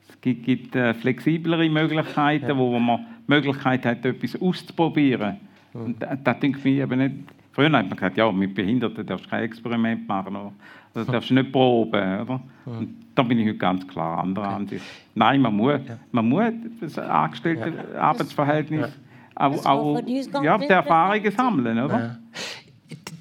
[0.08, 2.56] es gibt, gibt äh, flexiblere Möglichkeiten, ja.
[2.56, 5.36] wo man die Möglichkeit hat, etwas auszuprobieren.
[5.74, 5.80] Ja.
[5.80, 7.14] Und das, das denke ich eben nicht
[7.60, 10.34] Früher hat man gesagt, ja, mit Behinderten darfst du kein Experiment machen.
[10.34, 10.52] Oder?
[10.94, 12.20] Also darfst du nicht proben.
[12.22, 12.40] Oder?
[12.64, 14.54] Und da bin ich heute ganz klar anderer okay.
[14.54, 14.84] Ansicht.
[15.14, 15.98] Nein, man muss, ja.
[16.10, 18.00] man muss das angestellte ja.
[18.00, 19.46] Arbeitsverhältnis ja.
[19.46, 20.00] auch, auch
[20.42, 21.78] ja, die Erfahrungen sammeln.
[21.84, 21.98] Oder?
[21.98, 22.16] Ja.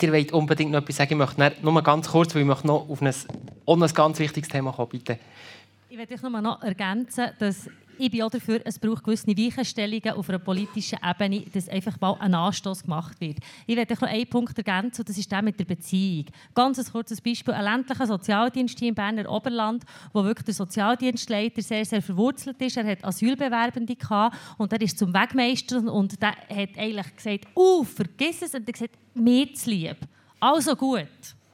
[0.01, 1.11] Ihr wollt unbedingt noch etwas sagen.
[1.11, 3.13] Ich möchte nur mal ganz kurz, weil ich möchte noch auf ein,
[3.67, 5.19] ein ganz wichtiges Thema kommen, bitte.
[5.89, 10.39] Ich möchte noch ergänzen, dass ich bin auch dafür, es braucht gewisse Weichenstellungen auf einer
[10.39, 13.37] politischen Ebene, dass einfach mal ein Anstoß gemacht wird.
[13.67, 16.25] Ich werde noch einen Punkt ergänzen, das ist der mit der Beziehung.
[16.55, 21.61] Ganz ein kurzes Beispiel: ein ländlicher Sozialdienst hier im Berner Oberland, wo wirklich der Sozialdienstleiter
[21.61, 22.77] sehr, sehr verwurzelt ist.
[22.77, 27.83] Er hat Asylbewerbende gehabt und er ist zum Wegmeister und der hat eigentlich gesagt: Uh,
[27.83, 28.53] vergiss es!
[28.53, 29.97] Und er hat gesagt: Mir zu lieb.
[30.39, 31.07] Also gut.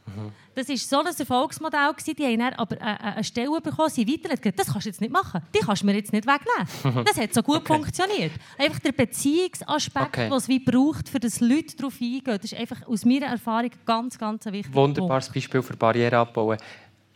[0.05, 0.31] Mhm.
[0.55, 1.91] Das war so ein Erfolgsmodell.
[2.17, 5.11] Die haben dann aber eine Stelle bekommen, sie weiter gesagt, das kannst du jetzt nicht
[5.11, 5.41] machen.
[5.53, 7.05] Die kannst du mir jetzt nicht wegnehmen.
[7.05, 7.73] Das hat so gut okay.
[7.73, 8.31] funktioniert.
[8.57, 10.29] Einfach der Beziehungsaspekt, okay.
[10.29, 13.69] den es wie braucht, für das Leute darauf eingehen, das ist einfach aus meiner Erfahrung
[13.85, 14.73] ganz, ganz wichtig.
[14.73, 16.57] Wunderbares Beispiel für Barrieren abbauen.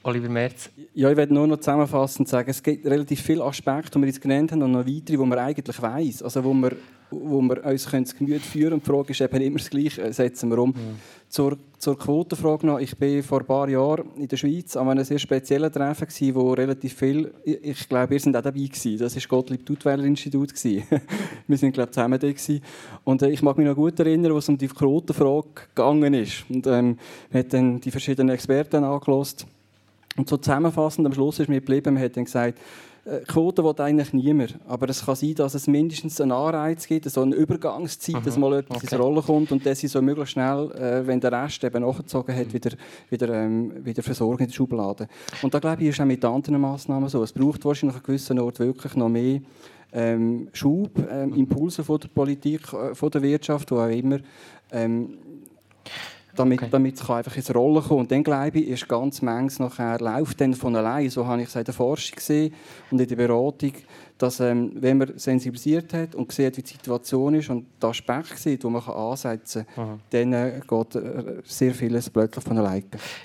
[0.04, 0.70] Oliver Merz.
[0.94, 4.22] Ja, ich werde nur noch zusammenfassend sagen, es gibt relativ viele Aspekte, die wir jetzt
[4.22, 6.24] genannt haben, und noch weitere, die man eigentlich weiss.
[6.24, 6.72] Also wo wir,
[7.12, 8.82] wo wir uns das Gemüt führen können.
[8.82, 10.70] Die Frage ist eben immer das Gleiche, setzen wir um.
[10.70, 11.00] Mhm.
[11.28, 12.80] Zur, zur Quotenfrage noch.
[12.80, 16.36] Ich war vor ein paar Jahren in der Schweiz an einem sehr speziellen Treffen, gewesen,
[16.36, 18.98] wo relativ viel, ich, ich glaube, ihr seid auch dabei gewesen.
[18.98, 20.52] Das war Gottlieb Duttweiler Institut.
[20.64, 22.62] wir sind, glaube ich, zusammen da gewesen.
[23.04, 26.46] Und äh, ich mag mich noch gut erinnern, was um die Quotenfrage gegangen ist.
[26.50, 26.98] Und ähm,
[27.30, 29.46] wir haben dann die verschiedenen Experten angelost
[30.20, 32.60] und so zusammenfassend am Schluss ist mir geblieben, man hat dann gesagt,
[33.28, 34.60] Quote will eigentlich niemand.
[34.68, 38.24] Aber es kann sein, dass es mindestens einen Anreiz gibt, so eine Übergangszeit, mhm.
[38.24, 38.88] dass mal etwas okay.
[38.96, 42.36] ins Rollen kommt und dass sie so möglichst schnell, äh, wenn der Rest eben nachgezogen
[42.36, 42.72] hat, wieder,
[43.10, 45.08] wieder, ähm, wieder versorgen in der Schublade.
[45.42, 47.24] Und da glaube ich, ist auch mit anderen Massnahmen so.
[47.24, 49.42] Es braucht wahrscheinlich an gewissen Ort wirklich noch mehr
[49.92, 54.20] ähm, Schub, ähm, Impulse von der Politik, äh, von der Wirtschaft, wo auch immer.
[54.72, 55.18] Ähm,
[56.40, 56.70] damit, okay.
[56.72, 58.00] damit es einfach ins Rollen kommt.
[58.00, 61.10] Und dann glaube ich, ist ganz manches nachher läuft dann von allein.
[61.10, 62.54] So habe ich es in der Forschung gesehen
[62.90, 63.74] und in der Beratung,
[64.20, 68.38] dass ähm, wenn man sensibilisiert hat und sieht, wie die Situation ist und den Aspekt
[68.38, 72.84] sieht, den man ansetzen kann, dann äh, geht äh, sehr vieles plötzlich von alleine.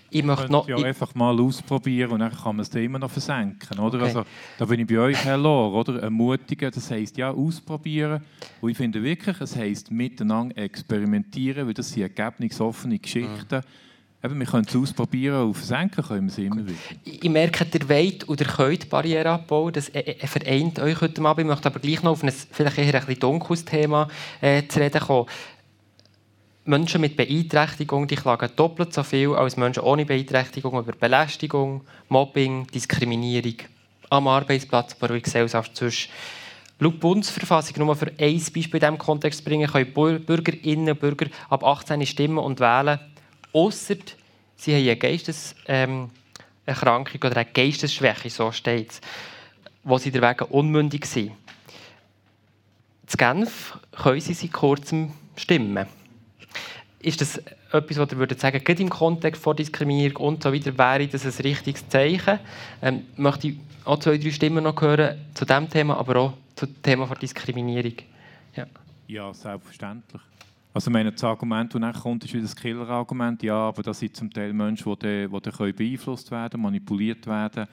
[0.08, 3.78] Ich möchte noch ja einfach mal ausprobieren und dann kann man es immer noch versenken.
[3.80, 3.98] Oder?
[3.98, 4.06] Okay.
[4.06, 4.24] Also,
[4.56, 6.00] da bin ich bei euch, Herr Lohr, oder?
[6.00, 8.22] Ermutigen, das heisst ja ausprobieren.
[8.60, 13.56] Und ich finde wirklich, es heisst miteinander experimentieren, weil das sind ergebnisoffene Geschichten.
[13.56, 13.84] Mhm
[14.24, 16.78] Eben, wir können es ausprobieren und versenken können wir es immer wieder.
[17.04, 19.74] Ich merke, ihr wollt oder könnt Barrieren abbauen.
[19.74, 21.44] Das äh, äh, vereint euch heute Abend.
[21.44, 24.08] Ich möchte aber gleich noch auf ein vielleicht eher ein dunkles Thema
[24.40, 25.28] äh, zu reden kommen.
[26.64, 32.66] Menschen mit Beeinträchtigung die klagen doppelt so viel als Menschen ohne Beeinträchtigung über Belästigung, Mobbing,
[32.68, 33.56] Diskriminierung
[34.08, 36.08] am Arbeitsplatz, aber in der Gesellschaft sonst.
[36.78, 41.26] Laut Bundesverfassung, nur für ein Beispiel in diesem Kontext zu bringen, können Bürgerinnen und Bürger
[41.50, 42.98] ab 18 stimmen und wählen
[43.54, 43.96] Ausser
[44.56, 46.10] sie haben eine Geisteserkrankung
[46.66, 49.00] ähm, oder eine Geistesschwäche, so steht es,
[49.84, 51.32] wo sie deswegen unmündig sind.
[53.10, 55.86] In Genf können sie seit kurzem stimmen.
[56.98, 57.38] Ist das
[57.70, 61.24] etwas, was ihr würdet sagen, gerade im Kontext von Diskriminierung und so weiter, wäre das
[61.24, 62.40] ein richtiges Zeichen?
[62.82, 66.82] Ähm, möchte ich auch zwei, drei Stimmen noch hören zu diesem Thema, aber auch zum
[66.82, 67.94] Thema von Diskriminierung.
[68.56, 68.66] Ja,
[69.06, 70.22] ja selbstverständlich.
[70.74, 73.42] Also meine, das Argument, das dann kommt, ist wieder das Killer-Argument.
[73.44, 77.66] Ja, aber das sind zum Teil Menschen, die, die, die beeinflusst werden manipuliert werden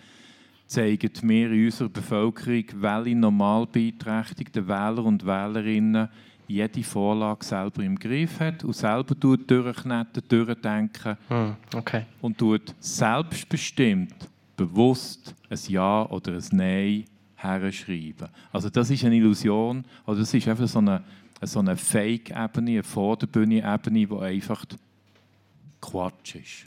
[0.71, 6.07] zeigen wir in unserer Bevölkerung, welche normal beeinträchtigten Wähler und Wählerinnen
[6.47, 12.05] jede Vorlage selber im Griff hat und selber durchkneten, durchdenken hm, okay.
[12.21, 14.15] und tut selbstbestimmt,
[14.55, 17.05] bewusst ein Ja oder ein Nein
[17.35, 18.29] herschreiben.
[18.51, 21.03] Also das ist eine Illusion, oder das ist einfach so eine
[21.47, 24.65] so eine Fake-Ebene, eine Vorderbühne-Ebene, die einfach
[25.81, 26.65] Quatsch ist.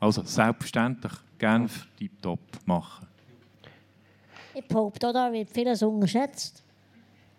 [0.00, 1.88] Also selbstverständlich, Genf
[2.22, 3.06] top machen.
[4.54, 6.62] Ich behaupte, da wird vieles unterschätzt.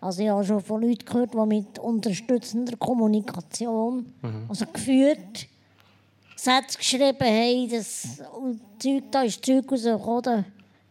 [0.00, 4.44] Also ich habe schon von Leuten gehört, die mit unterstützender Kommunikation, mhm.
[4.48, 5.48] also geführt,
[6.36, 8.22] Sätze geschrieben haben, das
[8.78, 10.44] Zeug, da ist Zeug rausgekommen,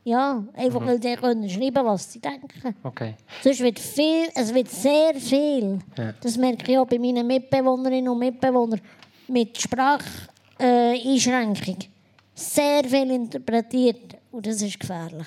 [0.05, 0.85] ja, einfach mhm.
[0.85, 2.75] weil die können schreiben, was sie denken.
[2.83, 3.15] Okay.
[3.41, 5.79] Sonst wird viel, es wird sehr viel.
[5.97, 6.13] Ja.
[6.21, 8.79] Das merke ich auch bei meinen Mitbewohnerinnen und Mitbewohnern
[9.27, 11.77] mit Spracheinschränkung.
[11.79, 11.89] Äh,
[12.35, 15.25] sehr viel interpretiert und das ist gefährlich.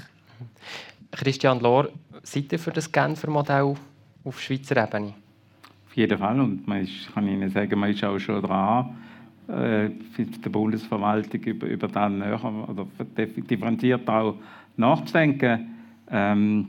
[1.10, 1.88] Christian Lohr,
[2.22, 3.74] seid ihr für das Genfer Modell
[4.22, 5.14] auf Schweizer Ebene?
[5.86, 8.96] Auf jeden Fall und man ist, kann Ihnen sagen, man ist auch schon dran
[9.48, 12.86] äh, der Bundesverwaltung über, über das näher oder
[13.26, 14.36] differenziert auch
[14.78, 15.74] nachzudenken.
[16.10, 16.66] Ähm,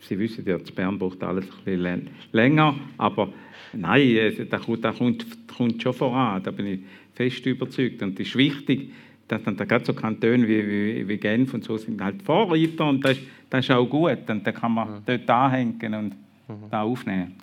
[0.00, 3.28] Sie wissen ja, das Bern braucht alles ein bisschen länger, aber
[3.72, 6.80] nein, da kommt, da kommt, kommt schon voran, da bin ich
[7.14, 8.02] fest überzeugt.
[8.02, 8.92] Und es ist wichtig,
[9.28, 12.88] dass dann da gerade so Kantone wie, wie, wie Genf und so sind halt Vorreiter
[12.88, 13.16] und das,
[13.48, 14.28] das ist auch gut.
[14.28, 15.02] Und da kann man mhm.
[15.06, 16.14] dort anhängen und
[16.48, 16.70] mhm.
[16.70, 17.36] da aufnehmen.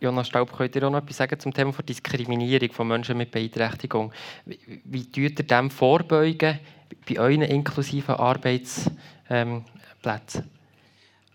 [0.00, 3.30] Jonas Staub, könnt ihr auch noch etwas sagen zum Thema von Diskriminierung von Menschen mit
[3.30, 4.12] Beeinträchtigung?
[4.44, 6.58] Wie, wie tut ihr dem vorbeugen
[7.08, 8.96] bei euren inklusiven Arbeitsplätzen?
[9.30, 9.64] Ähm,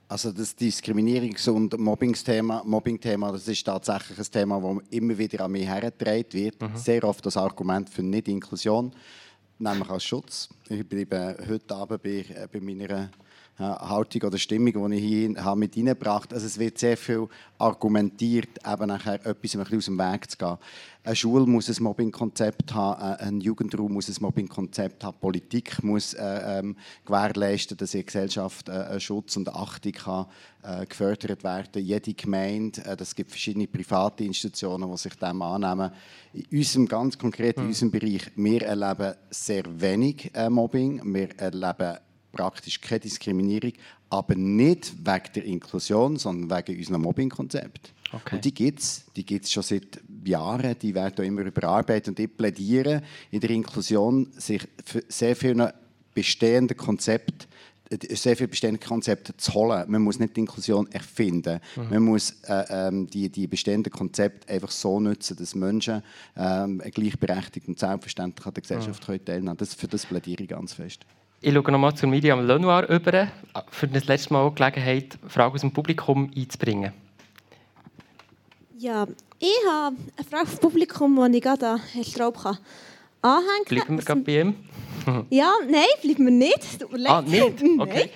[0.09, 5.51] also das Diskriminierungs- und Mobbing-Thema, Mobbing das ist tatsächlich ein Thema, das immer wieder an
[5.51, 6.59] mich hergetragen wird.
[6.59, 6.75] Mhm.
[6.75, 8.91] Sehr oft das Argument für Nicht-Inklusion,
[9.59, 10.49] nämlich als Schutz.
[10.67, 13.11] Ich bleibe heute Abend bei, äh, bei meiner
[13.59, 16.35] Haltung oder Stimmung, die ich hier habe mit reingebracht habe.
[16.35, 17.27] Also es wird sehr viel
[17.57, 20.57] argumentiert, eben nachher etwas ein aus dem Weg zu gehen.
[21.03, 26.13] Eine Schule muss ein Mobbingkonzept haben, äh, ein Jugendraum muss ein Mobbingkonzept haben, Politik muss
[26.13, 30.25] äh, ähm, gewährleisten, dass in der Gesellschaft äh, Schutz und Achtung kann,
[30.61, 31.83] äh, gefördert werden.
[31.83, 35.91] Jede Gemeinde, äh, es gibt verschiedene private Institutionen, die sich dem annehmen.
[36.33, 37.69] In unserem, ganz konkret in hm.
[37.69, 41.97] unserem Bereich, wir erleben sehr wenig äh, Mobbing, wir erleben
[42.31, 43.73] praktisch keine Diskriminierung,
[44.09, 47.93] aber nicht wegen der Inklusion, sondern wegen unserem Mobbingkonzept.
[48.11, 48.35] Okay.
[48.35, 52.19] Und die gibt es die gibt's schon seit Jahren, die werden auch immer überarbeitet und
[52.19, 55.73] ich plädiere in der Inklusion, sich für sehr viele
[56.13, 57.47] bestehende Konzepte
[58.11, 59.89] sehr viele bestehende Konzepte zu holen.
[59.89, 61.59] Man muss nicht die Inklusion erfinden.
[61.75, 61.89] Mhm.
[61.89, 66.03] Man muss äh, ähm, die, die bestehenden Konzepte einfach so nutzen, dass Menschen
[66.37, 69.25] ähm, gleichberechtigt und selbstverständlich an der Gesellschaft mhm.
[69.25, 69.57] teilnehmen können.
[69.57, 71.05] Das, für das plädiere ich ganz fest.
[71.41, 73.29] Ich schaue nochmal zu Miriam Lenoir über,
[73.71, 76.91] für das letzte Mal Gelegenheit, Fragen aus dem Publikum einzubringen.
[78.77, 79.07] Ja,
[79.39, 82.59] ich habe eine Frage vom Publikum, die ich gerade an Herrn Straub anhängen
[83.21, 83.63] kann.
[83.67, 84.55] Bleiben wir gerade bei ihm?
[85.29, 86.79] ja, nein, bleiben wir nicht.
[86.81, 87.41] Tut mir Ah, nicht?
[87.79, 88.09] Okay.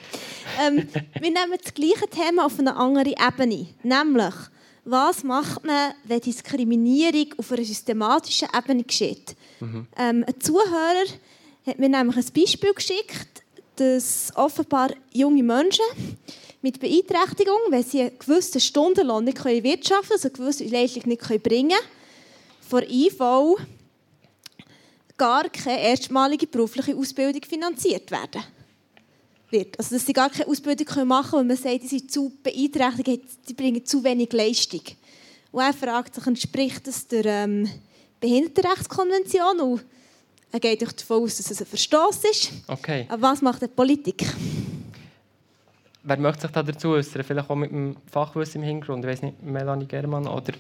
[0.62, 3.68] ähm, wir nehmen das gleiche Thema auf eine andere Ebene.
[3.84, 4.34] Nämlich,
[4.84, 9.38] was macht man, wenn Diskriminierung auf einer systematischen Ebene geschieht.
[9.62, 9.88] Mhm.
[9.98, 11.06] Ähm, ein Zuhörer
[11.66, 13.44] hat mir nämlich ein Beispiel geschickt,
[13.76, 15.86] dass offenbar junge Menschen
[16.62, 21.44] mit Beeinträchtigung, wenn sie einen gewissen Stundenlohn nicht wirtschaften können, also eine gewisse Leistung nicht
[21.44, 21.88] bringen können,
[22.70, 23.66] von IV
[25.18, 28.44] gar keine erstmalige berufliche Ausbildung finanziert werden
[29.50, 29.78] wird.
[29.78, 33.24] Also dass sie gar keine Ausbildung machen können, weil man sagt, sie sind zu beeinträchtigt,
[33.46, 34.82] sie bringen zu wenig Leistung.
[35.52, 37.70] Und er fragt sich, entspricht das der ähm,
[38.20, 39.60] Behindertenrechtskonvention?
[39.60, 39.86] Und
[40.54, 42.52] er geht davon aus, dass es ein Verstoß ist.
[42.68, 43.08] Okay.
[43.10, 44.24] Aber was macht die Politik?
[46.04, 47.24] Wer möchte sich da dazu äußern?
[47.24, 49.04] Vielleicht auch mit dem Fachwissen im Hintergrund.
[49.04, 50.54] Ich weiß nicht, Melanie Germann oder...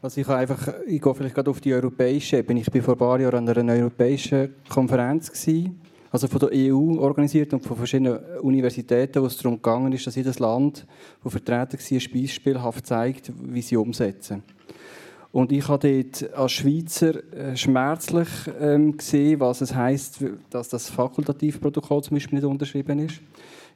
[0.00, 2.60] Also ich, einfach, ich gehe vielleicht gerade auf die europäische Ebene.
[2.60, 5.80] Ich war vor ein paar Jahren an einer europäischen Konferenz, gewesen,
[6.12, 10.14] also von der EU organisiert und von verschiedenen Universitäten, wo es darum gegangen ist, dass
[10.14, 10.86] jedes Land,
[11.24, 14.44] das vertreten war, beispielhaft zeigt, wie sie umsetzen.
[15.36, 20.88] Und ich habe dort als Schweizer äh, schmerzlich ähm, gesehen, was es heisst, dass das
[20.88, 23.20] Fakultativprotokoll zum Beispiel nicht unterschrieben ist.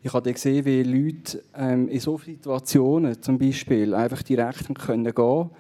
[0.03, 4.74] Ich habe gesehen, wie Leute ähm, in solchen Situationen zum Beispiel einfach direkt gehen
[5.12, 5.51] können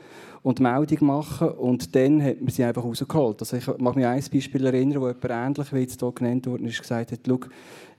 [0.42, 3.42] und Meldung machen und dann hat man sie einfach rausgeholt.
[3.42, 6.46] Also ich mag mich an ein Beispiel erinnern, wo jemand ähnlich, wie jetzt hier genannt
[6.46, 7.20] wurde, ist, gesagt hat,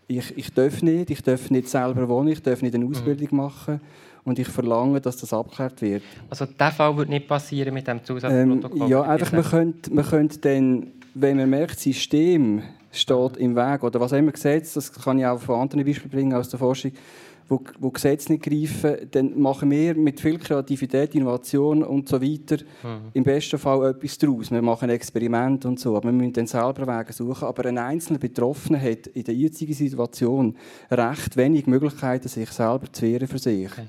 [0.08, 2.94] ich, ich darf nicht, ich darf nicht selber wohnen, ich darf nicht eine mhm.
[2.94, 3.80] Ausbildung machen
[4.24, 6.04] und ich verlange, dass das abgeklärt wird.
[6.30, 8.82] Also der Fall wird nicht passieren mit dem Zusatzprotokoll?
[8.82, 12.62] Ähm, ja, einfach man könnte, man könnte dann, wenn man merkt, das System
[12.92, 16.34] steht im Weg oder was immer gesetzt, das kann ich auch von anderen Beispielen bringen
[16.34, 16.92] aus der Forschung,
[17.52, 22.64] wo, wo Gesetze nicht greifen, dann machen wir mit viel Kreativität, Innovation und so weiter
[22.82, 23.10] mhm.
[23.14, 24.50] im besten Fall etwas daraus.
[24.50, 27.46] Wir machen Experimente und so, aber wir müssen dann selber Wege suchen.
[27.46, 30.56] Aber ein einzelner Betroffener hat in der jetzigen Situation
[30.90, 33.70] recht wenig Möglichkeiten, sich selber zu wehren für sich.
[33.70, 33.86] Okay.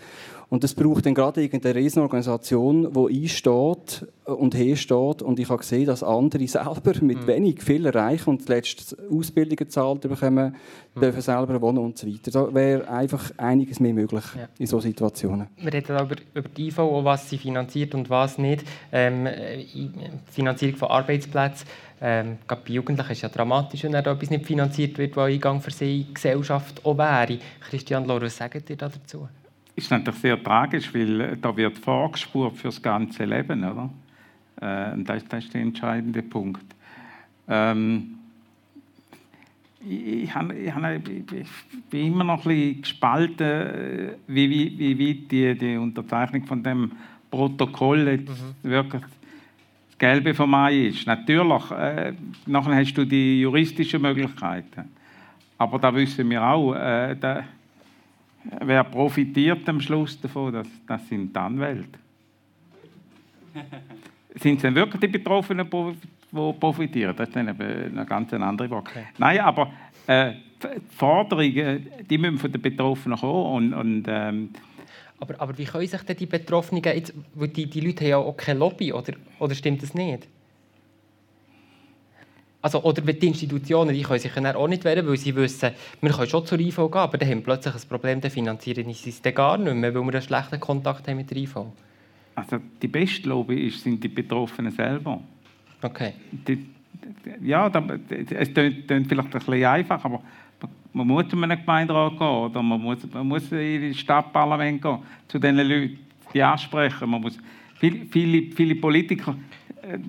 [0.52, 5.22] Und es braucht dann gerade irgendeine Riesenorganisation, die einsteht und hersteht.
[5.22, 7.26] Und ich habe gesehen, dass andere selber mit mhm.
[7.26, 10.54] wenig viel erreichen und zuletzt Ausbildungen gezahlt bekommen,
[10.94, 11.00] mhm.
[11.00, 12.30] dürfen selber wohnen und so weiter.
[12.30, 14.46] Da wäre einfach einiges mehr möglich ja.
[14.58, 15.46] in solchen Situationen.
[15.56, 18.62] Wir reden über, über die IV, was sie finanziert und was nicht.
[18.92, 19.26] Ähm,
[20.32, 21.66] Finanzierung von Arbeitsplätzen.
[21.98, 25.62] Ähm, gerade bei Jugendlichen ist es ja dramatisch, wenn etwas nicht finanziert wird, was Eingang
[25.62, 27.38] für sie Gesellschaft auch wäre.
[27.70, 29.28] Christian Lohr, was sagt ihr dazu?
[29.74, 33.90] Ist natürlich sehr tragisch, weil äh, da wird vorgespurt für das ganze Leben, oder?
[34.60, 36.64] Äh, das, das, ist der entscheidende Punkt.
[37.48, 38.18] Ähm,
[39.84, 41.48] ich, ich, ich, ich,
[41.90, 46.62] bin immer noch ein bisschen gespalten, äh, wie, wie, wie weit die, die Unterzeichnung von
[46.62, 46.92] dem
[47.30, 48.70] Protokoll jetzt mhm.
[48.70, 51.06] wirklich das Gelbe vom Mai ist.
[51.06, 52.12] Natürlich, äh,
[52.46, 54.90] nachher hast du die juristischen Möglichkeiten.
[55.58, 57.44] Aber da wissen wir auch, äh, da,
[58.60, 60.52] Wer profitiert am Schluss davon?
[60.52, 61.98] Das, das sind die Anwälte.
[64.34, 67.14] sind es denn wirklich die Betroffenen, die profitieren?
[67.16, 68.88] Das ist dann eine ganz andere Frage.
[68.88, 69.04] Okay.
[69.18, 69.72] Nein, aber
[70.06, 70.32] äh,
[70.62, 73.72] die Forderungen die müssen von den Betroffenen kommen.
[73.72, 74.50] Und, und ähm,
[75.20, 78.36] aber, aber wie können sich denn die Betroffenen, jetzt, die, die Leute haben ja auch
[78.36, 80.26] keine Lobby, oder, oder stimmt das nicht?
[82.62, 86.10] Also, oder die Institutionen die können sich dann auch nicht wehren, weil sie wissen, wir
[86.10, 89.10] können schon zur IV gehen, aber dann haben wir plötzlich ein Problem, dann finanzieren sie
[89.10, 91.56] es dann gar nicht mehr, weil wir einen schlechten Kontakt haben mit der IV.
[92.36, 95.20] Also die beste Lobby ist, sind die Betroffenen selber.
[95.82, 96.12] Okay.
[96.30, 96.66] Die,
[97.42, 100.22] ja, es klingt vielleicht ein bisschen einfach, aber
[100.92, 104.98] man muss zu einem Gemeinderat gehen oder man muss, man muss in das Stadtparlament gehen,
[105.26, 105.98] zu diesen Leuten,
[106.32, 107.10] die ansprechen.
[107.10, 107.38] Man muss,
[107.78, 109.34] viele, viele, viele Politiker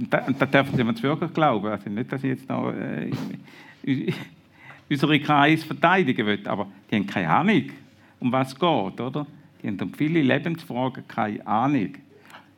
[0.09, 1.67] da, dürfen Sie mir wirklich glauben.
[1.67, 3.11] Also nicht, dass ich jetzt noch äh,
[4.89, 7.63] unsere KIs verteidigen will, aber die haben keine Ahnung,
[8.19, 9.01] um was es geht.
[9.01, 9.25] Oder?
[9.61, 11.89] Die haben um viele Lebensfragen keine Ahnung.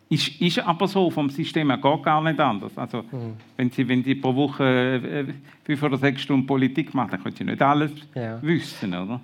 [0.07, 2.77] Ist, ist aber so, vom System her geht gar nicht anders.
[2.77, 3.33] Also, mhm.
[3.57, 5.33] wenn, Sie, wenn Sie pro Woche äh,
[5.63, 8.39] fünf oder sechs Stunden Politik machen, dann können Sie nicht alles ja.
[8.41, 8.93] wissen.
[8.93, 9.19] Oder?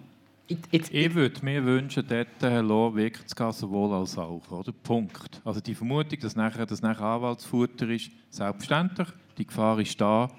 [0.72, 2.42] Jetzt, ich würde mir wünschen, dort
[2.96, 4.52] wirklich zu gehen, sowohl als auch.
[4.52, 4.72] Oder?
[4.72, 5.42] Punkt.
[5.44, 9.08] Also die Vermutung, dass nachher, das nachher Anwaltsfutter ist, selbstverständlich.
[9.38, 10.30] Die Gefahr ist da.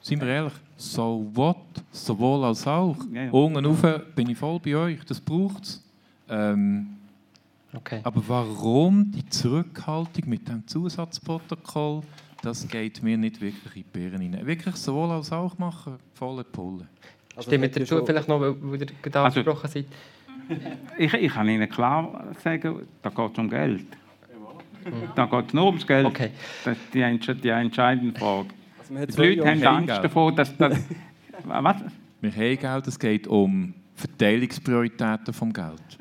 [0.00, 1.56] Seien wir ehrlich, so what?
[1.92, 2.96] Sowohl als auch.
[3.12, 3.30] Ja, ja.
[3.30, 3.82] Unten rauf
[4.14, 5.84] bin ich voll bei euch, das braucht es.
[6.28, 6.96] Ähm,
[7.72, 8.00] okay.
[8.02, 12.02] Aber warum die Zurückhaltung mit dem Zusatzprotokoll,
[12.42, 14.46] das geht mir nicht wirklich in die Birnen rein.
[14.46, 16.88] Wirklich sowohl als auch machen, volle Pulle.
[17.36, 19.86] Also Stimmt dazu vielleicht noch, weil ihr gerade also, angesprochen seid?
[20.98, 23.86] Ich, ich kann Ihnen klar sagen, da geht es um Geld.
[25.14, 26.06] Da geht es nur ums Geld.
[26.06, 26.30] Okay.
[26.64, 28.48] Das ist die, die entscheidende Frage.
[28.94, 30.56] Also die Leute haben Angst davor, dass...
[30.56, 30.78] dass
[31.44, 31.76] was?
[32.20, 35.98] Wir haben Geld, es geht um Verteilungsprioritäten vom Geld.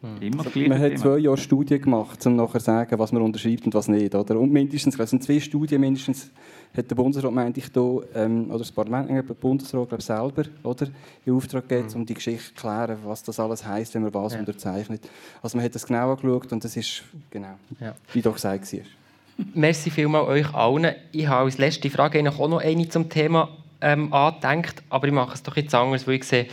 [0.00, 0.96] Immer Also, man hat Thema.
[0.96, 4.14] zwei Jahre Studien gemacht, um nachher zu sagen, was man unterschreibt und was nicht.
[4.14, 4.38] Oder?
[4.38, 6.30] Und mindestens, es sind zwei Studien, mindestens
[6.76, 10.04] hat der Bundesrat, meinte ich, da, ähm, oder das Parlament, äh, der Bundesrat glaube ich,
[10.06, 10.86] selber oder,
[11.26, 14.34] in Auftrag gegeben, um die Geschichte zu klären, was das alles heisst, wenn man was
[14.34, 14.38] Ja.
[14.40, 15.08] unterzeichnet.
[15.42, 17.94] Also man hat das genau angeschaut und das ist, genau, Ja.
[18.12, 18.80] wie doch gesagt war.
[19.54, 20.94] Merci vielmals euch allen.
[21.12, 23.48] Ich habe als letzte Frage auch noch eine zum Thema
[23.80, 26.46] ähm, angedenkt, aber ich mache es doch jetzt anders, weil ich sehe,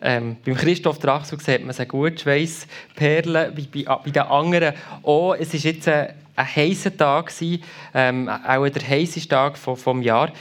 [0.00, 4.74] ähm, beim Christoph Drachsel sieht man es gut, Schweiß, Perlen, bei, bei, bei den anderen
[5.02, 5.34] auch.
[5.34, 7.62] Es war jetzt ein, ein heißer Tag, gewesen,
[7.92, 10.32] ähm, auch der heißeste Tag vom, vom Jahr.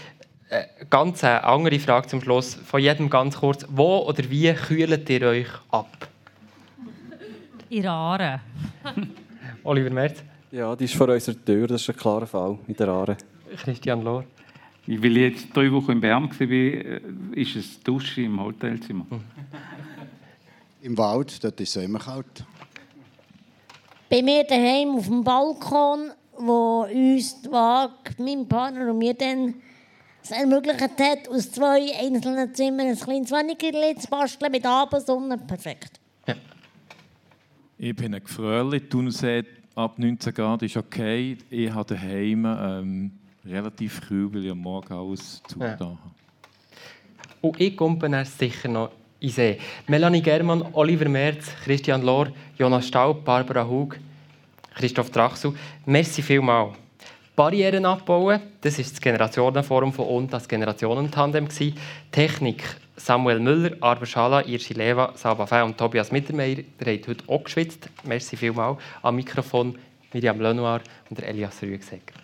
[0.50, 3.66] Äh, ganz eine andere Frage zum Schluss, von jedem ganz kurz.
[3.70, 6.08] Wo oder wie kühlt ihr euch ab?
[7.70, 8.40] In Aare.
[9.64, 12.88] Oliver Merz, Ja, die ist vor unserer Tür, das ist ein klarer Fall mit der
[12.88, 13.18] Aare.
[13.58, 14.24] Christian Lohr.
[14.92, 19.06] Weil ich jetzt drei Wochen in Bern war, ist es Dusche im Hotelzimmer.
[20.82, 22.46] Im Wald, dort ist es immer kalt.
[24.10, 29.56] Bei mir daheim auf dem Balkon, wo uns die Waage, mein Partner und mir dann
[30.24, 35.38] es ermöglicht hat, aus zwei einzelnen Zimmern ein kleines Wenigerli zu basteln mit Abendsonne.
[35.38, 36.00] Perfekt.
[37.78, 38.80] Ich bin ein Gefröli.
[38.80, 39.44] Die Thunersee
[39.76, 41.38] ab 19 Grad ist okay.
[41.50, 45.72] Ich habe daheim ähm, relativ kühl, weil ich am Morgen alles zu Ja.
[45.80, 45.98] habe.
[47.42, 49.60] Und ich komme dann sicher noch in See.
[49.88, 53.98] Melanie Germann, Oliver Merz, Christian Lohr, Jonas Staub, Barbara Hug,
[54.76, 55.54] Christoph Drachsel.
[55.86, 56.76] Merci vielmals.
[57.36, 61.48] Barrieren abbauen, das ist das Generationenforum von uns, das Generationentandem.
[62.12, 62.64] Technik
[62.98, 66.58] Samuel Müller, Arber Schala, Irschi Leva, Saba Fey und Tobias Mittermeier.
[66.58, 67.90] Ihr habt heute auch geschwitzt.
[68.04, 68.78] Merci vielmals.
[69.02, 69.78] Am Mikrofon
[70.12, 72.16] Miriam Lenoir und der Elias Rüegsegger.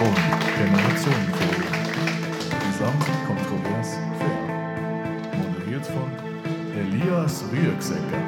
[0.00, 0.16] Und
[0.58, 1.62] Generationenforum.
[2.50, 4.40] Brisant, kontrovers, fair.
[5.38, 6.10] Moderiert von
[6.76, 8.22] Elias Rüegsegger.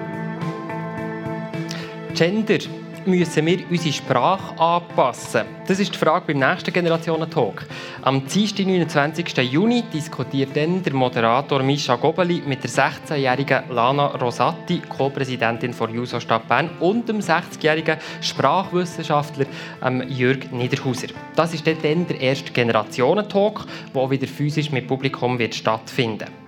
[2.14, 5.42] Gender müssen wir unsere Sprache anpassen?
[5.66, 7.66] Das ist die Frage beim nächsten Generationen-Talk.
[8.02, 9.36] Am Dienstag, 29.
[9.38, 16.18] Juni, diskutiert dann der Moderator Mischa Gobeli mit der 16-jährigen Lana Rosati, Co-Präsidentin von Juso
[16.20, 19.46] Stadt Bern, und dem 60-jährigen Sprachwissenschaftler
[19.84, 21.08] ähm, Jörg Niederhauser.
[21.36, 26.39] Das ist dann der erste Generationen-Talk, der wieder physisch mit Publikum wird stattfinden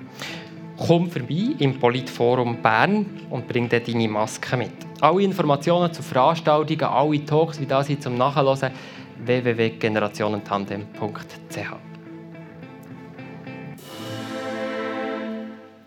[0.87, 4.73] Komm vorbei im Politforum Bern und bring dir deine Maske mit.
[5.01, 8.73] Alle Informationen zu Veranstaltungen, alle Talks wie das hier zum Nachhören
[9.25, 11.91] www.generationentandem.ch